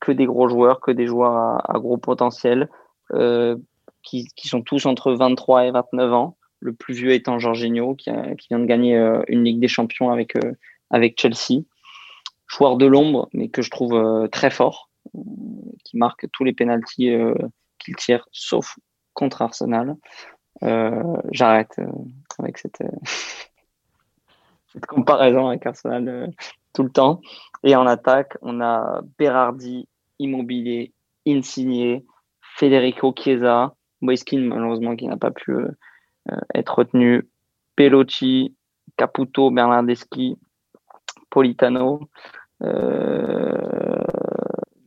[0.00, 1.32] Que des gros joueurs, que des joueurs
[1.68, 2.68] à, gros potentiel,
[3.12, 3.56] euh,
[4.02, 6.36] qui, sont tous entre 23 et 29 ans.
[6.60, 8.10] Le plus vieux étant Jorginho, qui,
[8.48, 10.52] vient de gagner euh, une Ligue des Champions avec, euh,
[10.90, 11.62] avec Chelsea.
[12.46, 14.90] Joueur de l'ombre, mais que je trouve très fort,
[15.84, 17.10] qui marque tous les pénalties
[17.78, 18.78] qu'il tire, sauf
[19.14, 19.96] contre Arsenal.
[20.60, 21.80] J'arrête
[22.40, 22.82] avec cette,
[24.72, 26.26] cette comparaison avec Arsenal euh,
[26.72, 27.20] tout le temps.
[27.62, 29.88] Et en attaque, on a Berardi,
[30.18, 30.92] Immobilier,
[31.26, 32.04] Insigné,
[32.40, 35.68] Federico Chiesa, Moiskin malheureusement qui n'a pas pu euh,
[36.30, 37.28] euh, être retenu,
[37.76, 38.56] Peloci,
[38.96, 40.38] Caputo, Bernardeschi,
[41.30, 42.08] Politano,
[42.60, 42.68] je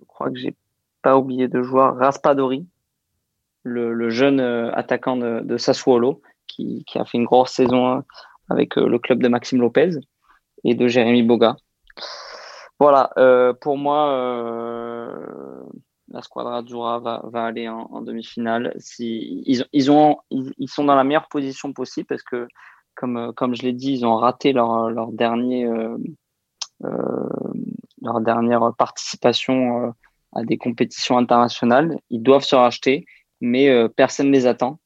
[0.08, 0.56] crois que j'ai
[1.02, 2.68] pas oublié de joueur Raspadori,
[3.64, 8.04] le, jeune attaquant de, Sassuolo, qui, a fait une grosse saison
[8.50, 9.92] avec le club de Maxime Lopez
[10.64, 11.56] et de Jérémy Boga.
[12.80, 13.12] Voilà,
[13.62, 15.12] pour moi,
[16.10, 18.74] la Squadra Azzurra va, va aller en, demi-finale.
[18.78, 22.48] Si, ils, ils, ont, ils, sont dans la meilleure position possible parce que,
[22.96, 25.98] comme, comme je l'ai dit, ils ont raté leur, leur, dernier, euh,
[26.84, 27.30] euh,
[28.02, 29.92] leur dernière participation euh,
[30.34, 32.00] à des compétitions internationales.
[32.10, 33.06] Ils doivent se racheter,
[33.42, 34.80] mais euh, personne ne les attend.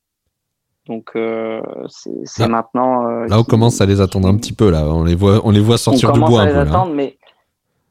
[0.87, 1.11] Donc
[2.25, 3.03] c'est maintenant.
[3.25, 4.71] là, on commence à les attendre un petit peu.
[4.71, 6.57] Là, on les voit, on les voit sortir du bois un peu.
[6.57, 7.17] Attendre, mais,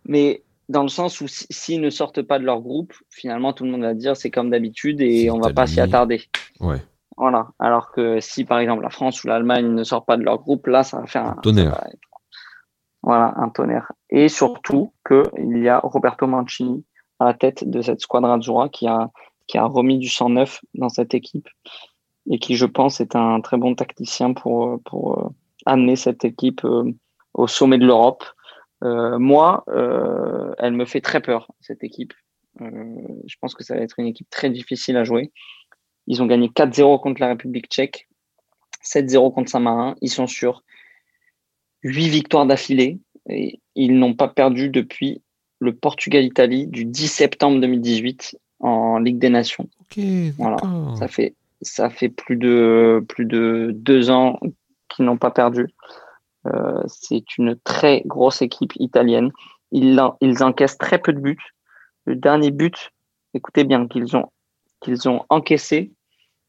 [0.05, 3.71] mais dans le sens où s'ils ne sortent pas de leur groupe, finalement tout le
[3.71, 6.23] monde va dire c'est comme d'habitude et on va pas s'y attarder.
[6.61, 6.83] Ouais.
[7.17, 7.49] Voilà.
[7.59, 10.67] Alors que si par exemple la France ou l'Allemagne ne sortent pas de leur groupe,
[10.67, 11.81] là ça va faire un tonnerre.
[13.03, 13.93] Voilà, un tonnerre.
[14.11, 16.85] Et surtout qu'il y a Roberto Mancini
[17.19, 19.11] à la tête de cette squadra Azzurra qui a
[19.47, 21.49] qui a remis du 109 dans cette équipe
[22.31, 25.29] et qui je pense est un très bon tacticien pour pour euh,
[25.67, 26.93] amener cette équipe euh,
[27.35, 28.25] au sommet de l'Europe
[28.85, 32.15] euh, moi, euh, elle me fait très peur, cette équipe.
[32.61, 32.97] Euh,
[33.27, 35.33] je pense que ça va être une équipe très difficile à jouer.
[36.07, 38.09] Ils ont gagné 4-0 contre la République tchèque,
[38.85, 39.97] 7-0 contre Saint-Marin.
[40.01, 40.63] Ils sont sur
[41.83, 42.99] 8 victoires d'affilée
[43.29, 45.23] et ils n'ont pas perdu depuis
[45.59, 49.69] le Portugal-Italie du 10 septembre 2018 en Ligue des Nations.
[50.39, 50.57] voilà,
[50.99, 54.39] ça fait ça fait plus de plus de deux ans
[54.89, 55.69] qu'ils n'ont pas perdu.
[56.47, 59.31] Euh, c'est une très grosse équipe italienne.
[59.73, 61.53] Ils, ils encaissent très peu de buts.
[62.07, 62.91] Le dernier but,
[63.35, 64.31] écoutez bien, qu'ils ont,
[64.81, 65.93] qu'ils ont encaissé,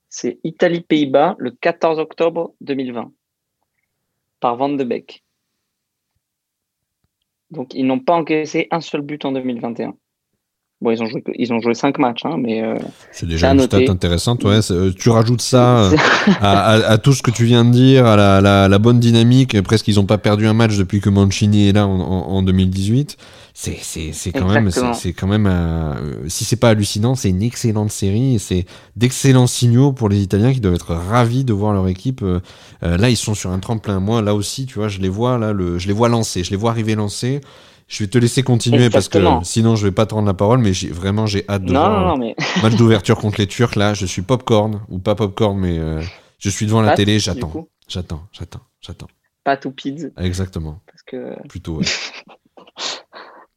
[0.09, 3.11] c'est Italie-Pays-Bas le 14 octobre 2020
[4.39, 5.23] par Van de Beek.
[7.51, 9.95] Donc, ils n'ont pas encaissé un seul but en 2021.
[10.81, 12.63] Bon, ils ont joué, ils ont joué cinq matchs, hein, mais.
[12.63, 12.77] Euh,
[13.11, 14.59] c'est déjà une stat intéressante, ouais.
[14.71, 15.95] Euh, tu rajoutes ça euh,
[16.39, 19.61] à, à, tout ce que tu viens de dire, à la, la, la bonne dynamique.
[19.61, 23.17] Presque, ils n'ont pas perdu un match depuis que Mancini est là en, en, 2018.
[23.53, 25.53] C'est, c'est, c'est quand même, c'est, quand même,
[26.29, 28.65] si c'est pas hallucinant, c'est une excellente série et c'est
[28.95, 32.23] d'excellents signaux pour les Italiens qui doivent être ravis de voir leur équipe.
[32.81, 33.99] là, ils sont sur un tremplin.
[33.99, 36.51] Moi, là aussi, tu vois, je les vois là, le, je les vois lancer, je
[36.51, 37.41] les vois arriver lancer.
[37.89, 40.59] Je vais te laisser continuer parce que sinon je vais pas te rendre la parole,
[40.59, 42.35] mais j'ai vraiment j'ai hâte de voir non, non, mais...
[42.63, 43.75] match d'ouverture contre les Turcs.
[43.75, 46.01] Là, je suis popcorn ou pas popcorn, mais euh,
[46.37, 49.07] je suis devant la télé, j'attends, j'attends, j'attends, j'attends.
[49.43, 50.11] Pas tout pids.
[50.17, 50.79] Exactement.
[50.85, 51.81] Parce que plutôt.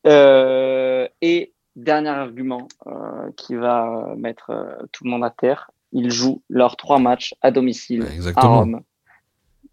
[0.04, 0.10] Ouais.
[0.10, 6.10] euh, et dernier argument euh, qui va mettre euh, tout le monde à terre, ils
[6.10, 8.06] jouent leurs trois matchs à domicile
[8.36, 8.80] à Rome.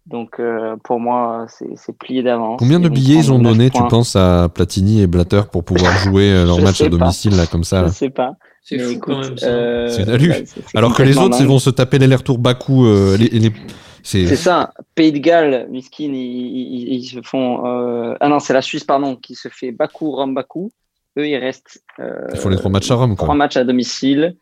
[0.06, 2.58] Donc euh, pour moi, c'est plié d'avance.
[2.58, 6.32] Combien de billets ils ont donné, tu penses, à Platini et Blatter pour pouvoir jouer
[6.32, 8.36] euh, leur match à domicile là comme ça Je sais pas.
[8.62, 9.36] C'est fou quand même.
[9.42, 12.86] Euh, c'est Alors que les autres, ils vont se taper les retours Bakou.
[13.16, 13.52] les,
[14.02, 14.72] C'est ça.
[14.94, 17.62] Pays de Galles, Miskin, ils, ils, se font.
[18.20, 20.70] Ah non, c'est la Suisse, pardon, qui se fait Bakou, Rome, Bakou.
[21.18, 21.82] Eux, ils restent.
[21.98, 23.16] ils font les trois matchs à Rome.
[23.16, 23.26] Quoi.
[23.26, 24.36] Trois matchs à domicile.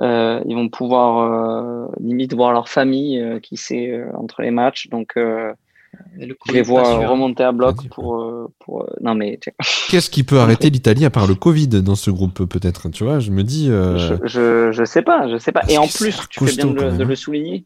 [0.00, 4.88] Euh, ils vont pouvoir euh, limite voir leur famille euh, qui sait entre les matchs.
[4.88, 8.88] Donc, je les vois remonter à bloc pour, pour.
[9.00, 9.38] Non mais.
[9.90, 13.20] Qu'est-ce qui peut arrêter l'Italie à part le Covid dans ce groupe peut-être Tu vois,
[13.20, 13.66] je me dis.
[13.66, 15.62] Je, je, je sais pas, je sais pas.
[15.68, 17.64] Et en plus, tu fais bien de, le, souligner.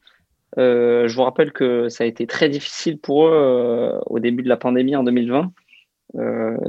[0.57, 4.57] je vous rappelle que ça a été très difficile pour eux au début de la
[4.57, 5.53] pandémie en 2020.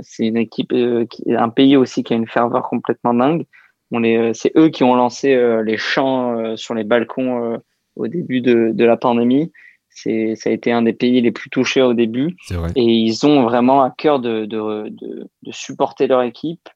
[0.02, 0.74] c'est une équipe,
[1.10, 3.46] qui, un pays aussi qui a une ferveur complètement dingue.
[3.94, 7.60] Euh, c'est eux qui ont lancé euh, les chants euh, sur les balcons
[7.96, 9.52] au début de, de la pandémie.
[9.90, 12.36] C'est, ça a été un des pays les plus touchés au début.
[12.76, 16.70] Et ils ont vraiment à cœur de, de, de, de supporter leur équipe,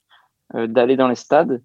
[0.55, 1.61] d'aller dans les stades.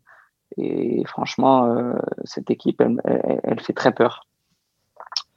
[0.58, 1.94] Et franchement,
[2.24, 3.00] cette équipe, elle,
[3.42, 4.26] elle, fait très peur.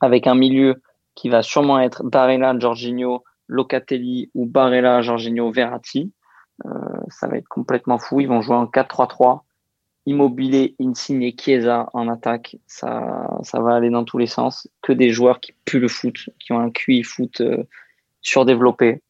[0.01, 0.81] Avec un milieu
[1.15, 6.11] qui va sûrement être Barella, Jorginho, Locatelli ou Barella, Jorginho, Verratti.
[6.65, 6.69] Euh,
[7.09, 8.19] ça va être complètement fou.
[8.19, 9.41] Ils vont jouer en 4-3-3
[10.09, 14.67] Immobilier, Insigne, Chiesa en attaque, ça, ça va aller dans tous les sens.
[14.81, 17.63] Que des joueurs qui puent le foot, qui ont un QI foot euh,
[18.23, 19.03] surdéveloppé.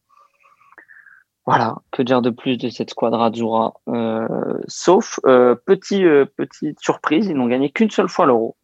[1.46, 4.28] Voilà, que dire de plus de cette squadra Azzurra euh,
[4.68, 6.04] Sauf, euh, petit,
[6.36, 8.56] petite surprise, ils n'ont gagné qu'une seule fois l'Euro,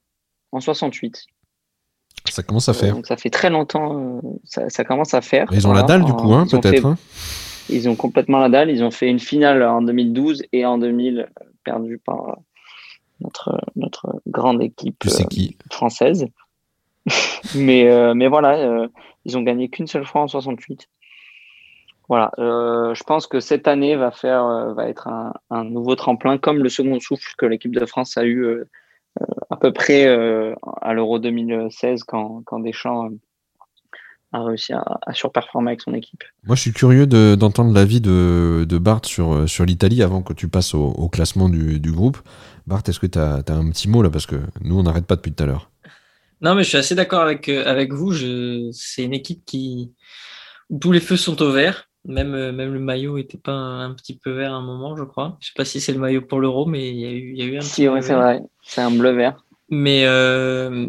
[0.52, 1.24] en 68.
[2.28, 2.94] Ça commence à faire.
[2.94, 5.46] donc ça fait très longtemps, ça, commence à faire.
[5.52, 6.84] ils ont la dalle du coup, hein, peut-être.
[6.84, 6.98] Hein.
[7.70, 8.70] Ils ont complètement la dalle.
[8.70, 11.28] Ils ont fait une finale en 2012 et en 2000
[11.66, 12.38] perdu par
[13.20, 16.26] notre, notre grande équipe euh, française.
[17.54, 18.88] mais, euh, mais voilà, euh,
[19.24, 20.88] ils ont gagné qu'une seule fois en 68.
[22.08, 25.08] voilà, je pense que cette année va faire, va être
[25.50, 28.64] un, nouveau tremplin, comme le second souffle que l'équipe de France a eu
[29.50, 30.06] à peu près
[30.82, 33.10] à l'Euro 2016 quand, quand Deschamps
[34.36, 36.24] a réussi à, surperformer avec son équipe.
[36.44, 40.48] Moi, je suis curieux d'entendre l'avis de, de Bart sur, sur l'Italie avant que tu
[40.48, 42.18] passes au, classement du, du, groupe.
[42.66, 44.10] Bart, est-ce que tu as, un petit mot là?
[44.10, 45.70] Parce que nous, on n'arrête pas depuis tout à l'heure.
[46.40, 48.12] Non, mais je suis assez d'accord avec, euh, avec vous.
[48.72, 49.92] C'est une équipe qui,
[50.70, 51.88] où tous les feux sont au vert.
[52.04, 55.02] Même, euh, même le maillot était pas un, petit peu vert à un moment, je
[55.02, 55.38] crois.
[55.40, 57.38] Je sais pas si c'est le maillot pour l'euro, mais il y a eu, il
[57.38, 58.40] y a eu un si, oui, c'est vrai.
[58.62, 59.44] C'est un bleu vert.
[59.70, 60.86] Mais euh,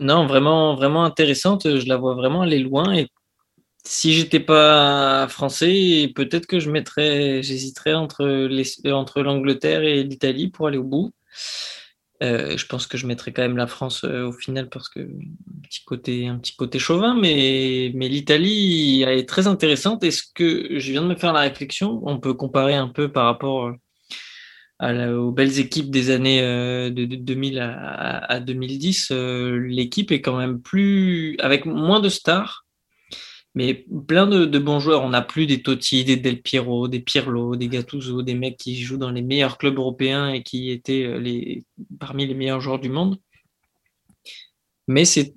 [0.00, 1.78] non, vraiment, vraiment intéressante.
[1.78, 2.92] Je la vois vraiment aller loin.
[2.94, 3.08] Et
[3.84, 8.48] si j'étais pas français, peut-être que je mettrais, j'hésiterais entre
[8.92, 11.12] entre l'Angleterre et l'Italie pour aller au bout.
[12.22, 15.00] Euh, je pense que je mettrais quand même la France euh, au final parce que
[15.00, 20.02] un petit côté, un petit côté chauvin, mais, mais l'Italie est très intéressante.
[20.02, 23.26] Est-ce que je viens de me faire la réflexion On peut comparer un peu par
[23.26, 23.70] rapport
[24.80, 30.60] aux belles équipes des années euh, de, 2000 à, 2010, euh, l'équipe est quand même
[30.60, 32.66] plus avec moins de stars,
[33.54, 35.02] mais plein de, bons joueurs.
[35.02, 38.76] On n'a plus des Totti, des Del Piero, des Pirlo, des Gattuso, des mecs qui
[38.82, 41.64] jouent dans les meilleurs clubs européens et qui étaient euh, les,
[41.98, 43.18] parmi les meilleurs joueurs du monde.
[44.88, 45.34] Mais c'est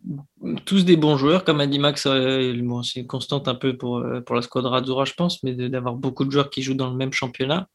[0.65, 4.35] tous des bons joueurs, comme a dit Max, c'est une constante un peu pour, pour
[4.35, 7.13] la squadra Azzurra, je pense, mais d'avoir beaucoup de joueurs qui jouent dans le même
[7.13, 7.67] championnat.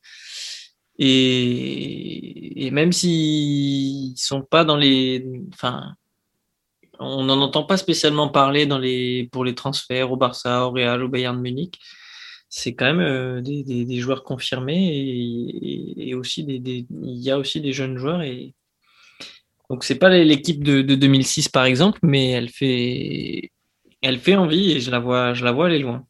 [0.99, 5.95] Et, même s'ils sont pas dans les, enfin,
[6.99, 8.67] on n'en entend pas spécialement parler
[9.31, 11.79] pour les transferts au Barça, au Real, au Bayern de Munich.
[12.49, 16.87] C'est quand même euh, des, joueurs confirmés et, aussi il
[17.19, 18.55] y a aussi des jeunes joueurs et
[19.71, 23.51] donc c'est pas l'équipe de, de 2006 par exemple, mais elle fait,
[24.03, 26.07] elle fait envie et je la vois, je la vois aller loin.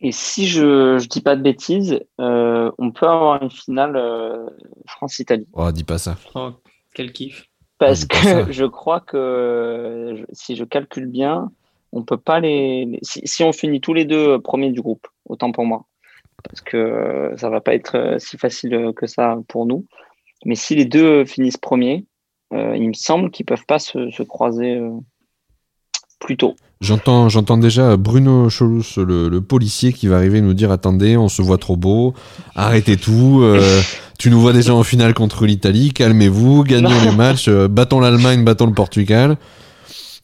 [0.00, 4.46] Et si je ne dis pas de bêtises, euh, on peut avoir une finale euh,
[4.86, 5.48] France-Italie.
[5.52, 6.16] Oh, dis pas ça.
[6.34, 6.52] Oh,
[6.94, 7.46] quel kiff.
[7.78, 8.16] Parce que
[8.52, 11.50] je crois que si je calcule bien,
[11.92, 12.98] on peut pas les.
[13.02, 15.86] Si, on finit tous les deux premiers du groupe, autant pour moi.
[16.44, 19.84] Parce que ça va pas être euh, si facile que ça pour nous.
[20.44, 22.06] Mais si les deux finissent premiers,
[22.52, 24.80] il me semble qu'ils peuvent pas se, se croiser
[26.18, 26.56] plus tôt.
[26.80, 31.42] J'entends, j'entends déjà Bruno Cholus, le, policier, qui va arriver nous dire attendez, on se
[31.42, 32.14] voit trop beau,
[32.54, 33.40] arrêtez tout.
[33.42, 33.80] Euh,
[34.18, 38.44] tu nous vois déjà en finale contre l'Italie, calmez-vous, gagnons les matchs, euh, battons l'Allemagne,
[38.44, 39.36] battons le Portugal.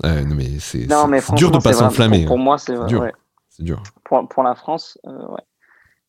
[0.05, 0.87] Euh, mais c'est,
[1.35, 2.25] dur de pas s'enflammer.
[2.25, 3.05] Pour, moi, c'est dur.
[3.49, 3.83] C'est dur.
[4.05, 5.43] Pour, pour, la France, ouais.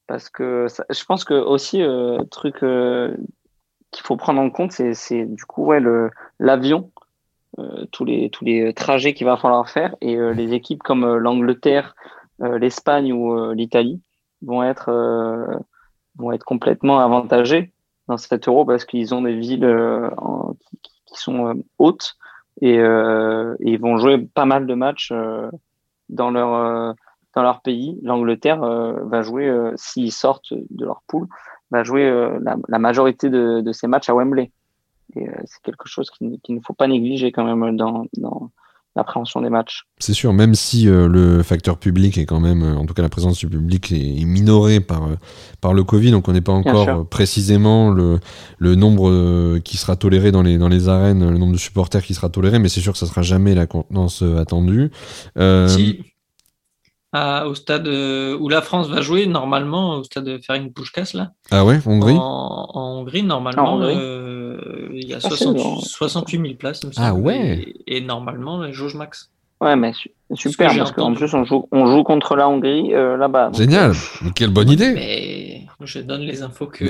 [0.08, 1.82] Parce que je pense que aussi,
[2.30, 6.92] truc qu'il faut prendre en compte, c'est, du coup ouais, le, l'avion
[7.92, 11.18] tous les tous les trajets qu'il va falloir faire et euh, les équipes comme euh,
[11.18, 11.96] l'Angleterre,
[12.40, 14.02] l'Espagne ou l'Italie
[14.42, 14.92] vont être
[16.18, 17.72] vont être complètement avantagées
[18.10, 19.66] dans cet euro parce qu'ils ont des villes
[20.84, 22.18] qui, sont hautes
[22.60, 25.14] et, ils vont jouer pas mal de matchs
[26.10, 26.94] dans leur
[27.36, 27.98] dans leur pays.
[28.04, 31.28] L'Angleterre va jouer s'ils sortent de leur poule
[31.72, 32.04] va jouer
[32.68, 34.52] la, majorité de, de ces matchs à Wembley.
[35.16, 38.52] Et euh, c'est quelque chose qu'il ne faut pas négliger quand même dans, dans
[38.96, 39.84] l'appréhension des matchs.
[40.00, 43.02] C'est sûr, même si euh, le facteur public est quand même, euh, en tout cas
[43.02, 45.10] la présence du public est, minorée par,
[45.62, 48.20] par le Covid, donc on n'est pas encore précisément le,
[48.58, 52.14] le nombre qui sera toléré dans les, dans les arènes, le nombre de supporters qui
[52.14, 54.92] sera toléré, mais c'est sûr que ça sera jamais la contenance attendue.
[55.68, 56.00] Si
[57.14, 61.32] au stade euh, où la France va jouer, normalement, au stade de Ferenc Puskás, là.
[61.52, 66.82] Ah ouais, Hongrie en, Hongrie, normalement, euh, il y a 68 000 places.
[66.98, 69.30] ah ouais et, normalement, la jauge max.
[69.62, 69.94] Ouais, mais
[70.34, 73.52] super, parce qu'en plus, on joue, on joue contre la Hongrie euh, là-bas.
[73.54, 73.94] Génial,
[74.36, 74.92] quelle bonne idée.
[74.92, 76.84] Mais je donne les infos que,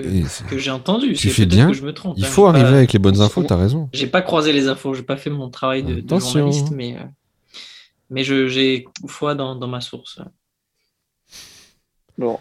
[0.50, 1.14] que j'ai entendues.
[1.14, 1.68] Tu fais bien.
[1.68, 2.28] Que je me trompe, Il hein.
[2.28, 3.90] faut arriver avec les bonnes infos, t'as raison.
[3.94, 6.98] J'ai pas croisé les infos, j'ai pas fait mon travail de, de journaliste, mais
[8.10, 10.20] mais j'ai foi dans, dans, ma source.
[12.18, 12.40] Bon,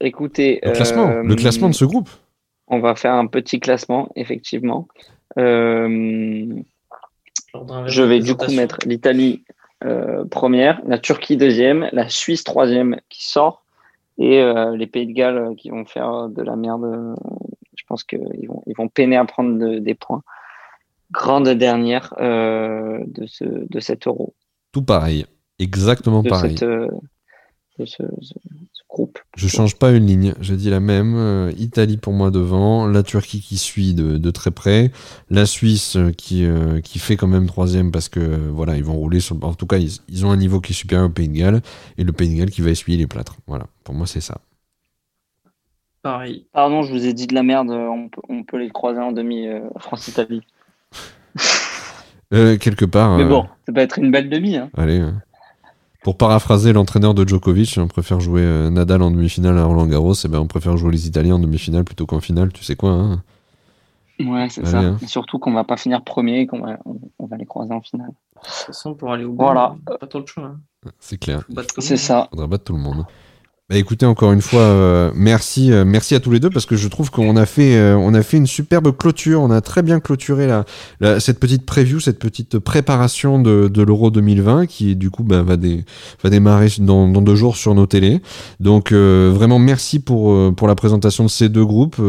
[0.00, 0.60] écoutez.
[0.62, 2.10] Le classement, euh, le classement de ce groupe.
[2.68, 4.88] On va faire un petit classement, effectivement.
[5.38, 6.46] Euh,
[7.86, 9.44] je vais du coup mettre l'Italie
[9.84, 13.64] euh, première, la Turquie deuxième, la Suisse troisième qui sort,
[14.18, 14.42] et
[14.76, 17.16] les Pays de Galles qui vont faire de la merde.
[17.74, 20.22] je pense qu'ils vont, ils vont peiner à prendre des points.
[21.10, 24.34] Grande dernière de, ce, de cet euro
[24.72, 25.26] tout pareil.
[25.58, 26.56] Exactement pareil.
[26.62, 26.88] Euh,
[27.76, 28.34] peu ce, ce-
[28.72, 29.18] ce groupe.
[29.36, 31.14] Je change pas une ligne, je dis la même.
[31.16, 34.90] Euh, Italie pour moi devant, la Turquie qui suit de, de très près,
[35.30, 38.94] la Suisse euh, qui, euh, qui fait quand même troisième parce que voilà ils vont
[38.96, 39.42] rouler sur.
[39.42, 41.62] En tout cas ils, ils ont un niveau qui est supérieur au Pays de Galles
[41.96, 43.36] et le Pays de Galles qui va essuyer les plâtres.
[43.46, 44.40] Voilà, pour moi c'est ça.
[46.02, 46.46] Pareil.
[46.52, 47.70] Pardon, je vous ai dit de la merde.
[47.70, 50.42] On peut, on peut les croiser en demi euh, France-Italie.
[52.32, 53.16] Euh, quelque part.
[53.16, 54.56] Mais euh, bon, ça peut être une belle demi.
[54.56, 54.70] Hein.
[54.76, 55.00] Allez.
[55.00, 55.10] euh.
[56.02, 60.14] Pour paraphraser l'entraîneur de Djokovic, on préfère jouer euh, Nadal en demi-finale à Roland Garros,
[60.14, 62.90] et ben on préfère jouer les Italiens en demi-finale plutôt qu'en finale, tu sais quoi
[62.90, 63.22] hein
[64.20, 64.78] Ouais, c'est Allez, ça.
[64.80, 64.98] hein.
[65.02, 67.72] Et surtout qu'on va pas finir premier et qu'on va, on, on va les croiser
[67.72, 68.08] en finale.
[68.08, 69.74] De toute façon, pour aller au bout, Voilà.
[70.00, 70.44] pas trop de choix.
[70.86, 70.90] hein.
[70.98, 71.42] C'est clair.
[71.54, 72.28] Le C'est ça.
[72.30, 73.04] Faudra battre tout le monde.
[73.70, 76.76] Bah écoutez encore une fois, euh, merci, euh, merci à tous les deux parce que
[76.76, 79.40] je trouve qu'on a fait, euh, on a fait une superbe clôture.
[79.40, 80.46] On a très bien clôturé
[81.00, 85.42] la, cette petite preview, cette petite préparation de, de l'Euro 2020 qui du coup bah,
[85.42, 85.84] va, dé-
[86.22, 88.20] va démarrer dans, dans deux jours sur nos télés.
[88.60, 92.00] Donc vraiment merci pour pour la présentation de ces deux groupes.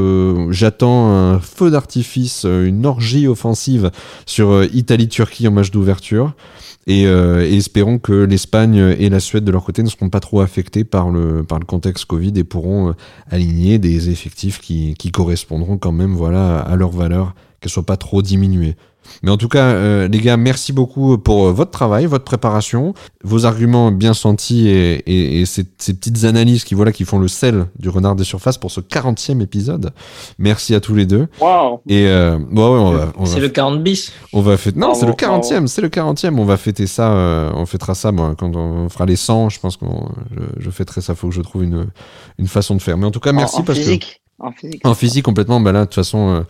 [0.49, 3.91] J'attends un feu d'artifice, une orgie offensive
[4.25, 6.33] sur Italie-Turquie en match d'ouverture.
[6.85, 10.19] Et, euh, et espérons que l'Espagne et la Suède de leur côté ne seront pas
[10.19, 12.93] trop affectés par le, par le contexte Covid et pourront euh,
[13.29, 17.97] aligner des effectifs qui, qui correspondront quand même voilà, à leur valeur, qu'elles soient pas
[17.97, 18.75] trop diminuées.
[19.23, 22.93] Mais en tout cas, euh, les gars, merci beaucoup pour euh, votre travail, votre préparation,
[23.23, 27.19] vos arguments bien sentis et, et, et ces, ces petites analyses qui, voilà, qui font
[27.19, 29.91] le sel du renard des surfaces pour ce 40e épisode.
[30.39, 31.27] Merci à tous les deux.
[31.39, 34.11] Waouh Et euh, bon, ouais, on va, on va C'est le 40 bis.
[34.33, 34.77] on va fêter.
[34.79, 35.41] Non, Bravo, c'est le bravo.
[35.43, 36.37] 40e, c'est le 40e.
[36.39, 39.49] On va fêter ça, euh, on fêtera ça bon, quand on fera les 100.
[39.49, 39.85] Je pense que
[40.35, 41.15] je, je fêterai ça.
[41.15, 41.87] Faut que je trouve une,
[42.39, 42.97] une façon de faire.
[42.97, 44.21] Mais en tout cas, merci en, en parce physique.
[44.39, 44.81] En physique.
[44.81, 44.87] que.
[44.87, 45.59] En physique, complètement.
[45.59, 46.41] Bah là, de toute façon, euh,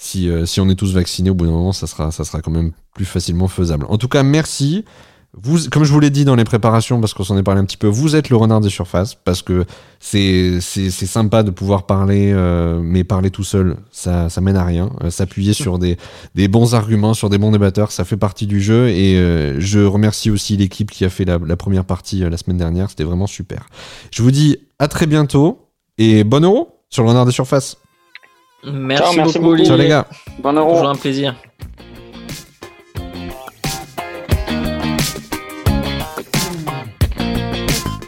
[0.00, 2.40] si, euh, si on est tous vaccinés, au bout d'un moment, ça sera, ça sera
[2.40, 3.84] quand même plus facilement faisable.
[3.90, 4.86] En tout cas, merci.
[5.34, 7.66] Vous, comme je vous l'ai dit dans les préparations, parce qu'on s'en est parlé un
[7.66, 9.66] petit peu, vous êtes le renard des surfaces, parce que
[10.00, 14.90] c'est sympa de pouvoir parler, euh, mais parler tout seul, ça ça mène à rien.
[15.04, 15.98] Euh, S'appuyer sur des
[16.34, 18.88] des bons arguments, sur des bons débatteurs, ça fait partie du jeu.
[18.88, 19.14] Et
[19.60, 23.04] je remercie aussi l'équipe qui a fait la, la première partie la semaine dernière, c'était
[23.04, 23.66] vraiment super.
[24.10, 25.68] Je vous dis à très bientôt
[25.98, 27.76] et bon euro sur le renard des surfaces.
[28.64, 29.52] Merci, Ciao, merci beaucoup, beaucoup.
[29.54, 29.66] Olivier.
[29.66, 30.06] Ciao les gars.
[30.42, 30.72] Bon euro.
[30.72, 31.34] Toujours un plaisir.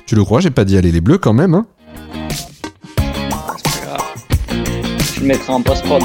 [0.06, 1.54] Tu le crois, j'ai pas dit aller les bleus quand même.
[1.54, 1.66] Hein
[3.56, 4.02] C'est pas grave.
[5.14, 6.02] Je le mettrai en post-prod.